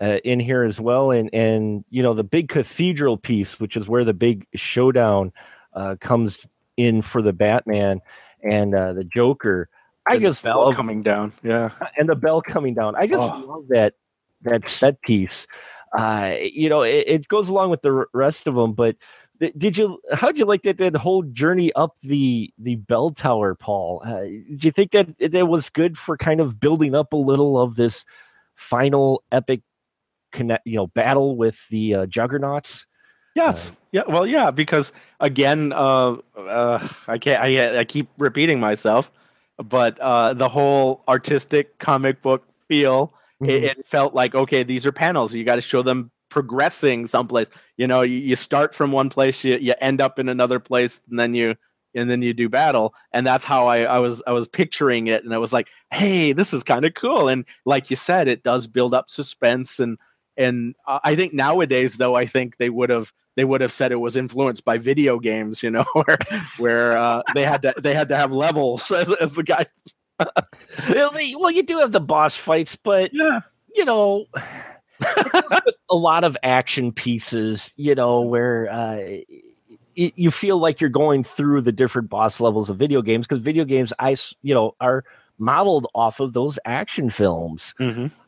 uh, 0.00 0.20
in 0.24 0.40
here 0.40 0.62
as 0.62 0.80
well. 0.80 1.10
And 1.10 1.28
and 1.34 1.84
you 1.90 2.02
know 2.02 2.14
the 2.14 2.24
big 2.24 2.48
cathedral 2.48 3.18
piece, 3.18 3.60
which 3.60 3.76
is 3.76 3.90
where 3.90 4.04
the 4.06 4.14
big 4.14 4.46
showdown 4.54 5.30
uh, 5.74 5.96
comes 6.00 6.48
in 6.78 7.02
for 7.02 7.20
the 7.20 7.34
Batman 7.34 8.00
and 8.42 8.74
uh, 8.74 8.94
the 8.94 9.04
Joker. 9.04 9.68
I 10.08 10.18
just 10.18 10.42
bell 10.44 10.64
love 10.66 10.74
coming 10.76 11.02
down. 11.02 11.32
Yeah. 11.42 11.70
and 11.96 12.08
the 12.08 12.16
bell 12.16 12.40
coming 12.42 12.74
down. 12.74 12.94
I 12.96 13.06
just 13.06 13.30
Oh. 13.30 13.38
love 13.46 13.68
that 13.68 13.94
that 14.42 14.68
set 14.68 15.00
piece. 15.02 15.46
Uh, 15.96 16.34
you 16.40 16.68
know, 16.68 16.82
it, 16.82 17.04
it 17.06 17.28
goes 17.28 17.48
along 17.48 17.70
with 17.70 17.82
the 17.82 18.04
rest 18.12 18.46
of 18.46 18.54
them. 18.54 18.72
But 18.74 18.96
th- 19.40 19.54
did 19.56 19.78
you? 19.78 20.00
How'd 20.12 20.38
you 20.38 20.44
like 20.44 20.62
that 20.62 20.78
that 20.78 20.96
whole 20.96 21.22
journey 21.22 21.72
up 21.74 21.96
the 22.02 22.52
the 22.58 22.76
bell 22.76 23.10
tower, 23.10 23.54
Paul? 23.54 24.02
Uh, 24.04 24.20
did 24.20 24.64
you 24.64 24.70
think 24.70 24.90
that 24.92 25.08
that 25.18 25.46
was 25.48 25.70
good 25.70 25.96
for 25.98 26.16
kind 26.16 26.40
of 26.40 26.60
building 26.60 26.94
up 26.94 27.12
a 27.12 27.16
little 27.16 27.58
of 27.60 27.76
this 27.76 28.04
final 28.54 29.22
epic 29.32 29.62
connect, 30.32 30.66
you 30.66 30.76
know, 30.76 30.86
battle 30.88 31.36
with 31.36 31.66
the 31.68 31.94
uh, 31.94 32.06
juggernauts? 32.06 32.86
Yes. 33.34 33.72
yeah. 33.92 34.02
Well, 34.08 34.26
yeah. 34.26 34.50
Because 34.50 34.92
again, 35.20 35.72
uh, 35.72 36.16
uh, 36.36 36.86
I 37.06 37.18
can't. 37.18 37.40
I, 37.40 37.78
I 37.80 37.84
keep 37.84 38.08
repeating 38.18 38.58
myself, 38.60 39.12
but 39.62 39.98
uh, 39.98 40.34
the 40.34 40.48
whole 40.48 41.02
artistic 41.08 41.78
comic 41.78 42.22
book 42.22 42.44
feel. 42.66 43.12
It, 43.40 43.62
it 43.62 43.86
felt 43.86 44.14
like 44.14 44.34
okay, 44.34 44.64
these 44.64 44.84
are 44.84 44.90
panels. 44.90 45.32
You 45.32 45.44
got 45.44 45.56
to 45.56 45.60
show 45.60 45.82
them 45.82 46.10
progressing 46.28 47.06
someplace. 47.06 47.48
You 47.76 47.86
know, 47.86 48.02
you, 48.02 48.18
you 48.18 48.36
start 48.36 48.74
from 48.74 48.92
one 48.92 49.10
place, 49.10 49.44
you, 49.44 49.56
you 49.56 49.74
end 49.80 50.00
up 50.00 50.18
in 50.18 50.28
another 50.28 50.58
place, 50.58 51.00
and 51.08 51.18
then 51.18 51.34
you 51.34 51.54
and 51.94 52.10
then 52.10 52.22
you 52.22 52.34
do 52.34 52.48
battle. 52.48 52.94
And 53.12 53.26
that's 53.26 53.44
how 53.44 53.66
I, 53.66 53.82
I 53.82 53.98
was 53.98 54.22
I 54.26 54.32
was 54.32 54.48
picturing 54.48 55.06
it, 55.06 55.24
and 55.24 55.32
I 55.32 55.38
was 55.38 55.52
like, 55.52 55.68
hey, 55.92 56.32
this 56.32 56.52
is 56.52 56.62
kind 56.62 56.84
of 56.84 56.94
cool. 56.94 57.28
And 57.28 57.46
like 57.64 57.90
you 57.90 57.96
said, 57.96 58.28
it 58.28 58.42
does 58.42 58.66
build 58.66 58.94
up 58.94 59.10
suspense 59.10 59.80
and 59.80 59.98
and 60.38 60.74
I 60.86 61.00
I 61.04 61.16
think 61.16 61.34
nowadays 61.34 61.96
though 61.96 62.14
I 62.14 62.24
think 62.24 62.56
they 62.56 62.70
would 62.70 62.88
have 62.90 63.12
they 63.36 63.44
would 63.44 63.60
have 63.60 63.72
said 63.72 63.92
it 63.92 63.96
was 63.96 64.16
influenced 64.16 64.64
by 64.64 64.78
video 64.78 65.18
games, 65.18 65.62
you 65.62 65.70
know, 65.70 65.84
where 65.92 66.18
where 66.56 66.98
uh, 66.98 67.22
they 67.34 67.44
had 67.44 67.62
to 67.62 67.74
they 67.78 67.94
had 67.94 68.08
to 68.08 68.16
have 68.16 68.32
levels 68.32 68.90
as, 68.92 69.12
as 69.12 69.34
the 69.34 69.42
guy. 69.42 69.66
well, 71.38 71.50
you 71.50 71.62
do 71.62 71.78
have 71.78 71.92
the 71.92 72.00
boss 72.00 72.34
fights, 72.36 72.76
but 72.76 73.10
Yeah, 73.12 73.40
you 73.74 73.84
know, 73.84 74.26
it 75.00 75.32
comes 75.32 75.62
with 75.64 75.80
a 75.90 75.94
lot 75.96 76.24
of 76.24 76.36
action 76.42 76.92
pieces, 76.92 77.72
you 77.76 77.94
know, 77.94 78.22
where 78.22 78.68
uh, 78.70 78.96
it, 79.94 80.12
you 80.16 80.30
feel 80.30 80.58
like 80.58 80.80
you're 80.80 80.90
going 80.90 81.22
through 81.22 81.60
the 81.60 81.72
different 81.72 82.08
boss 82.08 82.40
levels 82.40 82.70
of 82.70 82.76
video 82.76 83.02
games 83.02 83.26
because 83.26 83.40
video 83.40 83.64
games, 83.64 83.92
I, 83.98 84.16
you 84.42 84.54
know, 84.54 84.74
are 84.80 85.04
modeled 85.38 85.86
off 85.94 86.20
of 86.20 86.32
those 86.32 86.58
action 86.64 87.10
films. 87.10 87.74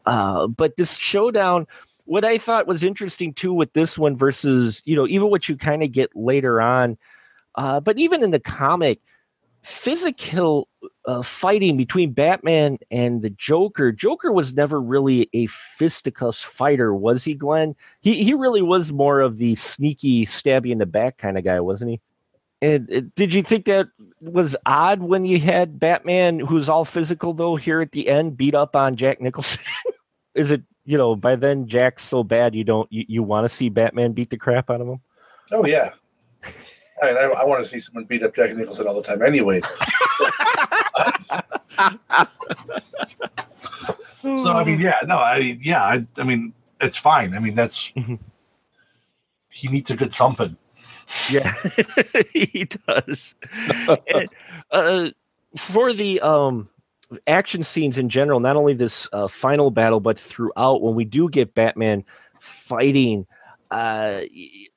Uh, 0.06 0.46
but 0.46 0.76
this 0.76 0.96
showdown, 0.96 1.66
what 2.11 2.24
I 2.24 2.38
thought 2.38 2.66
was 2.66 2.82
interesting 2.82 3.32
too 3.32 3.52
with 3.52 3.72
this 3.72 3.96
one 3.96 4.16
versus, 4.16 4.82
you 4.84 4.96
know, 4.96 5.06
even 5.06 5.30
what 5.30 5.48
you 5.48 5.56
kind 5.56 5.80
of 5.80 5.92
get 5.92 6.11
later 6.16 6.61
on, 6.61 6.98
uh, 7.54 7.78
but 7.78 8.00
even 8.00 8.24
in 8.24 8.32
the 8.32 8.40
comic, 8.40 8.98
physical 9.62 10.66
uh, 11.04 11.22
fighting 11.22 11.76
between 11.76 12.11
Batman 12.11 12.78
and 12.90 13.22
the 13.22 13.30
Joker. 13.30 13.92
Joker 13.92 14.32
was 14.32 14.54
never 14.54 14.80
really 14.80 15.30
a 15.34 15.46
fisticuffs 15.46 16.42
fighter, 16.42 16.92
was 16.92 17.22
he, 17.22 17.32
Glenn? 17.32 17.76
He 18.00 18.24
he 18.24 18.34
really 18.34 18.62
was 18.62 18.90
more 18.90 19.20
of 19.20 19.36
the 19.36 19.54
sneaky, 19.54 20.26
stabby 20.26 20.72
in 20.72 20.78
the 20.78 20.86
back 20.86 21.16
kind 21.16 21.38
of 21.38 21.44
guy, 21.44 21.61
wasn't 21.61 21.92
he? 21.92 22.00
And 22.61 23.14
did 23.14 23.32
you 23.32 23.44
think 23.44 23.66
that 23.66 23.86
was 24.20 24.56
odd 24.66 25.00
when 25.00 25.26
you 25.26 25.38
had 25.38 25.78
Batman, 25.78 26.40
who's 26.40 26.68
all 26.68 26.84
physical 26.84 27.34
though, 27.34 27.54
here 27.54 27.80
at 27.80 27.92
the 27.92 28.08
end, 28.08 28.36
beat 28.36 28.56
up 28.56 28.74
on 28.74 28.96
Jack 28.96 29.20
Nicholson? 29.20 29.62
Is 30.34 30.50
it 30.50 30.62
you 30.91 30.99
know 30.99 31.14
by 31.14 31.36
then 31.36 31.68
Jack's 31.68 32.03
so 32.03 32.24
bad 32.24 32.55
you 32.55 32.64
don't 32.64 32.93
you, 32.93 33.05
you 33.07 33.22
want 33.22 33.45
to 33.45 33.49
see 33.49 33.68
Batman 33.68 34.11
beat 34.12 34.30
the 34.30 34.36
crap 34.36 34.68
out 34.70 34.80
of 34.80 34.88
him? 34.88 35.01
Oh 35.53 35.64
yeah. 35.64 35.91
I 37.03 37.07
mean, 37.07 37.16
I, 37.16 37.20
I 37.20 37.45
want 37.45 37.62
to 37.62 37.68
see 37.70 37.78
someone 37.80 38.05
beat 38.05 38.22
up 38.24 38.34
Jack 38.34 38.55
Nicholson 38.57 38.86
all 38.88 38.95
the 38.95 39.03
time, 39.03 39.22
anyways. 39.22 39.64
so 44.22 44.51
I 44.51 44.64
mean, 44.64 44.80
yeah, 44.80 44.99
no, 45.07 45.16
I 45.16 45.59
yeah, 45.61 45.82
I, 45.82 46.07
I 46.18 46.24
mean, 46.24 46.53
it's 46.80 46.97
fine. 46.97 47.34
I 47.34 47.38
mean, 47.38 47.55
that's 47.55 47.93
Mhm. 47.93 48.18
he 49.51 49.68
needs 49.68 49.91
a 49.91 49.97
good 49.97 50.14
thumping. 50.14 50.57
Yeah, 51.30 51.55
he 52.32 52.68
does. 52.86 53.34
And, 54.12 54.28
uh, 54.70 55.09
for 55.57 55.93
the 55.93 56.20
um, 56.20 56.68
action 57.26 57.62
scenes 57.62 57.98
in 57.98 58.08
general, 58.08 58.40
not 58.40 58.56
only 58.56 58.74
this 58.74 59.08
uh, 59.12 59.28
final 59.28 59.70
battle, 59.70 60.00
but 60.00 60.18
throughout, 60.18 60.82
when 60.82 60.94
we 60.94 61.04
do 61.04 61.28
get 61.28 61.54
Batman 61.54 62.04
fighting, 62.38 63.26
uh, 63.70 64.22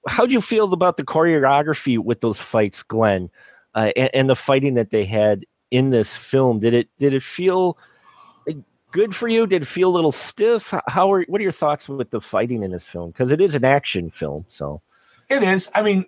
how'd 0.08 0.32
you 0.32 0.42
feel 0.42 0.72
about 0.74 0.98
the 0.98 1.04
choreography 1.04 1.98
with 1.98 2.22
those 2.22 2.40
fights, 2.40 2.84
Glenn, 2.84 3.30
uh, 3.76 3.92
and, 3.96 4.10
and 4.14 4.30
the 4.30 4.36
fighting 4.36 4.76
that 4.76 4.92
they 4.92 5.06
had 5.06 5.46
in 5.72 5.90
this 5.90 6.16
film? 6.16 6.60
Did 6.60 6.74
it 6.74 6.90
did 7.00 7.14
it 7.14 7.24
feel 7.24 7.78
good 8.92 9.16
for 9.16 9.28
you? 9.28 9.48
Did 9.48 9.64
it 9.64 9.68
feel 9.68 9.90
a 9.90 9.96
little 9.96 10.12
stiff? 10.12 10.74
How 10.88 11.12
are 11.12 11.24
what 11.24 11.40
are 11.40 11.44
your 11.44 11.52
thoughts 11.52 11.90
with 11.90 12.12
the 12.12 12.22
fighting 12.22 12.64
in 12.64 12.72
this 12.72 12.88
film? 12.88 13.12
Because 13.12 13.32
it 13.32 13.42
is 13.42 13.56
an 13.56 13.66
action 13.66 14.10
film, 14.10 14.46
so. 14.48 14.82
It 15.30 15.42
is. 15.42 15.72
I 15.74 15.82
mean, 15.82 16.06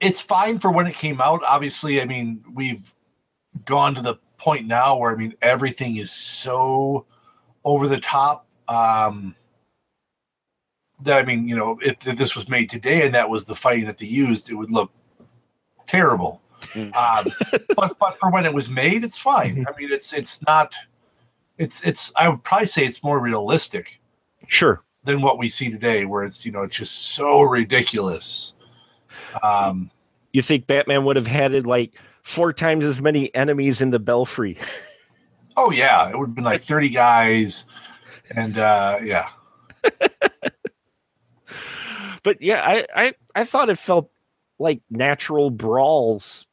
it's 0.00 0.22
fine 0.22 0.58
for 0.58 0.70
when 0.70 0.86
it 0.86 0.94
came 0.94 1.20
out. 1.20 1.42
Obviously, 1.44 2.00
I 2.00 2.06
mean, 2.06 2.42
we've 2.52 2.92
gone 3.64 3.94
to 3.94 4.02
the 4.02 4.18
point 4.44 4.66
now 4.66 4.96
where 4.96 5.10
I 5.12 5.16
mean 5.16 5.34
everything 5.40 5.96
is 5.96 6.12
so 6.12 7.06
over 7.64 7.88
the 7.88 8.00
top. 8.00 8.46
Um 8.68 9.34
that 11.02 11.18
I 11.18 11.24
mean, 11.24 11.48
you 11.48 11.56
know, 11.56 11.78
if, 11.82 12.06
if 12.06 12.16
this 12.16 12.34
was 12.36 12.48
made 12.48 12.70
today 12.70 13.04
and 13.04 13.14
that 13.14 13.28
was 13.28 13.44
the 13.44 13.54
fighting 13.54 13.86
that 13.86 13.98
they 13.98 14.06
used, 14.06 14.50
it 14.50 14.54
would 14.54 14.70
look 14.70 14.92
terrible. 15.86 16.40
Um, 16.74 17.26
but 17.76 17.96
but 17.98 18.18
for 18.18 18.30
when 18.30 18.46
it 18.46 18.54
was 18.54 18.70
made, 18.70 19.04
it's 19.04 19.18
fine. 19.18 19.66
I 19.68 19.78
mean, 19.78 19.92
it's 19.92 20.12
it's 20.12 20.40
not. 20.46 20.74
It's 21.58 21.82
it's. 21.84 22.12
I 22.16 22.28
would 22.28 22.42
probably 22.42 22.66
say 22.66 22.84
it's 22.84 23.02
more 23.04 23.20
realistic 23.20 24.00
Sure. 24.48 24.82
than 25.04 25.20
what 25.20 25.38
we 25.38 25.48
see 25.48 25.70
today, 25.70 26.04
where 26.06 26.24
it's 26.24 26.46
you 26.46 26.52
know 26.52 26.62
it's 26.62 26.76
just 26.76 27.12
so 27.14 27.42
ridiculous. 27.42 28.54
Um, 29.42 29.90
you 30.32 30.42
think 30.42 30.66
Batman 30.66 31.04
would 31.04 31.16
have 31.16 31.26
had 31.26 31.52
it 31.52 31.66
like 31.66 31.92
four 32.24 32.52
times 32.52 32.84
as 32.84 33.00
many 33.00 33.32
enemies 33.34 33.80
in 33.80 33.90
the 33.90 34.00
Belfry? 34.00 34.58
oh 35.56 35.70
yeah, 35.70 36.08
it 36.10 36.18
would 36.18 36.30
have 36.30 36.34
been 36.34 36.44
like 36.44 36.60
thirty 36.62 36.88
guys, 36.88 37.64
and 38.34 38.58
uh, 38.58 38.98
yeah, 39.02 39.28
But 42.24 42.40
yeah, 42.40 42.62
I, 42.64 42.86
I 42.96 43.12
I 43.36 43.44
thought 43.44 43.70
it 43.70 43.78
felt 43.78 44.10
like 44.58 44.80
natural 44.90 45.50
brawls 45.50 46.46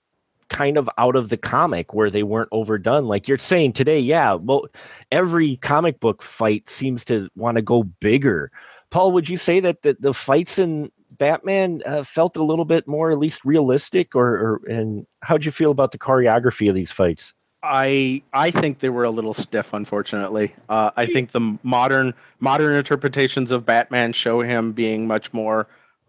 kind 0.50 0.78
of 0.78 0.90
out 0.98 1.16
of 1.16 1.30
the 1.30 1.38
comic 1.38 1.94
where 1.94 2.12
they 2.12 2.24
weren't 2.24 2.50
overdone. 2.52 3.08
Like 3.08 3.28
you're 3.28 3.38
saying 3.38 3.74
today, 3.74 4.00
yeah, 4.00 4.34
well 4.34 4.68
every 5.12 5.56
comic 5.58 6.00
book 6.00 6.22
fight 6.22 6.70
seems 6.70 7.04
to 7.06 7.30
want 7.36 7.56
to 7.56 7.64
go 7.64 7.84
bigger. 7.84 8.52
Paul, 8.92 9.14
would 9.14 9.30
you 9.30 9.38
say 9.38 9.62
that 9.62 9.82
the, 9.82 9.96
the 9.98 10.14
fights 10.14 10.60
in 10.60 10.92
Batman 11.22 11.84
uh, 11.86 12.02
felt 12.02 12.36
a 12.36 12.44
little 12.44 12.66
bit 12.66 12.88
more 12.88 13.12
at 13.12 13.20
least 13.20 13.46
realistic 13.46 14.16
or, 14.16 14.26
or 14.26 14.62
and 14.68 15.06
how'd 15.22 15.46
you 15.46 15.52
feel 15.52 15.70
about 15.70 15.92
the 15.92 16.00
choreography 16.00 16.68
of 16.68 16.74
these 16.74 16.92
fights? 16.92 17.36
I 17.62 18.24
I 18.34 18.50
think 18.50 18.80
they 18.80 18.90
were 18.90 19.04
a 19.04 19.12
little 19.12 19.36
stiff, 19.36 19.72
unfortunately. 19.72 20.56
Uh, 20.68 20.90
I 20.98 21.06
think 21.06 21.30
the 21.30 21.60
modern 21.62 22.16
modern 22.40 22.76
interpretations 22.76 23.52
of 23.52 23.68
Batman 23.68 24.14
show 24.14 24.42
him 24.42 24.72
being 24.72 25.06
much 25.06 25.32
more, 25.32 25.68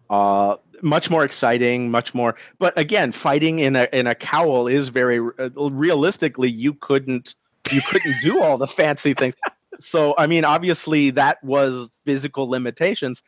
uh, 0.08 0.56
much 0.80 1.10
more 1.10 1.24
exciting, 1.24 1.90
much 1.90 2.14
more. 2.14 2.34
But 2.58 2.78
again, 2.78 3.12
fighting 3.12 3.58
in 3.58 3.76
a 3.76 3.88
in 3.92 4.06
a 4.06 4.14
cowl 4.14 4.66
is 4.66 4.88
very 4.88 5.18
uh, 5.18 5.50
realistically 5.54 6.50
you 6.50 6.72
couldn't 6.72 7.34
you 7.70 7.82
couldn't 7.82 8.16
do 8.22 8.42
all 8.42 8.56
the 8.56 8.66
fancy 8.66 9.12
things. 9.12 9.34
So 9.78 10.14
I 10.16 10.28
mean, 10.28 10.44
obviously 10.44 11.10
that 11.10 11.42
was 11.42 11.88
physical 12.04 12.48
limitations, 12.48 13.22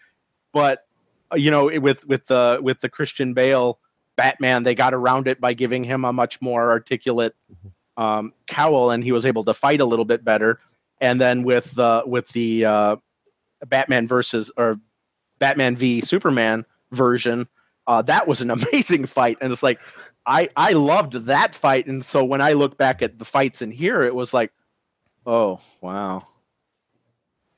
but 0.52 0.83
you 1.36 1.50
know, 1.50 1.66
with 1.80 2.06
with 2.06 2.26
the 2.26 2.58
with 2.62 2.80
the 2.80 2.88
Christian 2.88 3.34
Bale 3.34 3.78
Batman, 4.16 4.62
they 4.62 4.74
got 4.74 4.94
around 4.94 5.28
it 5.28 5.40
by 5.40 5.54
giving 5.54 5.84
him 5.84 6.04
a 6.04 6.12
much 6.12 6.40
more 6.40 6.70
articulate 6.70 7.34
um, 7.96 8.32
cowl, 8.46 8.90
and 8.90 9.04
he 9.04 9.12
was 9.12 9.26
able 9.26 9.44
to 9.44 9.54
fight 9.54 9.80
a 9.80 9.84
little 9.84 10.04
bit 10.04 10.24
better. 10.24 10.58
And 11.00 11.20
then 11.20 11.42
with 11.42 11.72
the 11.72 12.02
with 12.06 12.28
the 12.28 12.64
uh, 12.64 12.96
Batman 13.66 14.06
versus 14.06 14.50
or 14.56 14.80
Batman 15.38 15.76
v 15.76 16.00
Superman 16.00 16.64
version, 16.90 17.48
uh, 17.86 18.02
that 18.02 18.26
was 18.26 18.42
an 18.42 18.50
amazing 18.72 19.06
fight, 19.06 19.38
and 19.40 19.52
it's 19.52 19.62
like 19.62 19.80
I 20.26 20.48
I 20.56 20.72
loved 20.72 21.12
that 21.26 21.54
fight, 21.54 21.86
and 21.86 22.04
so 22.04 22.24
when 22.24 22.40
I 22.40 22.52
look 22.52 22.76
back 22.76 23.02
at 23.02 23.18
the 23.18 23.24
fights 23.24 23.62
in 23.62 23.70
here, 23.70 24.02
it 24.02 24.14
was 24.14 24.32
like, 24.32 24.52
oh 25.26 25.60
wow. 25.80 26.22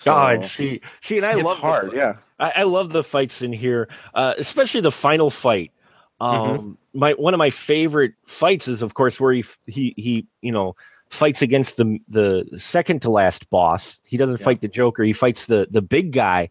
God, 0.07 0.45
see, 0.47 0.81
see, 1.03 1.17
and 1.19 1.27
I 1.27 1.35
love 1.35 1.57
the- 1.57 1.61
hard, 1.63 1.93
yeah. 1.93 2.15
I, 2.39 2.53
I 2.57 2.63
love 2.65 2.91
the 2.93 3.03
fights 3.03 3.43
in 3.43 3.53
here, 3.53 3.89
uh, 4.15 4.35
especially 4.39 4.81
the 4.81 4.91
final 4.93 5.31
fight. 5.31 5.73
Um, 6.21 6.79
My 6.95 7.13
one 7.13 7.35
of 7.35 7.39
my 7.39 7.51
favorite 7.51 8.15
fights 8.25 8.69
is, 8.69 8.81
of 8.83 8.95
course, 8.95 9.21
where 9.21 9.33
he 9.35 9.45
he 9.67 9.95
he 9.99 10.27
you 10.41 10.53
know 10.53 10.75
fights 11.11 11.43
against 11.43 11.77
the 11.77 11.99
the 12.09 12.47
second 12.57 13.03
to 13.03 13.11
last 13.11 13.49
boss. 13.51 13.99
He 14.05 14.17
doesn't 14.17 14.41
Yeah. 14.41 14.45
fight 14.45 14.61
the 14.63 14.69
Joker. 14.69 15.03
He 15.05 15.13
fights 15.13 15.47
the 15.47 15.67
the 15.71 15.83
big 15.83 16.13
guy, 16.13 16.49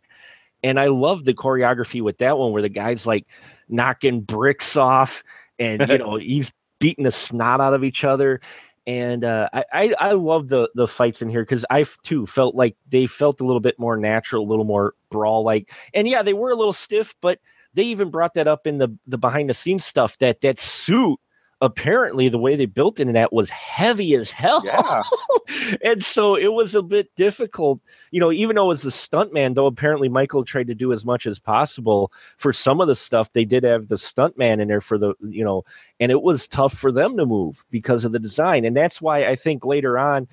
and 0.64 0.80
I 0.80 0.88
love 0.88 1.26
the 1.26 1.34
choreography 1.34 2.02
with 2.02 2.20
that 2.20 2.38
one, 2.38 2.52
where 2.52 2.62
the 2.62 2.70
guy's 2.70 3.08
like 3.08 3.26
knocking 3.70 4.22
bricks 4.22 4.78
off, 4.78 5.24
and 5.58 5.82
you 5.90 5.98
know 5.98 6.18
he's 6.18 6.52
beating 6.80 7.04
the 7.06 7.12
snot 7.12 7.60
out 7.60 7.74
of 7.74 7.84
each 7.84 8.04
other. 8.04 8.42
And 8.88 9.24
uh, 9.24 9.50
I, 9.52 9.64
I 9.74 9.96
I 10.00 10.12
love 10.12 10.48
the 10.48 10.70
the 10.76 10.88
fights 10.88 11.22
in 11.24 11.30
here 11.30 11.42
because 11.42 11.66
I 11.72 11.86
too 12.04 12.26
felt 12.28 12.54
like 12.54 12.78
they 12.88 13.08
felt 13.08 13.42
a 13.42 13.46
little 13.46 13.60
bit 13.60 13.80
more 13.80 13.98
natural, 13.98 14.44
a 14.44 14.50
little 14.50 14.66
more 14.66 14.94
brawl 15.10 15.44
like. 15.44 15.72
And 15.94 16.08
yeah, 16.08 16.22
they 16.22 16.34
were 16.34 16.52
a 16.52 16.56
little 16.56 16.74
stiff, 16.74 17.16
but 17.20 17.40
they 17.74 17.84
even 17.84 18.12
brought 18.12 18.36
that 18.36 18.48
up 18.48 18.68
in 18.68 18.78
the 18.78 18.90
the 19.08 19.18
behind 19.18 19.50
the 19.50 19.56
scenes 19.56 19.86
stuff 19.86 20.18
that 20.20 20.42
that 20.42 20.60
suit 20.60 21.20
apparently 21.66 22.30
the 22.30 22.38
way 22.38 22.56
they 22.56 22.66
built 22.66 23.00
it 23.00 23.08
in 23.08 23.14
that 23.14 23.34
was 23.34 23.50
heavy 23.50 24.16
as 24.16 24.32
hell. 24.32 24.64
Yeah. 24.64 25.04
and 25.84 26.04
so 26.04 26.36
it 26.36 26.54
was 26.54 26.76
a 26.76 26.82
bit 26.82 27.14
difficult. 27.16 27.82
You 28.12 28.20
know 28.20 28.32
even 28.32 28.56
though 28.56 28.66
it 28.66 28.68
was 28.68 28.86
a 28.86 28.90
stuntman 28.90 29.56
though 29.56 29.66
apparently 29.66 30.08
michael 30.08 30.46
tried 30.46 30.68
to 30.68 30.76
do 30.76 30.94
as 30.94 31.06
much 31.06 31.26
as 31.26 31.40
possible 31.40 32.14
for 32.38 32.54
some 32.54 32.80
of 32.80 32.88
the 32.88 32.96
stuff 32.96 33.34
they 33.34 33.46
did 33.46 33.64
have 33.64 33.88
the 33.88 33.96
stuntman 33.96 34.62
in 34.62 34.68
there 34.68 34.82
for 34.82 34.98
the 34.98 35.14
you 35.22 35.44
know 35.44 35.66
and 36.00 36.12
it 36.12 36.22
was 36.22 36.48
tough 36.48 36.74
for 36.74 36.92
them 36.92 37.18
to 37.18 37.26
move 37.26 37.66
because 37.72 38.06
of 38.06 38.12
the 38.12 38.20
design. 38.20 38.64
And 38.64 38.78
that's 38.78 39.02
why 39.02 39.26
i 39.26 39.36
think 39.36 39.66
later 39.66 39.98
on 39.98 40.28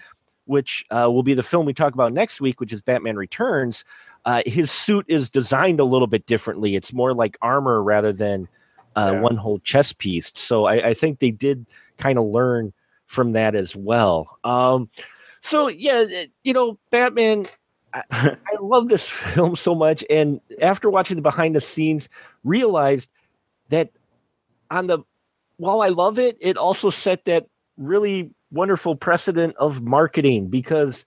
which 0.44 0.84
uh, 0.90 1.08
will 1.10 1.22
be 1.22 1.34
the 1.34 1.42
film 1.42 1.66
we 1.66 1.72
talk 1.72 1.94
about 1.94 2.12
next 2.12 2.40
week 2.40 2.60
which 2.60 2.72
is 2.72 2.82
batman 2.82 3.16
returns 3.16 3.84
uh, 4.24 4.42
his 4.46 4.70
suit 4.70 5.04
is 5.08 5.30
designed 5.30 5.80
a 5.80 5.84
little 5.84 6.06
bit 6.06 6.26
differently. 6.26 6.76
It's 6.76 6.92
more 6.92 7.14
like 7.14 7.36
armor 7.42 7.82
rather 7.82 8.12
than 8.12 8.48
uh, 8.96 9.10
Yeah. 9.12 9.20
one 9.20 9.36
whole 9.36 9.58
chess 9.60 9.92
piece 9.92 10.32
so 10.34 10.66
I, 10.66 10.88
I 10.88 10.94
think 10.94 11.18
they 11.18 11.30
did 11.30 11.66
kind 11.98 12.18
of 12.18 12.26
learn 12.26 12.72
from 13.06 13.32
that 13.32 13.54
as 13.54 13.76
well 13.76 14.38
um, 14.44 14.88
so 15.40 15.68
yeah 15.68 16.04
you 16.44 16.52
know 16.52 16.78
batman 16.90 17.48
I, 17.94 18.02
I 18.12 18.56
love 18.60 18.88
this 18.88 19.08
film 19.08 19.56
so 19.56 19.74
much 19.74 20.04
and 20.08 20.40
after 20.60 20.90
watching 20.90 21.16
the 21.16 21.22
behind 21.22 21.54
the 21.54 21.60
scenes 21.60 22.08
realized 22.44 23.10
that 23.68 23.90
on 24.70 24.86
the 24.86 24.98
while 25.58 25.82
i 25.82 25.88
love 25.88 26.18
it 26.18 26.36
it 26.40 26.56
also 26.56 26.90
set 26.90 27.24
that 27.26 27.46
really 27.76 28.30
wonderful 28.50 28.94
precedent 28.96 29.56
of 29.56 29.82
marketing 29.82 30.48
because 30.48 31.04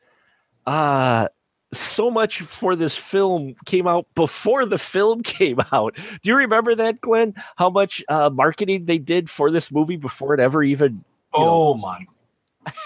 uh 0.66 1.28
so 1.74 2.10
much 2.10 2.42
for 2.42 2.76
this 2.76 2.96
film 2.98 3.56
came 3.66 3.88
out 3.88 4.08
before 4.16 4.66
the 4.66 4.78
film 4.78 5.24
came 5.24 5.60
out. 5.72 5.96
Do 5.96 6.30
you 6.30 6.36
remember 6.36 6.76
that, 6.76 7.02
Glenn? 7.02 7.34
How 7.56 7.70
much 7.70 8.04
uh, 8.10 8.30
marketing 8.30 8.86
they 8.86 8.98
did 8.98 9.30
for 9.30 9.52
this 9.52 9.72
movie 9.72 9.98
before 9.98 10.34
it 10.34 10.40
ever 10.40 10.64
even? 10.64 11.04
You 11.34 11.40
know. 11.40 11.46
Oh 11.48 11.74
my 11.76 12.06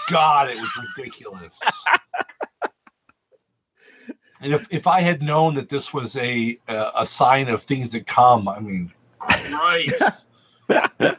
god, 0.08 0.50
it 0.50 0.56
was 0.60 0.70
ridiculous. 0.96 1.60
and 4.42 4.52
if, 4.52 4.72
if 4.72 4.86
I 4.86 5.00
had 5.00 5.22
known 5.22 5.54
that 5.54 5.68
this 5.68 5.94
was 5.94 6.16
a 6.16 6.58
a, 6.68 6.90
a 6.98 7.06
sign 7.06 7.48
of 7.48 7.62
things 7.62 7.90
to 7.90 8.00
come, 8.00 8.48
I 8.48 8.60
mean, 8.60 8.92
Christ. 9.18 10.26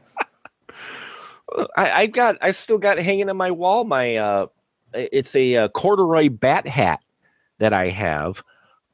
I, 1.76 1.92
I've 1.92 2.14
got, 2.14 2.38
I've 2.42 2.56
still 2.56 2.78
got 2.78 2.98
hanging 2.98 3.30
on 3.30 3.36
my 3.36 3.52
wall. 3.52 3.84
My, 3.84 4.16
uh, 4.16 4.46
it's 4.94 5.36
a, 5.36 5.58
uh 5.58 5.68
corduroy 5.68 6.30
bat 6.30 6.66
hat 6.66 7.02
that 7.62 7.74
I 7.74 7.90
have. 7.90 8.44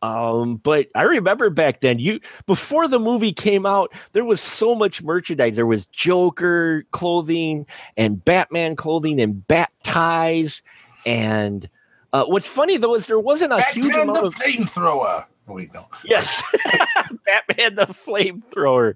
Um, 0.01 0.57
but 0.57 0.88
I 0.93 1.03
remember 1.03 1.49
back 1.49 1.80
then, 1.80 1.97
you 1.97 2.20
before 2.45 2.88
the 2.88 2.99
movie 2.99 3.34
came 3.34 3.65
out, 3.65 3.91
there 4.11 4.26
was 4.26 4.41
so 4.41 4.76
much 4.76 5.01
merchandise. 5.01 5.55
There 5.55 5.65
was 5.65 5.88
Joker 5.88 6.84
clothing 6.91 7.65
and 7.95 8.24
Batman 8.24 8.76
clothing 8.76 9.20
and 9.20 9.45
bat 9.47 9.72
ties. 9.84 10.61
And 11.05 11.68
uh, 12.13 12.26
what's 12.26 12.47
funny 12.47 12.78
though 12.78 12.93
is 12.93 13.07
there 13.07 13.20
wasn't 13.20 13.53
a 13.53 13.63
huge 13.63 13.95
amount 13.95 14.20
the 14.20 14.26
of 14.26 14.36
flamethrower. 14.36 15.26
Oh, 15.47 15.53
wait, 15.53 15.74
no. 15.74 15.88
Yes, 16.05 16.43
Batman 17.26 17.76
the 17.76 17.88
flamethrower. 17.88 18.95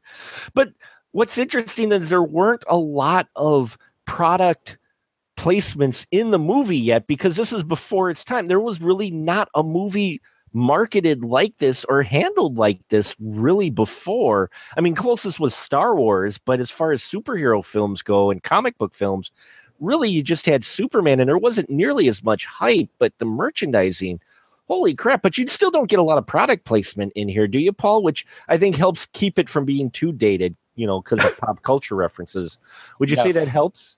But 0.54 0.74
what's 1.14 1.38
interesting 1.38 1.92
is 1.92 2.10
there 2.10 2.22
weren't 2.22 2.66
a 2.68 2.78
lot 2.78 3.28
of 3.36 3.78
product 4.06 4.78
placements 5.42 6.06
in 6.12 6.30
the 6.30 6.38
movie 6.38 6.78
yet 6.78 7.08
because 7.08 7.36
this 7.36 7.52
is 7.52 7.64
before 7.64 8.12
its 8.12 8.24
time. 8.24 8.46
There 8.46 8.60
was 8.60 8.80
really 8.80 9.10
not 9.10 9.50
a 9.56 9.64
movie 9.64 10.22
marketed 10.54 11.24
like 11.24 11.58
this 11.58 11.84
or 11.86 12.04
handled 12.04 12.58
like 12.58 12.88
this 12.90 13.16
really 13.20 13.72
before. 13.72 14.52
I 14.78 14.82
mean, 14.82 14.94
closest 14.94 15.40
was 15.40 15.56
Star 15.56 15.96
Wars, 15.96 16.38
but 16.38 16.60
as 16.60 16.70
far 16.70 16.92
as 16.92 17.02
superhero 17.02 17.66
films 17.66 18.04
go 18.04 18.30
and 18.30 18.44
comic 18.44 18.78
book 18.78 18.94
films, 18.94 19.32
really 19.80 20.12
you 20.12 20.22
just 20.22 20.46
had 20.46 20.64
Superman 20.64 21.20
and 21.20 21.28
there 21.28 21.40
wasn't 21.40 21.72
nearly 21.72 22.08
as 22.08 22.24
much 22.24 22.46
hype, 22.46 22.90
but 23.00 23.14
the 23.18 23.26
merchandising 23.26 24.20
holy 24.68 24.94
crap 24.94 25.22
but 25.22 25.38
you 25.38 25.46
still 25.48 25.72
don't 25.72 25.90
get 25.90 26.00
a 26.00 26.04
lot 26.04 26.18
of 26.18 26.26
product 26.26 26.64
placement 26.64 27.12
in 27.14 27.28
here 27.28 27.46
do 27.46 27.60
you 27.60 27.74
paul 27.74 28.02
which 28.02 28.26
i 28.48 28.58
think 28.58 28.78
helps 28.78 29.06
keep 29.08 29.38
it 29.38 29.50
from 29.50 29.66
being 29.66 29.92
too 29.92 30.14
dated 30.14 30.56
you 30.76 30.88
know 30.88 31.02
because 31.02 31.20
of 31.26 31.38
pop 31.42 31.62
culture 31.64 31.94
references 31.94 32.58
would 32.98 33.10
you 33.10 33.18
say 33.18 33.34
that 33.34 33.50
helps 33.50 33.98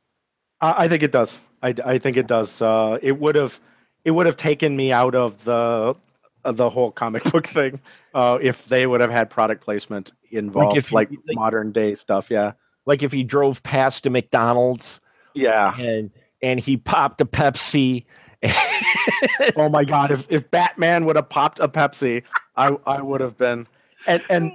I, 0.64 0.86
I 0.86 0.88
think 0.88 1.04
it 1.04 1.12
does. 1.12 1.42
I, 1.62 1.76
I 1.86 1.98
think 1.98 2.18
it 2.18 2.28
does. 2.28 2.62
Uh, 2.62 2.98
it 3.02 3.20
would 3.20 3.36
have 3.36 3.60
it 4.06 4.12
would 4.12 4.26
have 4.26 4.38
taken 4.38 4.76
me 4.76 4.92
out 4.92 5.16
of 5.16 5.44
the 5.44 5.96
of 6.44 6.58
the 6.58 6.70
whole 6.70 6.92
comic 6.92 7.24
book 7.32 7.46
thing 7.46 7.80
uh, 8.14 8.40
if 8.42 8.66
they 8.66 8.88
would 8.88 9.02
have 9.02 9.12
had 9.12 9.30
product 9.30 9.64
placement 9.64 10.12
involved, 10.32 10.92
like, 10.92 11.12
you- 11.12 11.22
like- 11.28 11.36
modern 11.36 11.72
day 11.72 11.94
stuff. 11.94 12.32
Yeah, 12.32 12.54
like 12.86 13.04
if 13.04 13.12
he 13.12 13.24
drove 13.24 13.62
past 13.64 14.06
a 14.06 14.10
mcdonald's 14.10 15.02
yeah. 15.34 15.74
and 15.80 16.12
and 16.42 16.60
he 16.60 16.78
popped 16.78 17.22
a 17.22 17.26
pepsi 17.26 18.06
oh 19.56 19.70
my 19.70 19.86
god! 19.86 20.12
If 20.12 20.30
if 20.30 20.52
Batman 20.52 21.06
would 21.06 21.16
have 21.16 21.30
popped 21.30 21.60
a 21.60 21.68
Pepsi, 21.68 22.24
I 22.56 22.76
I 22.86 23.02
would 23.02 23.22
have 23.22 23.38
been. 23.38 23.68
And 24.06 24.22
and 24.30 24.52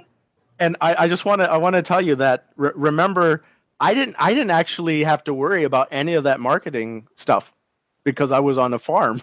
and 0.59 0.77
I, 0.79 0.95
I 1.05 1.07
just 1.07 1.25
want 1.25 1.41
to 1.41 1.49
I 1.49 1.57
want 1.57 1.75
to 1.75 1.81
tell 1.81 2.01
you 2.01 2.15
that 2.17 2.49
re- 2.55 2.71
remember 2.75 3.41
I 3.79 3.93
didn't 3.93 4.15
I 4.19 4.33
didn't 4.33 4.51
actually 4.51 5.03
have 5.03 5.23
to 5.25 5.33
worry 5.33 5.63
about 5.63 5.87
any 5.91 6.13
of 6.13 6.23
that 6.25 6.39
marketing 6.39 7.07
stuff 7.15 7.53
because 8.03 8.31
I 8.31 8.39
was 8.39 8.57
on 8.57 8.73
a 8.73 8.79
farm. 8.79 9.19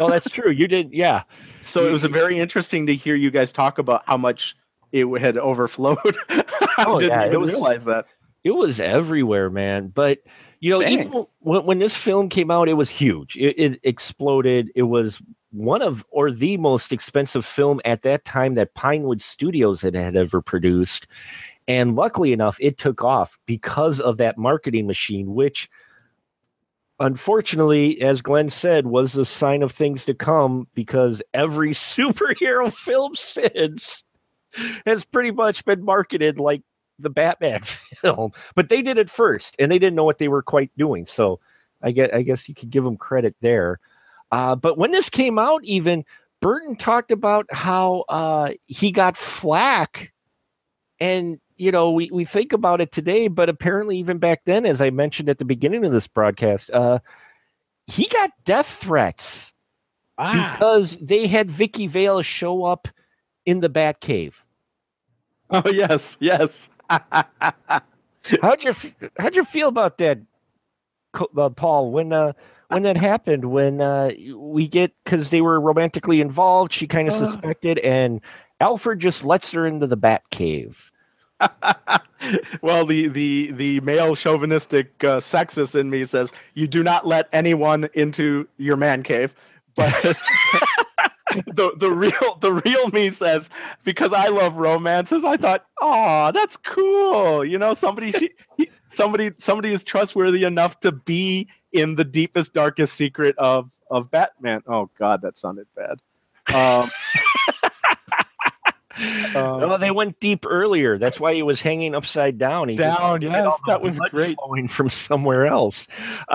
oh 0.00 0.08
that's 0.10 0.28
true 0.30 0.50
you 0.50 0.66
did 0.68 0.92
yeah 0.92 1.22
So 1.60 1.86
it 1.86 1.90
was 1.90 2.04
very 2.04 2.38
interesting 2.38 2.86
to 2.86 2.94
hear 2.94 3.14
you 3.14 3.30
guys 3.30 3.52
talk 3.52 3.78
about 3.78 4.02
how 4.06 4.16
much 4.16 4.56
it 4.92 5.06
had 5.20 5.36
overflowed. 5.36 5.98
I 6.30 6.84
Oh, 6.86 6.98
didn't 6.98 7.18
yeah, 7.18 7.26
even 7.26 7.40
was- 7.42 7.52
realize 7.52 7.84
that. 7.86 8.06
it 8.44 8.52
was 8.52 8.80
everywhere, 8.80 9.50
man. 9.50 9.88
But 9.88 10.20
you 10.60 10.70
know, 10.72 10.80
Dang. 10.80 10.92
even 10.92 11.26
when, 11.40 11.64
when 11.66 11.78
this 11.78 11.94
film 11.94 12.28
came 12.28 12.50
out, 12.50 12.68
it 12.68 12.74
was 12.74 12.88
huge. 12.90 13.36
It, 13.36 13.58
it 13.58 13.80
exploded. 13.84 14.70
It 14.74 14.84
was 14.84 15.20
one 15.52 15.82
of 15.82 16.04
or 16.10 16.30
the 16.32 16.56
most 16.56 16.92
expensive 16.92 17.44
film 17.44 17.80
at 17.84 18.02
that 18.02 18.24
time 18.24 18.54
that 18.56 18.74
Pinewood 18.74 19.20
Studios 19.22 19.82
had, 19.82 19.94
had 19.94 20.16
ever 20.16 20.40
produced. 20.40 21.06
And 21.68 21.94
luckily 21.94 22.32
enough, 22.32 22.56
it 22.60 22.78
took 22.78 23.04
off 23.04 23.38
because 23.46 24.00
of 24.00 24.16
that 24.16 24.38
marketing 24.38 24.86
machine, 24.86 25.34
which 25.34 25.68
unfortunately, 26.98 28.00
as 28.00 28.22
Glenn 28.22 28.48
said, 28.48 28.86
was 28.86 29.16
a 29.16 29.24
sign 29.24 29.62
of 29.62 29.70
things 29.70 30.06
to 30.06 30.14
come 30.14 30.66
because 30.74 31.22
every 31.34 31.70
superhero 31.74 32.74
film 32.74 33.14
since 33.14 34.02
has 34.86 35.04
pretty 35.04 35.30
much 35.30 35.64
been 35.66 35.84
marketed 35.84 36.38
like 36.38 36.62
the 36.98 37.10
Batman 37.10 37.60
film, 37.62 38.32
but 38.54 38.70
they 38.70 38.80
did 38.80 38.96
it 38.96 39.10
first, 39.10 39.54
and 39.58 39.70
they 39.70 39.78
didn't 39.78 39.94
know 39.94 40.04
what 40.04 40.18
they 40.18 40.28
were 40.28 40.42
quite 40.42 40.70
doing. 40.76 41.06
So, 41.06 41.38
I 41.82 41.92
get, 41.92 42.12
I 42.12 42.22
guess 42.22 42.48
you 42.48 42.56
could 42.56 42.70
give 42.70 42.82
them 42.82 42.96
credit 42.96 43.36
there. 43.40 43.78
Uh, 44.32 44.56
but 44.56 44.76
when 44.78 44.90
this 44.90 45.08
came 45.08 45.38
out, 45.38 45.62
even 45.62 46.04
Burton 46.40 46.74
talked 46.74 47.12
about 47.12 47.46
how 47.52 48.04
uh, 48.08 48.50
he 48.66 48.90
got 48.90 49.16
flack, 49.16 50.12
and 50.98 51.38
you 51.58 51.70
know 51.70 51.90
we 51.90 52.10
we 52.12 52.24
think 52.24 52.52
about 52.52 52.80
it 52.80 52.92
today, 52.92 53.28
but 53.28 53.48
apparently 53.48 53.98
even 53.98 54.18
back 54.18 54.42
then, 54.44 54.64
as 54.64 54.80
I 54.80 54.90
mentioned 54.90 55.28
at 55.28 55.38
the 55.38 55.44
beginning 55.44 55.84
of 55.84 55.92
this 55.92 56.06
broadcast, 56.06 56.70
uh, 56.70 57.00
he 57.86 58.06
got 58.08 58.30
death 58.44 58.66
threats 58.66 59.52
because 60.16 60.96
they 60.98 61.26
had 61.26 61.50
Vicki 61.50 61.86
Vale 61.86 62.22
show 62.22 62.64
up 62.64 62.88
in 63.46 63.60
the 63.60 63.70
Batcave. 63.70 64.34
Oh 65.50 65.68
yes, 65.70 66.16
yes. 66.20 66.70
how'd 66.90 68.64
you 68.64 68.74
how'd 69.18 69.36
you 69.36 69.44
feel 69.44 69.68
about 69.68 69.98
that, 69.98 70.18
uh, 71.36 71.48
Paul? 71.50 71.90
When 71.90 72.12
uh, 72.12 72.32
when 72.68 72.82
that 72.82 72.96
happened, 72.96 73.46
when 73.46 73.80
uh, 73.80 74.10
we 74.36 74.68
get 74.68 74.92
because 75.04 75.30
they 75.30 75.40
were 75.40 75.60
romantically 75.60 76.20
involved, 76.20 76.72
she 76.72 76.86
kind 76.86 77.08
of 77.08 77.14
suspected, 77.14 77.78
and 77.78 78.20
Alfred 78.60 78.98
just 78.98 79.24
lets 79.24 79.52
her 79.52 79.66
into 79.66 79.86
the 79.86 79.96
Bat 79.96 80.22
Cave. 80.30 80.90
well, 82.62 82.84
the 82.84 83.08
the 83.08 83.50
the 83.52 83.80
male 83.80 84.16
chauvinistic 84.16 85.02
uh, 85.04 85.18
sexist 85.18 85.78
in 85.78 85.90
me 85.90 86.04
says 86.04 86.32
you 86.54 86.66
do 86.66 86.82
not 86.82 87.06
let 87.06 87.28
anyone 87.32 87.88
into 87.94 88.48
your 88.56 88.76
man 88.76 89.02
cave, 89.02 89.34
but 89.74 89.92
the 91.46 91.72
the 91.76 91.90
real 91.90 92.36
the 92.40 92.52
real 92.64 92.88
me 92.88 93.08
says 93.10 93.50
because 93.84 94.12
I 94.12 94.28
love 94.28 94.56
romances. 94.56 95.24
I 95.24 95.36
thought, 95.36 95.66
oh, 95.80 96.32
that's 96.32 96.56
cool. 96.56 97.44
You 97.44 97.58
know, 97.58 97.74
somebody 97.74 98.12
she, 98.12 98.30
somebody 98.88 99.30
somebody 99.38 99.72
is 99.72 99.84
trustworthy 99.84 100.44
enough 100.44 100.80
to 100.80 100.92
be 100.92 101.48
in 101.72 101.94
the 101.96 102.04
deepest 102.04 102.54
darkest 102.54 102.94
secret 102.94 103.36
of 103.38 103.70
of 103.90 104.10
Batman. 104.10 104.62
Oh 104.66 104.90
God, 104.98 105.22
that 105.22 105.38
sounded 105.38 105.66
bad. 105.76 106.00
Um, 106.54 106.90
um, 109.36 109.60
no, 109.60 109.78
they 109.78 109.90
went 109.90 110.18
deep 110.18 110.44
earlier. 110.46 110.98
That's 110.98 111.20
why 111.20 111.34
he 111.34 111.42
was 111.42 111.60
hanging 111.60 111.94
upside 111.94 112.38
down. 112.38 112.68
He 112.68 112.76
Down, 112.76 113.22
yes, 113.22 113.58
that 113.66 113.82
was 113.82 113.98
great. 114.10 114.36
Flowing 114.36 114.68
from 114.68 114.90
somewhere 114.90 115.46
else. 115.46 115.88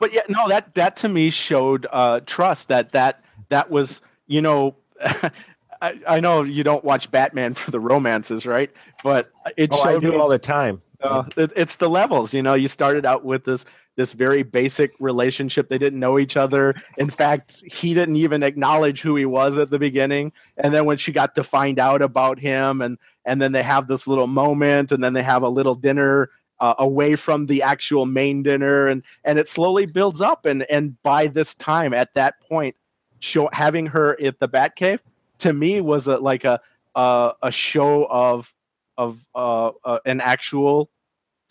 but 0.00 0.12
yeah, 0.12 0.22
no, 0.28 0.48
that 0.48 0.74
that 0.74 0.96
to 0.96 1.08
me 1.08 1.30
showed 1.30 1.86
uh, 1.90 2.20
trust. 2.26 2.68
That 2.68 2.92
that 2.92 3.22
that 3.48 3.70
was, 3.70 4.00
you 4.26 4.42
know, 4.42 4.76
I, 5.00 6.00
I 6.08 6.20
know 6.20 6.42
you 6.42 6.64
don't 6.64 6.84
watch 6.84 7.10
Batman 7.10 7.54
for 7.54 7.70
the 7.70 7.80
romances, 7.80 8.46
right? 8.46 8.70
But 9.02 9.30
it 9.56 9.70
oh, 9.72 9.82
I 9.88 9.98
do 9.98 10.12
me 10.12 10.16
all 10.16 10.28
the 10.28 10.38
time. 10.38 10.82
uh, 11.02 11.24
it, 11.36 11.52
it's 11.54 11.76
the 11.76 11.88
levels. 11.88 12.32
You 12.32 12.42
know, 12.42 12.54
you 12.54 12.68
started 12.68 13.04
out 13.04 13.24
with 13.24 13.44
this 13.44 13.66
this 13.96 14.12
very 14.12 14.42
basic 14.42 14.92
relationship. 14.98 15.68
They 15.68 15.78
didn't 15.78 16.00
know 16.00 16.18
each 16.18 16.36
other. 16.36 16.74
In 16.98 17.10
fact, 17.10 17.62
he 17.64 17.94
didn't 17.94 18.16
even 18.16 18.42
acknowledge 18.42 19.02
who 19.02 19.16
he 19.16 19.24
was 19.24 19.58
at 19.58 19.70
the 19.70 19.78
beginning. 19.78 20.32
And 20.56 20.74
then 20.74 20.84
when 20.84 20.96
she 20.96 21.12
got 21.12 21.34
to 21.36 21.44
find 21.44 21.78
out 21.78 22.02
about 22.02 22.38
him, 22.38 22.80
and 22.80 22.98
and 23.24 23.40
then 23.40 23.52
they 23.52 23.62
have 23.62 23.86
this 23.86 24.06
little 24.06 24.26
moment, 24.26 24.92
and 24.92 25.02
then 25.02 25.12
they 25.12 25.22
have 25.22 25.42
a 25.42 25.48
little 25.48 25.74
dinner 25.74 26.30
uh, 26.60 26.74
away 26.78 27.16
from 27.16 27.46
the 27.46 27.62
actual 27.62 28.06
main 28.06 28.42
dinner, 28.42 28.86
and 28.86 29.02
and 29.24 29.38
it 29.38 29.48
slowly 29.48 29.86
builds 29.86 30.20
up. 30.20 30.46
And 30.46 30.62
and 30.70 31.00
by 31.02 31.26
this 31.26 31.54
time, 31.54 31.94
at 31.94 32.14
that 32.14 32.40
point, 32.40 32.76
show 33.20 33.48
having 33.52 33.86
her 33.86 34.20
at 34.20 34.38
the 34.38 34.48
Batcave 34.48 35.00
to 35.38 35.52
me 35.52 35.80
was 35.80 36.08
a, 36.08 36.18
like 36.18 36.44
a 36.44 36.60
uh, 36.94 37.32
a 37.42 37.50
show 37.50 38.06
of 38.06 38.54
of 38.96 39.26
uh, 39.34 39.70
uh, 39.84 39.98
an 40.04 40.20
actual 40.20 40.90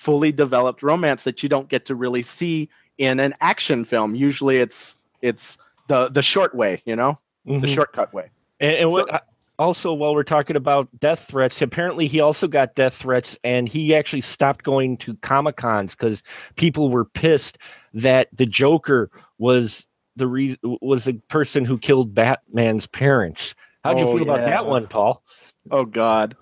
fully 0.04 0.32
developed 0.34 0.84
romance 0.84 1.24
that 1.24 1.42
you 1.44 1.48
don't 1.50 1.70
get 1.70 1.86
to 1.86 1.96
really 1.96 2.22
see 2.22 2.70
in 2.98 3.20
an 3.22 3.34
action 3.40 3.86
film. 3.86 4.16
Usually, 4.16 4.58
it's 4.58 5.00
it's 5.22 5.58
the 5.88 6.10
the 6.10 6.22
short 6.22 6.54
way, 6.54 6.82
you 6.86 6.96
know, 6.96 7.20
the 7.46 7.54
Mhm. 7.54 7.74
shortcut 7.74 8.14
way. 8.14 8.30
And, 8.60 8.76
and 8.78 8.92
what, 8.92 9.08
So- 9.10 9.20
also, 9.60 9.94
while 9.94 10.14
we're 10.14 10.24
talking 10.24 10.56
about 10.58 10.90
death 11.00 11.28
threats, 11.30 11.62
apparently 11.62 12.08
he 12.08 12.20
also 12.20 12.48
got 12.48 12.76
death 12.76 12.96
threats, 12.96 13.38
and 13.44 13.70
he 13.70 13.96
actually 13.96 14.22
stopped 14.22 14.66
going 14.66 14.98
to 14.98 15.16
comic 15.18 15.56
cons 15.56 15.96
because 15.96 16.22
people 16.56 16.90
were 16.90 17.06
pissed 17.06 17.58
that 17.94 18.28
the 18.34 18.46
Joker 18.46 19.10
was 19.38 19.88
the 20.18 20.28
re- 20.28 20.58
was 20.64 21.06
the 21.06 21.14
person 21.30 21.64
who 21.66 21.78
killed 21.78 22.14
Batman's 22.14 22.88
parents. 22.88 23.56
How'd 23.86 24.00
you 24.00 24.06
Oh, 24.08 24.14
feel 24.14 24.24
about 24.24 24.40
yeah. 24.42 24.50
that 24.50 24.66
one, 24.66 24.88
Paul? 24.88 25.24
Oh 25.72 25.86
God. 25.86 26.36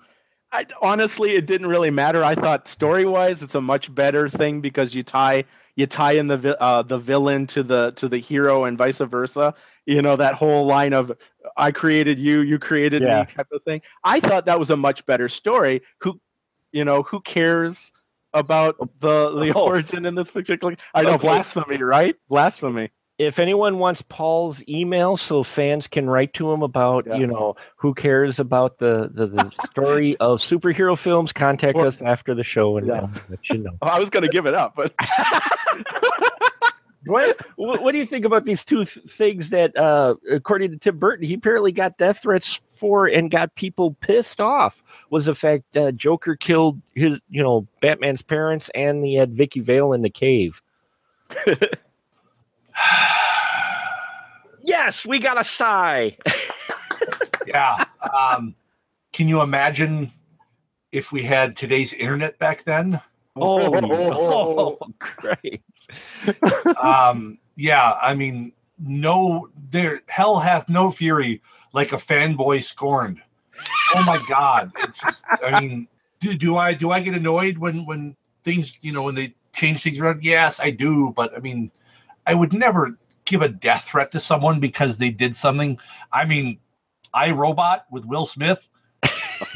I, 0.52 0.66
honestly, 0.82 1.32
it 1.32 1.46
didn't 1.46 1.68
really 1.68 1.90
matter. 1.90 2.22
I 2.22 2.34
thought 2.34 2.68
story 2.68 3.04
wise, 3.06 3.42
it's 3.42 3.54
a 3.54 3.60
much 3.60 3.94
better 3.94 4.28
thing 4.28 4.60
because 4.60 4.94
you 4.94 5.02
tie 5.02 5.44
you 5.76 5.86
tie 5.86 6.12
in 6.12 6.26
the 6.26 6.60
uh, 6.60 6.82
the 6.82 6.98
villain 6.98 7.46
to 7.48 7.62
the 7.62 7.92
to 7.96 8.08
the 8.08 8.18
hero 8.18 8.64
and 8.64 8.76
vice 8.76 8.98
versa. 8.98 9.54
You 9.86 10.02
know 10.02 10.16
that 10.16 10.34
whole 10.34 10.66
line 10.66 10.92
of 10.92 11.10
"I 11.56 11.72
created 11.72 12.18
you, 12.18 12.40
you 12.40 12.58
created 12.58 13.02
Yeah. 13.02 13.20
me" 13.20 13.26
type 13.26 13.48
of 13.52 13.62
thing. 13.62 13.80
I 14.04 14.20
thought 14.20 14.44
that 14.46 14.58
was 14.58 14.68
a 14.70 14.76
much 14.76 15.06
better 15.06 15.28
story. 15.30 15.80
Who, 16.00 16.20
you 16.72 16.84
know, 16.84 17.02
who 17.02 17.20
cares 17.20 17.90
about 18.34 18.76
the 19.00 19.30
the 19.40 19.52
Oh. 19.54 19.64
origin 19.64 20.04
in 20.04 20.14
this 20.14 20.30
particular? 20.30 20.76
I 20.94 21.02
know 21.02 21.14
Okay. 21.14 21.28
blasphemy, 21.28 21.82
right? 21.82 22.16
Blasphemy. 22.28 22.90
If 23.26 23.38
anyone 23.38 23.78
wants 23.78 24.02
Paul's 24.02 24.62
email 24.68 25.16
so 25.16 25.42
fans 25.42 25.86
can 25.86 26.08
write 26.10 26.32
to 26.34 26.50
him 26.52 26.62
about, 26.62 27.06
Yeah. 27.06 27.16
you 27.16 27.26
know, 27.26 27.56
who 27.76 27.94
cares 27.94 28.38
about 28.38 28.78
the 28.78 29.10
the, 29.12 29.26
the 29.26 29.50
story 29.66 30.16
of 30.18 30.38
superhero 30.40 30.98
films, 30.98 31.32
contact 31.32 31.76
Well- 31.76 31.86
us 31.86 32.02
after 32.02 32.34
the 32.34 32.44
show 32.44 32.76
and 32.76 32.86
Yeah. 32.86 33.06
let 33.28 33.48
you 33.50 33.58
know. 33.58 33.70
Oh, 33.82 33.86
I 33.88 33.98
was 33.98 34.10
going 34.10 34.24
to 34.24 34.28
give 34.28 34.46
it 34.46 34.54
up, 34.54 34.74
but 34.76 34.94
What, 37.04 37.36
what 37.56 37.82
what 37.82 37.90
do 37.92 37.98
you 37.98 38.06
think 38.06 38.24
about 38.24 38.44
these 38.44 38.64
two 38.64 38.84
th- 38.84 39.04
things 39.06 39.50
that, 39.50 39.76
uh, 39.76 40.14
according 40.30 40.70
to 40.70 40.76
Tim 40.76 40.98
Burton, 40.98 41.26
he 41.26 41.34
apparently 41.34 41.72
got 41.72 41.98
death 41.98 42.22
threats 42.22 42.62
for 42.68 43.06
and 43.08 43.28
got 43.28 43.52
people 43.56 43.94
pissed 43.94 44.40
off? 44.40 44.84
Was 45.10 45.26
the 45.26 45.34
fact 45.34 45.76
uh, 45.76 45.90
Joker 45.90 46.36
killed 46.36 46.80
his, 46.94 47.18
you 47.28 47.42
know, 47.42 47.66
Batman's 47.80 48.22
parents, 48.22 48.70
and 48.72 49.04
he 49.04 49.16
had 49.16 49.32
Vicki 49.34 49.58
Vale 49.58 49.92
in 49.94 50.02
the 50.02 50.10
cave. 50.10 50.62
Yes, 54.72 55.04
we 55.04 55.18
got 55.18 55.38
a 55.38 55.44
sigh. 55.44 56.16
yeah. 57.46 57.84
Um, 58.12 58.54
can 59.12 59.28
you 59.28 59.42
imagine 59.42 60.10
if 60.92 61.12
we 61.12 61.22
had 61.22 61.54
today's 61.54 61.92
internet 61.92 62.38
back 62.38 62.64
then? 62.64 63.00
Oh, 63.36 64.78
oh, 64.78 64.78
great. 64.98 65.62
um, 66.82 67.38
yeah, 67.54 67.98
I 68.00 68.14
mean, 68.14 68.52
no, 68.78 69.50
there 69.70 70.00
hell 70.08 70.38
hath 70.38 70.68
no 70.70 70.90
fury 70.90 71.42
like 71.74 71.92
a 71.92 71.96
fanboy 71.96 72.62
scorned. 72.64 73.20
Oh 73.94 74.02
my 74.04 74.24
god, 74.26 74.72
it's 74.78 75.02
just. 75.02 75.24
I 75.44 75.60
mean, 75.60 75.86
do, 76.20 76.34
do 76.34 76.56
I 76.56 76.72
do 76.72 76.90
I 76.90 77.00
get 77.00 77.14
annoyed 77.14 77.58
when 77.58 77.84
when 77.84 78.16
things 78.42 78.78
you 78.80 78.92
know 78.92 79.02
when 79.02 79.14
they 79.14 79.34
change 79.52 79.82
things 79.82 80.00
around? 80.00 80.24
Yes, 80.24 80.60
I 80.60 80.70
do, 80.70 81.12
but 81.14 81.36
I 81.36 81.40
mean, 81.40 81.70
I 82.26 82.34
would 82.34 82.52
never 82.52 82.98
give 83.32 83.42
a 83.42 83.48
death 83.48 83.84
threat 83.84 84.12
to 84.12 84.20
someone 84.20 84.60
because 84.60 84.98
they 84.98 85.10
did 85.10 85.34
something. 85.34 85.78
I 86.12 86.26
mean, 86.26 86.58
I 87.14 87.30
Robot 87.30 87.86
with 87.90 88.04
Will 88.04 88.26
Smith. 88.26 88.68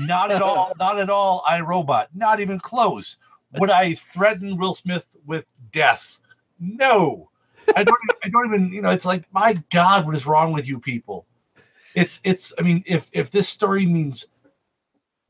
Not 0.00 0.32
at 0.32 0.42
all. 0.42 0.72
Not 0.78 0.98
at 0.98 1.10
all. 1.10 1.44
I 1.46 1.60
Robot. 1.60 2.08
Not 2.14 2.40
even 2.40 2.58
close. 2.58 3.18
Would 3.58 3.70
I 3.70 3.94
threaten 3.94 4.56
Will 4.56 4.74
Smith 4.74 5.16
with 5.26 5.44
death? 5.72 6.18
No. 6.58 7.30
I 7.76 7.84
don't. 7.84 7.98
I 8.24 8.28
don't 8.28 8.46
even. 8.46 8.72
You 8.72 8.80
know, 8.80 8.90
it's 8.90 9.04
like 9.04 9.24
my 9.32 9.62
God, 9.70 10.06
what 10.06 10.14
is 10.14 10.26
wrong 10.26 10.52
with 10.52 10.66
you 10.66 10.80
people? 10.80 11.26
It's. 11.94 12.20
It's. 12.24 12.52
I 12.58 12.62
mean, 12.62 12.82
if 12.86 13.10
if 13.12 13.30
this 13.30 13.48
story 13.48 13.86
means, 13.86 14.26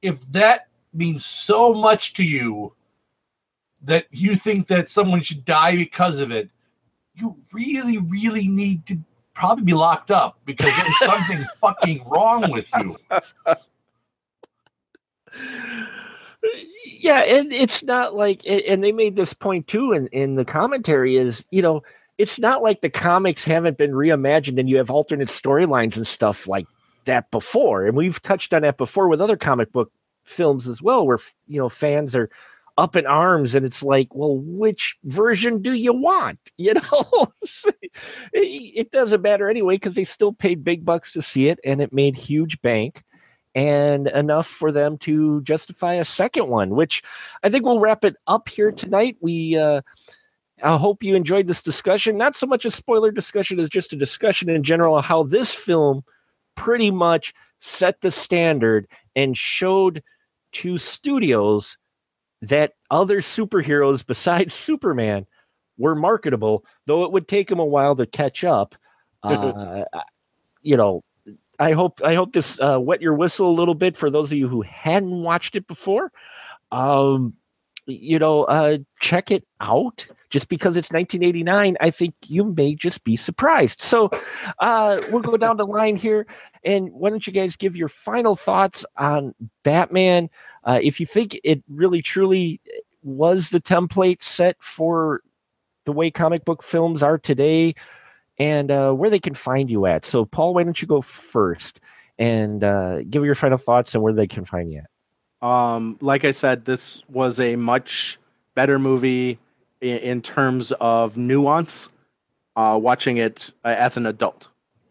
if 0.02 0.20
that 0.32 0.68
means 0.92 1.24
so 1.24 1.74
much 1.74 2.14
to 2.14 2.24
you, 2.24 2.74
that 3.82 4.06
you 4.10 4.36
think 4.36 4.66
that 4.68 4.88
someone 4.88 5.20
should 5.20 5.44
die 5.44 5.76
because 5.76 6.18
of 6.18 6.30
it, 6.30 6.50
you 7.16 7.36
really, 7.52 7.98
really 7.98 8.48
need 8.48 8.86
to 8.86 8.98
probably 9.34 9.64
be 9.64 9.74
locked 9.74 10.10
up 10.10 10.38
because 10.44 10.74
there's 10.76 10.98
something 10.98 11.44
fucking 11.60 12.02
wrong 12.08 12.50
with 12.50 12.66
you. 12.78 12.96
yeah 16.84 17.20
and 17.22 17.52
it's 17.52 17.82
not 17.82 18.14
like 18.14 18.40
and 18.46 18.82
they 18.82 18.92
made 18.92 19.16
this 19.16 19.34
point 19.34 19.66
too 19.66 19.92
in, 19.92 20.06
in 20.08 20.36
the 20.36 20.44
commentary 20.44 21.16
is 21.16 21.44
you 21.50 21.60
know 21.60 21.82
it's 22.18 22.38
not 22.38 22.62
like 22.62 22.80
the 22.80 22.88
comics 22.88 23.44
haven't 23.44 23.76
been 23.76 23.90
reimagined 23.92 24.58
and 24.58 24.70
you 24.70 24.76
have 24.76 24.90
alternate 24.90 25.28
storylines 25.28 25.96
and 25.96 26.06
stuff 26.06 26.46
like 26.46 26.66
that 27.04 27.30
before 27.30 27.84
and 27.84 27.96
we've 27.96 28.22
touched 28.22 28.54
on 28.54 28.62
that 28.62 28.78
before 28.78 29.08
with 29.08 29.20
other 29.20 29.36
comic 29.36 29.70
book 29.72 29.92
films 30.24 30.66
as 30.66 30.80
well 30.80 31.06
where 31.06 31.18
you 31.46 31.58
know 31.58 31.68
fans 31.68 32.16
are 32.16 32.30
up 32.78 32.94
in 32.94 33.06
arms 33.06 33.54
and 33.54 33.64
it's 33.64 33.82
like 33.82 34.14
well 34.14 34.36
which 34.36 34.96
version 35.04 35.62
do 35.62 35.72
you 35.72 35.92
want 35.94 36.38
you 36.58 36.74
know 36.74 37.32
it, 38.32 38.90
doesn't 38.90 39.22
matter 39.22 39.48
anyway 39.48 39.76
because 39.76 39.94
they 39.94 40.04
still 40.04 40.32
paid 40.32 40.62
big 40.62 40.84
bucks 40.84 41.12
to 41.12 41.22
see 41.22 41.48
it 41.48 41.58
and 41.64 41.80
it 41.80 41.92
made 41.92 42.16
huge 42.16 42.60
bank 42.62 43.02
and 43.56 44.08
enough 44.08 44.46
for 44.46 44.70
them 44.70 44.98
to 44.98 45.40
justify 45.40 45.94
a 45.94 46.04
second 46.04 46.48
one, 46.48 46.70
which 46.70 47.02
I 47.42 47.48
think 47.48 47.64
we'll 47.64 47.80
wrap 47.80 48.04
it 48.04 48.14
up 48.26 48.50
here 48.50 48.70
tonight. 48.70 49.16
We 49.20 49.56
uh 49.56 49.80
I 50.62 50.76
hope 50.76 51.02
you 51.02 51.16
enjoyed 51.16 51.46
this 51.46 51.62
discussion. 51.62 52.16
Not 52.16 52.36
so 52.36 52.46
much 52.46 52.64
a 52.64 52.70
spoiler 52.70 53.10
discussion 53.10 53.58
as 53.58 53.68
just 53.68 53.92
a 53.92 53.96
discussion 53.96 54.48
in 54.50 54.62
general 54.62 54.96
of 54.96 55.04
how 55.04 55.22
this 55.22 55.54
film 55.54 56.04
pretty 56.54 56.90
much 56.90 57.34
set 57.60 58.02
the 58.02 58.10
standard 58.10 58.86
and 59.14 59.36
showed 59.36 60.02
to 60.52 60.78
studios 60.78 61.78
that 62.42 62.74
other 62.90 63.20
superheroes 63.20 64.06
besides 64.06 64.54
Superman 64.54 65.26
were 65.78 65.94
marketable, 65.94 66.64
though 66.86 67.04
it 67.04 67.12
would 67.12 67.28
take 67.28 67.48
them 67.48 67.58
a 67.58 67.64
while 67.64 67.96
to 67.96 68.06
catch 68.06 68.44
up. 68.44 68.74
Uh, 69.22 69.84
you 70.62 70.76
know, 70.76 71.02
I 71.58 71.72
hope 71.72 72.00
I 72.04 72.14
hope 72.14 72.32
this 72.32 72.60
uh, 72.60 72.78
wet 72.80 73.02
your 73.02 73.14
whistle 73.14 73.50
a 73.50 73.58
little 73.58 73.74
bit 73.74 73.96
for 73.96 74.10
those 74.10 74.30
of 74.30 74.38
you 74.38 74.46
who 74.46 74.62
hadn't 74.62 75.22
watched 75.22 75.56
it 75.56 75.66
before. 75.66 76.12
Um, 76.70 77.34
you 77.86 78.18
know, 78.18 78.44
uh, 78.44 78.78
check 79.00 79.30
it 79.30 79.44
out. 79.60 80.06
Just 80.36 80.50
because 80.50 80.76
it's 80.76 80.92
1989, 80.92 81.78
I 81.80 81.90
think 81.90 82.14
you 82.26 82.44
may 82.44 82.74
just 82.74 83.04
be 83.04 83.16
surprised. 83.16 83.80
So 83.80 84.10
uh, 84.58 85.00
we'll 85.10 85.22
go 85.22 85.38
down 85.38 85.56
the 85.56 85.64
line 85.64 85.96
here. 85.96 86.26
And 86.62 86.92
why 86.92 87.08
don't 87.08 87.26
you 87.26 87.32
guys 87.32 87.56
give 87.56 87.74
your 87.74 87.88
final 87.88 88.36
thoughts 88.36 88.84
on 88.98 89.34
Batman? 89.62 90.28
Uh, 90.62 90.78
if 90.82 91.00
you 91.00 91.06
think 91.06 91.40
it 91.42 91.62
really 91.70 92.02
truly 92.02 92.60
was 93.02 93.48
the 93.48 93.62
template 93.62 94.22
set 94.22 94.62
for 94.62 95.22
the 95.86 95.92
way 95.92 96.10
comic 96.10 96.44
book 96.44 96.62
films 96.62 97.02
are 97.02 97.16
today 97.16 97.74
and 98.36 98.70
uh, 98.70 98.92
where 98.92 99.08
they 99.08 99.18
can 99.18 99.32
find 99.32 99.70
you 99.70 99.86
at. 99.86 100.04
So, 100.04 100.26
Paul, 100.26 100.52
why 100.52 100.64
don't 100.64 100.82
you 100.82 100.86
go 100.86 101.00
first 101.00 101.80
and 102.18 102.62
uh, 102.62 103.04
give 103.08 103.24
your 103.24 103.34
final 103.34 103.56
thoughts 103.56 103.94
and 103.94 104.04
where 104.04 104.12
they 104.12 104.26
can 104.26 104.44
find 104.44 104.70
you 104.70 104.82
at? 104.82 105.48
Um, 105.48 105.96
like 106.02 106.26
I 106.26 106.32
said, 106.32 106.66
this 106.66 107.08
was 107.08 107.40
a 107.40 107.56
much 107.56 108.18
better 108.54 108.78
movie 108.78 109.38
in, 109.90 109.98
in 109.98 110.22
terms 110.22 110.72
of 110.72 111.16
nuance. 111.16 111.90
Uh, 112.54 112.78
watching 112.80 113.18
it 113.18 113.50
uh, 113.66 113.74
as 113.78 113.98
an 113.98 114.06
adult, 114.06 114.48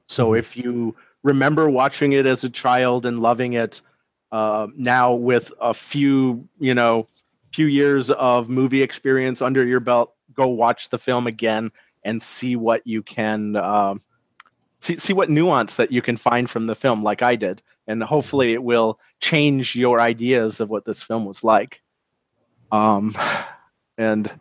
so 0.08 0.28
Mm-hmm. 0.28 0.38
if 0.38 0.56
you 0.56 0.96
remember 1.24 1.68
watching 1.68 2.14
it 2.14 2.28
as 2.28 2.44
a 2.44 2.50
child 2.50 3.08
and 3.08 3.20
loving 3.20 3.54
it, 3.54 3.82
uh, 4.32 4.68
now 4.76 5.16
with 5.16 5.52
a 5.60 5.74
few, 5.74 6.48
you 6.60 6.76
know, 6.76 7.08
few 7.52 7.66
years 7.66 8.12
of 8.12 8.50
movie 8.50 8.84
experience 8.84 9.42
under 9.42 9.66
your 9.66 9.80
belt, 9.80 10.14
go 10.34 10.48
watch 10.48 10.90
the 10.90 11.00
film 11.00 11.26
again 11.26 11.72
and 12.04 12.22
see 12.22 12.56
what 12.56 12.86
you 12.86 13.02
can 13.02 13.56
um, 13.56 14.02
see, 14.80 14.98
see 14.98 15.14
what 15.14 15.30
nuance 15.30 15.78
that 15.78 15.92
you 15.92 16.02
can 16.02 16.18
find 16.18 16.50
from 16.50 16.68
the 16.68 16.76
film, 16.76 17.04
like 17.04 17.22
I 17.22 17.36
did, 17.36 17.62
and 17.88 18.04
hopefully 18.04 18.54
it 18.54 18.64
will 18.64 19.00
change 19.20 19.76
your 19.76 20.00
ideas 20.00 20.60
of 20.60 20.70
what 20.70 20.86
this 20.86 21.02
film 21.02 21.26
was 21.26 21.44
like. 21.44 21.82
Um, 22.72 23.14
and 23.98 24.32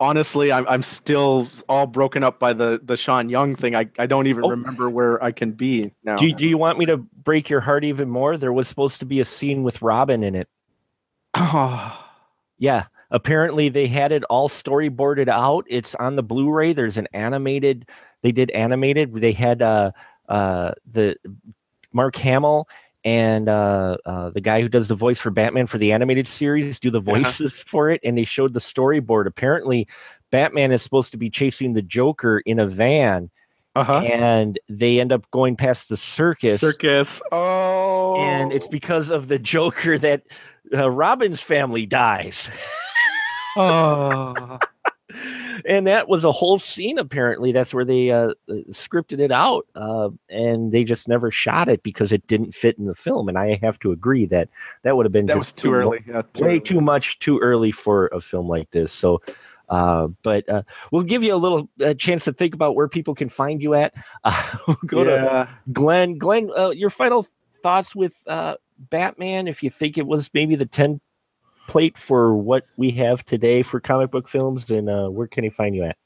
honestly, 0.00 0.50
I'm 0.52 0.66
I'm 0.68 0.82
still 0.82 1.48
all 1.68 1.86
broken 1.86 2.22
up 2.22 2.38
by 2.38 2.52
the 2.52 2.80
the 2.82 2.96
Sean 2.96 3.28
Young 3.28 3.54
thing. 3.54 3.74
I, 3.74 3.88
I 3.98 4.06
don't 4.06 4.26
even 4.26 4.44
Oh. 4.44 4.50
remember 4.50 4.88
where 4.90 5.22
I 5.22 5.32
can 5.32 5.52
be 5.52 5.92
now. 6.04 6.16
Do, 6.16 6.26
you- 6.26 6.34
do 6.34 6.46
you 6.46 6.58
want 6.58 6.78
me 6.78 6.86
to 6.86 6.96
break 6.96 7.48
your 7.50 7.60
heart 7.60 7.84
even 7.84 8.08
more? 8.08 8.36
There 8.36 8.52
was 8.52 8.68
supposed 8.68 9.00
to 9.00 9.06
be 9.06 9.20
a 9.20 9.24
scene 9.24 9.62
with 9.62 9.82
Robin 9.82 10.22
in 10.22 10.34
it. 10.34 10.48
Oh. 11.34 12.04
Yeah. 12.60 12.86
Apparently 13.12 13.68
they 13.68 13.86
had 13.86 14.10
it 14.10 14.24
all 14.24 14.48
storyboarded 14.48 15.28
out. 15.28 15.64
It's 15.68 15.94
on 15.94 16.16
the 16.16 16.24
Blu-ray. 16.24 16.72
There's 16.72 16.96
an 16.96 17.06
animated 17.12 17.88
they 18.22 18.32
did 18.32 18.50
animated. 18.50 19.12
They 19.12 19.30
had 19.30 19.62
uh 19.62 19.92
uh 20.28 20.72
the 20.90 21.14
Mark 21.92 22.16
Hamill 22.16 22.68
and 23.04 23.48
uh, 23.48 23.96
uh 24.04 24.30
the 24.30 24.40
guy 24.40 24.60
who 24.60 24.68
does 24.68 24.88
the 24.88 24.94
voice 24.94 25.18
for 25.20 25.30
Batman 25.30 25.66
for 25.66 25.78
the 25.78 25.92
animated 25.92 26.26
series 26.26 26.80
do 26.80 26.90
the 26.90 26.98
Uh-huh. 27.00 27.16
voices 27.16 27.60
for 27.66 27.90
it 27.90 28.00
and 28.04 28.18
they 28.18 28.24
showed 28.24 28.54
the 28.54 28.60
storyboard. 28.60 29.26
Apparently 29.26 29.86
Batman 30.30 30.72
is 30.72 30.82
supposed 30.82 31.12
to 31.12 31.16
be 31.18 31.30
chasing 31.30 31.72
the 31.72 31.82
Joker 31.82 32.40
in 32.40 32.58
a 32.58 32.66
van 32.66 33.30
uh-huh. 33.76 34.00
and 34.00 34.58
they 34.68 35.00
end 35.00 35.12
up 35.12 35.30
going 35.30 35.56
past 35.56 35.88
the 35.88 35.96
circus 35.96 36.60
Circus. 36.60 37.22
Oh, 37.32 38.16
and 38.20 38.52
it's 38.52 38.68
because 38.68 39.10
of 39.10 39.28
the 39.28 39.38
Joker 39.38 39.96
that 39.98 40.22
uh, 40.74 40.90
Robin's 40.90 41.40
family 41.40 41.86
dies. 41.86 42.48
oh. 43.56 44.58
and 45.66 45.86
that 45.86 46.08
was 46.08 46.24
a 46.24 46.32
whole 46.32 46.58
scene 46.58 46.98
apparently 46.98 47.52
that's 47.52 47.72
where 47.74 47.84
they 47.84 48.10
uh, 48.10 48.32
scripted 48.70 49.18
it 49.20 49.32
out 49.32 49.66
uh, 49.74 50.08
and 50.28 50.72
they 50.72 50.84
just 50.84 51.08
never 51.08 51.30
shot 51.30 51.68
it 51.68 51.82
because 51.82 52.12
it 52.12 52.26
didn't 52.26 52.54
fit 52.54 52.78
in 52.78 52.86
the 52.86 52.94
film 52.94 53.28
and 53.28 53.38
i 53.38 53.58
have 53.62 53.78
to 53.78 53.92
agree 53.92 54.26
that 54.26 54.48
that 54.82 54.96
would 54.96 55.06
have 55.06 55.12
been 55.12 55.26
that 55.26 55.34
just 55.34 55.58
too 55.58 55.72
early. 55.74 56.00
Yeah, 56.06 56.22
too 56.32 56.44
way 56.44 56.50
early. 56.50 56.60
too 56.60 56.80
much 56.80 57.18
too 57.18 57.38
early 57.40 57.72
for 57.72 58.06
a 58.08 58.20
film 58.20 58.48
like 58.48 58.70
this 58.70 58.92
so 58.92 59.20
uh, 59.68 60.08
but 60.22 60.48
uh, 60.48 60.62
we'll 60.92 61.02
give 61.02 61.22
you 61.22 61.34
a 61.34 61.36
little 61.36 61.68
uh, 61.84 61.92
chance 61.94 62.24
to 62.24 62.32
think 62.32 62.54
about 62.54 62.74
where 62.74 62.88
people 62.88 63.14
can 63.14 63.28
find 63.28 63.60
you 63.62 63.74
at. 63.74 63.92
Uh, 64.24 64.56
we'll 64.66 64.76
go 64.86 65.04
to 65.04 65.10
Yeah. 65.10 65.48
Glenn. 65.74 66.16
Glenn, 66.16 66.50
uh, 66.56 66.70
your 66.70 66.88
final 66.90 67.26
thoughts 67.62 67.94
with 67.94 68.22
uh, 68.26 68.56
Batman? 68.78 69.46
If 69.46 69.62
you 69.62 69.68
think 69.68 69.98
it 69.98 70.06
was 70.06 70.30
maybe 70.32 70.56
the 70.56 70.64
ten 70.64 71.00
plate 71.68 71.96
for 71.96 72.34
what 72.34 72.64
we 72.76 72.90
have 72.92 73.24
today 73.24 73.62
for 73.62 73.78
comic 73.78 74.10
book 74.10 74.28
films, 74.28 74.64
then 74.64 74.88
uh, 74.88 75.08
where 75.08 75.28
can 75.28 75.44
he 75.44 75.50
find 75.50 75.76
you 75.76 75.84
at? 75.84 75.96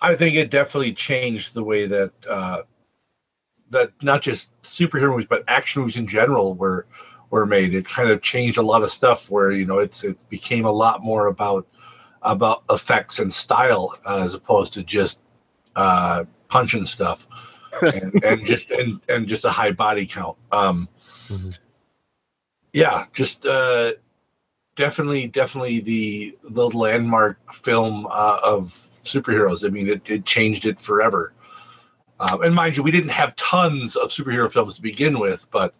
I 0.00 0.14
think 0.14 0.36
it 0.36 0.50
definitely 0.50 0.94
changed 0.94 1.52
the 1.52 1.64
way 1.64 1.86
that 1.86 2.12
uh, 2.26 2.62
that 3.70 3.92
not 4.02 4.22
just 4.22 4.50
superhero 4.62 5.10
movies 5.10 5.26
but 5.28 5.44
action 5.48 5.82
movies 5.82 5.96
in 5.96 6.06
general 6.06 6.54
were 6.54 6.86
were 7.30 7.44
made. 7.44 7.74
It 7.74 7.86
kind 7.86 8.08
of 8.08 8.22
changed 8.22 8.56
a 8.56 8.62
lot 8.62 8.82
of 8.82 8.90
stuff 8.90 9.30
where 9.30 9.50
you 9.50 9.66
know 9.66 9.78
it's 9.78 10.04
it 10.04 10.16
became 10.30 10.64
a 10.64 10.72
lot 10.72 11.02
more 11.02 11.26
about 11.26 11.66
about 12.22 12.62
effects 12.70 13.18
and 13.18 13.32
style 13.32 13.94
uh, 14.06 14.22
as 14.22 14.34
opposed 14.34 14.72
to 14.74 14.82
just 14.82 15.20
uh, 15.76 16.24
punching 16.48 16.86
stuff 16.86 17.26
and, 17.82 18.24
and 18.24 18.46
just 18.46 18.70
and, 18.70 19.00
and 19.08 19.26
just 19.28 19.44
a 19.44 19.50
high 19.50 19.72
body 19.72 20.06
count. 20.06 20.38
Um, 20.52 20.88
Mhm. 21.28 21.58
Yeah, 22.72 23.06
just 23.12 23.44
uh, 23.46 23.92
definitely 24.78 25.26
definitely 25.26 25.80
the 25.80 26.38
the 26.50 26.68
landmark 26.68 27.52
film 27.52 28.06
uh, 28.06 28.38
of 28.44 28.62
superheroes. 28.64 29.66
I 29.66 29.70
mean, 29.70 29.88
it, 29.88 30.02
it 30.06 30.24
changed 30.24 30.64
it 30.66 30.80
forever. 30.80 31.34
Um, 32.20 32.42
and 32.42 32.54
mind 32.54 32.76
you, 32.76 32.82
we 32.82 32.90
didn't 32.92 33.10
have 33.10 33.34
tons 33.36 33.96
of 33.96 34.08
superhero 34.08 34.50
films 34.50 34.76
to 34.76 34.82
begin 34.82 35.18
with, 35.18 35.46
but 35.50 35.74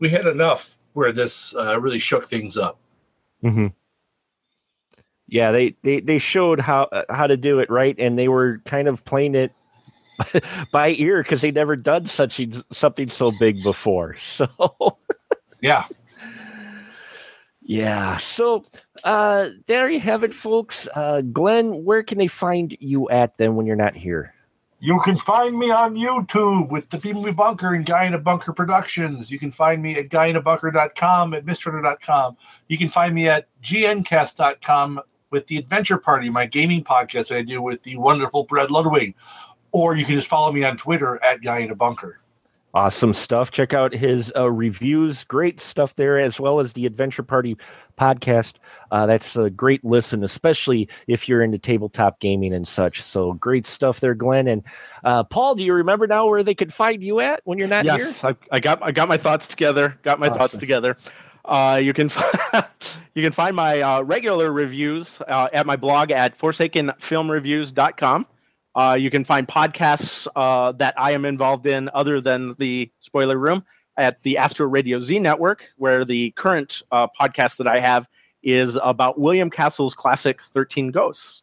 we 0.00 0.08
had 0.08 0.26
enough 0.26 0.78
where 0.94 1.12
this 1.12 1.54
uh, 1.56 1.78
really 1.80 1.98
shook 1.98 2.26
things 2.26 2.56
up. 2.56 2.78
Mm-hmm. 3.44 3.68
Yeah, 5.28 5.52
they, 5.52 5.76
they 5.82 6.00
they 6.00 6.18
showed 6.18 6.58
how 6.58 6.84
uh, 6.84 7.02
how 7.10 7.26
to 7.26 7.36
do 7.36 7.58
it 7.58 7.70
right, 7.70 7.94
and 7.98 8.18
they 8.18 8.28
were 8.28 8.62
kind 8.64 8.88
of 8.88 9.04
playing 9.04 9.34
it 9.34 9.50
by 10.72 10.94
ear 10.96 11.22
because 11.22 11.42
they 11.42 11.50
never 11.50 11.76
done 11.76 12.06
such 12.06 12.40
a- 12.40 12.64
something 12.72 13.10
so 13.10 13.30
big 13.38 13.62
before. 13.62 14.16
So 14.18 14.48
Yeah, 15.60 15.84
yeah, 17.68 18.16
so 18.16 18.64
uh, 19.04 19.50
there 19.66 19.88
you 19.88 20.00
have 20.00 20.24
it, 20.24 20.34
folks. 20.34 20.88
Uh, 20.96 21.20
Glenn, 21.20 21.84
where 21.84 22.02
can 22.02 22.18
they 22.18 22.26
find 22.26 22.76
you 22.80 23.08
at 23.10 23.38
then 23.38 23.54
when 23.54 23.64
you're 23.64 23.76
not 23.76 23.94
here? 23.94 24.34
you 24.80 25.00
can 25.00 25.16
find 25.16 25.58
me 25.58 25.70
on 25.70 25.94
YouTube 25.94 26.70
with 26.70 26.88
the 26.90 27.12
Movie 27.12 27.32
Bunker 27.32 27.74
and 27.74 27.84
Guy 27.84 28.04
in 28.04 28.14
a 28.14 28.18
Bunker 28.18 28.52
Productions. 28.52 29.30
You 29.30 29.38
can 29.38 29.50
find 29.50 29.82
me 29.82 29.96
at 29.96 30.08
guyinabunker.com, 30.08 31.34
at 31.34 31.44
mistrunner.com. 31.44 32.36
You 32.68 32.78
can 32.78 32.88
find 32.88 33.14
me 33.14 33.28
at 33.28 33.48
gncast.com 33.62 35.00
with 35.30 35.46
the 35.48 35.58
Adventure 35.58 35.98
Party, 35.98 36.30
my 36.30 36.46
gaming 36.46 36.84
podcast 36.84 37.34
I 37.34 37.42
do 37.42 37.60
with 37.60 37.82
the 37.82 37.96
wonderful 37.96 38.44
Brad 38.44 38.70
Ludwig. 38.70 39.14
Or 39.72 39.96
you 39.96 40.04
can 40.04 40.14
just 40.14 40.28
follow 40.28 40.52
me 40.52 40.64
on 40.64 40.76
Twitter 40.76 41.22
at 41.24 41.42
Guy 41.42 41.58
in 41.58 41.70
a 41.70 41.74
Bunker. 41.74 42.20
Awesome 42.78 43.12
stuff. 43.12 43.50
Check 43.50 43.74
out 43.74 43.92
his 43.92 44.32
uh, 44.36 44.48
reviews. 44.48 45.24
Great 45.24 45.60
stuff 45.60 45.96
there, 45.96 46.16
as 46.20 46.38
well 46.38 46.60
as 46.60 46.74
the 46.74 46.86
Adventure 46.86 47.24
Party 47.24 47.56
podcast. 47.98 48.54
Uh, 48.92 49.04
that's 49.04 49.34
a 49.34 49.50
great 49.50 49.84
listen, 49.84 50.22
especially 50.22 50.88
if 51.08 51.28
you're 51.28 51.42
into 51.42 51.58
tabletop 51.58 52.20
gaming 52.20 52.54
and 52.54 52.68
such. 52.68 53.02
So 53.02 53.32
great 53.32 53.66
stuff 53.66 53.98
there, 53.98 54.14
Glenn. 54.14 54.46
And 54.46 54.62
uh, 55.02 55.24
Paul, 55.24 55.56
do 55.56 55.64
you 55.64 55.74
remember 55.74 56.06
now 56.06 56.28
where 56.28 56.44
they 56.44 56.54
could 56.54 56.72
find 56.72 57.02
you 57.02 57.18
at 57.18 57.40
when 57.42 57.58
you're 57.58 57.66
not 57.66 57.84
here? 57.84 57.94
yes, 57.94 58.22
I, 58.22 58.36
I 58.52 58.60
got 58.60 58.80
I 58.80 58.92
got 58.92 59.08
my 59.08 59.16
thoughts 59.16 59.48
together. 59.48 59.98
Got 60.04 60.20
my 60.20 60.28
thoughts 60.28 60.56
together. 60.56 60.96
Uh, 61.44 61.80
you 61.82 61.92
can 61.92 62.10
you 63.12 63.24
can 63.24 63.32
find 63.32 63.56
my 63.56 63.80
uh, 63.80 64.02
regular 64.02 64.52
reviews 64.52 65.20
uh, 65.26 65.48
at 65.52 65.66
my 65.66 65.74
blog 65.74 66.12
at 66.12 66.38
forsakenfilmreviews.com. 66.38 68.26
Uh, 68.78 68.94
you 68.94 69.10
can 69.10 69.24
find 69.24 69.48
podcasts 69.48 70.28
uh, 70.36 70.70
that 70.70 70.94
I 70.96 71.10
am 71.10 71.24
involved 71.24 71.66
in 71.66 71.90
other 71.92 72.20
than 72.20 72.54
the 72.58 72.92
spoiler 73.00 73.36
room 73.36 73.64
at 73.96 74.22
the 74.22 74.38
Astro 74.38 74.68
Radio 74.68 75.00
Z 75.00 75.18
network, 75.18 75.70
where 75.78 76.04
the 76.04 76.30
current 76.36 76.82
uh, 76.92 77.08
podcast 77.08 77.56
that 77.56 77.66
I 77.66 77.80
have 77.80 78.08
is 78.40 78.78
about 78.80 79.18
William 79.18 79.50
Castle's 79.50 79.94
classic 79.94 80.40
13 80.44 80.92
Ghosts. 80.92 81.42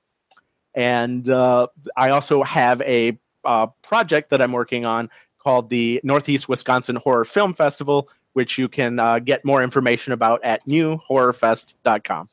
And 0.73 1.29
uh, 1.29 1.67
I 1.97 2.11
also 2.11 2.41
have 2.43 2.81
a 2.83 3.19
uh, 3.43 3.67
project 3.81 4.29
that 4.29 4.41
I'm 4.41 4.53
working 4.53 4.85
on 4.85 5.09
called 5.37 5.69
the 5.69 5.99
Northeast 6.05 6.47
Wisconsin 6.47 6.95
Horror 6.95 7.25
Film 7.25 7.53
Festival, 7.53 8.07
which 8.31 8.57
you 8.57 8.69
can 8.69 8.97
uh, 8.97 9.19
get 9.19 9.43
more 9.43 9.61
information 9.61 10.13
about 10.13 10.41
at 10.41 10.65
newhorrorfest.com. 10.65 12.29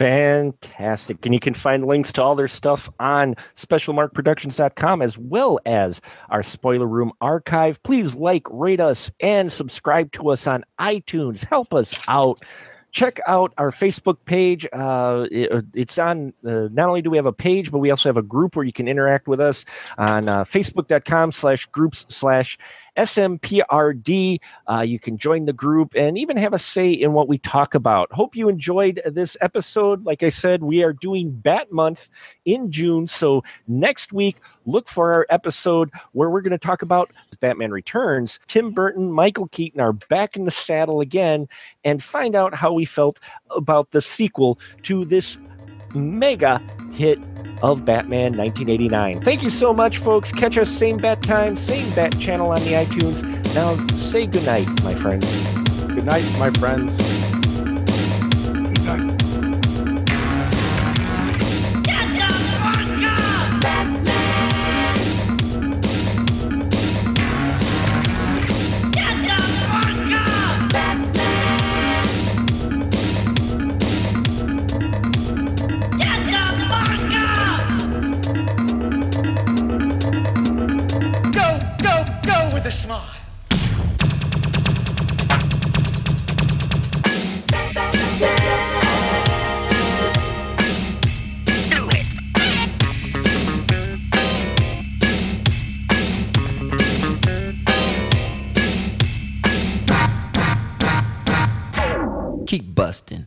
Fantastic. 0.00 1.26
And 1.26 1.34
you 1.34 1.40
can 1.40 1.52
find 1.52 1.84
links 1.86 2.10
to 2.14 2.22
all 2.22 2.34
their 2.34 2.48
stuff 2.48 2.88
on 2.98 3.34
specialmarkproductions.com 3.54 5.02
as 5.02 5.18
well 5.18 5.60
as 5.66 6.00
our 6.30 6.42
spoiler 6.42 6.86
room 6.86 7.12
archive. 7.20 7.82
Please 7.82 8.14
like, 8.14 8.44
rate 8.50 8.80
us, 8.80 9.10
and 9.20 9.52
subscribe 9.52 10.10
to 10.12 10.30
us 10.30 10.46
on 10.46 10.64
iTunes. 10.80 11.44
Help 11.44 11.74
us 11.74 11.94
out. 12.08 12.40
Check 12.92 13.20
out 13.28 13.52
our 13.58 13.70
Facebook 13.70 14.16
page. 14.24 14.66
Uh, 14.72 15.26
it- 15.30 15.66
it's 15.74 15.98
on, 15.98 16.32
uh, 16.46 16.68
not 16.72 16.88
only 16.88 17.02
do 17.02 17.10
we 17.10 17.18
have 17.18 17.26
a 17.26 17.32
page, 17.32 17.70
but 17.70 17.78
we 17.78 17.90
also 17.90 18.08
have 18.08 18.16
a 18.16 18.22
group 18.22 18.56
where 18.56 18.64
you 18.64 18.72
can 18.72 18.88
interact 18.88 19.28
with 19.28 19.38
us 19.38 19.66
on 19.98 20.30
uh, 20.30 20.44
facebook.com 20.44 21.30
slash 21.30 21.66
groups 21.66 22.06
slash 22.08 22.56
SMPRD. 22.96 24.38
Uh, 24.68 24.80
you 24.80 24.98
can 24.98 25.16
join 25.16 25.46
the 25.46 25.52
group 25.52 25.94
and 25.94 26.18
even 26.18 26.36
have 26.36 26.52
a 26.52 26.58
say 26.58 26.90
in 26.90 27.12
what 27.12 27.28
we 27.28 27.38
talk 27.38 27.74
about. 27.74 28.12
Hope 28.12 28.36
you 28.36 28.48
enjoyed 28.48 29.00
this 29.06 29.36
episode. 29.40 30.04
Like 30.04 30.22
I 30.22 30.28
said, 30.28 30.62
we 30.62 30.82
are 30.82 30.92
doing 30.92 31.30
Bat 31.30 31.72
Month 31.72 32.08
in 32.44 32.70
June. 32.70 33.06
So 33.06 33.42
next 33.68 34.12
week, 34.12 34.36
look 34.66 34.88
for 34.88 35.12
our 35.12 35.26
episode 35.30 35.90
where 36.12 36.30
we're 36.30 36.40
going 36.40 36.50
to 36.52 36.58
talk 36.58 36.82
about 36.82 37.10
Batman 37.40 37.70
Returns. 37.70 38.38
Tim 38.46 38.72
Burton, 38.72 39.12
Michael 39.12 39.48
Keaton 39.48 39.80
are 39.80 39.92
back 39.92 40.36
in 40.36 40.44
the 40.44 40.50
saddle 40.50 41.00
again 41.00 41.48
and 41.84 42.02
find 42.02 42.34
out 42.34 42.54
how 42.54 42.72
we 42.72 42.84
felt 42.84 43.18
about 43.56 43.90
the 43.90 44.02
sequel 44.02 44.58
to 44.82 45.04
this 45.04 45.38
mega 45.94 46.60
hit 46.92 47.18
of 47.62 47.84
Batman 47.84 48.36
1989. 48.36 49.20
Thank 49.22 49.42
you 49.42 49.50
so 49.50 49.72
much, 49.72 49.98
folks. 49.98 50.32
Catch 50.32 50.58
us 50.58 50.70
same 50.70 50.96
bat 50.96 51.22
time, 51.22 51.56
same 51.56 51.92
bat 51.94 52.18
channel 52.18 52.50
on 52.50 52.60
the 52.60 52.72
iTunes. 52.72 53.22
Now 53.54 53.76
say 53.96 54.26
goodnight, 54.26 54.68
my 54.82 54.94
friends. 54.94 55.26
Good 55.88 56.06
night, 56.06 56.24
my 56.38 56.50
friends. 56.50 56.96
Good 57.40 58.84
night. 58.84 59.19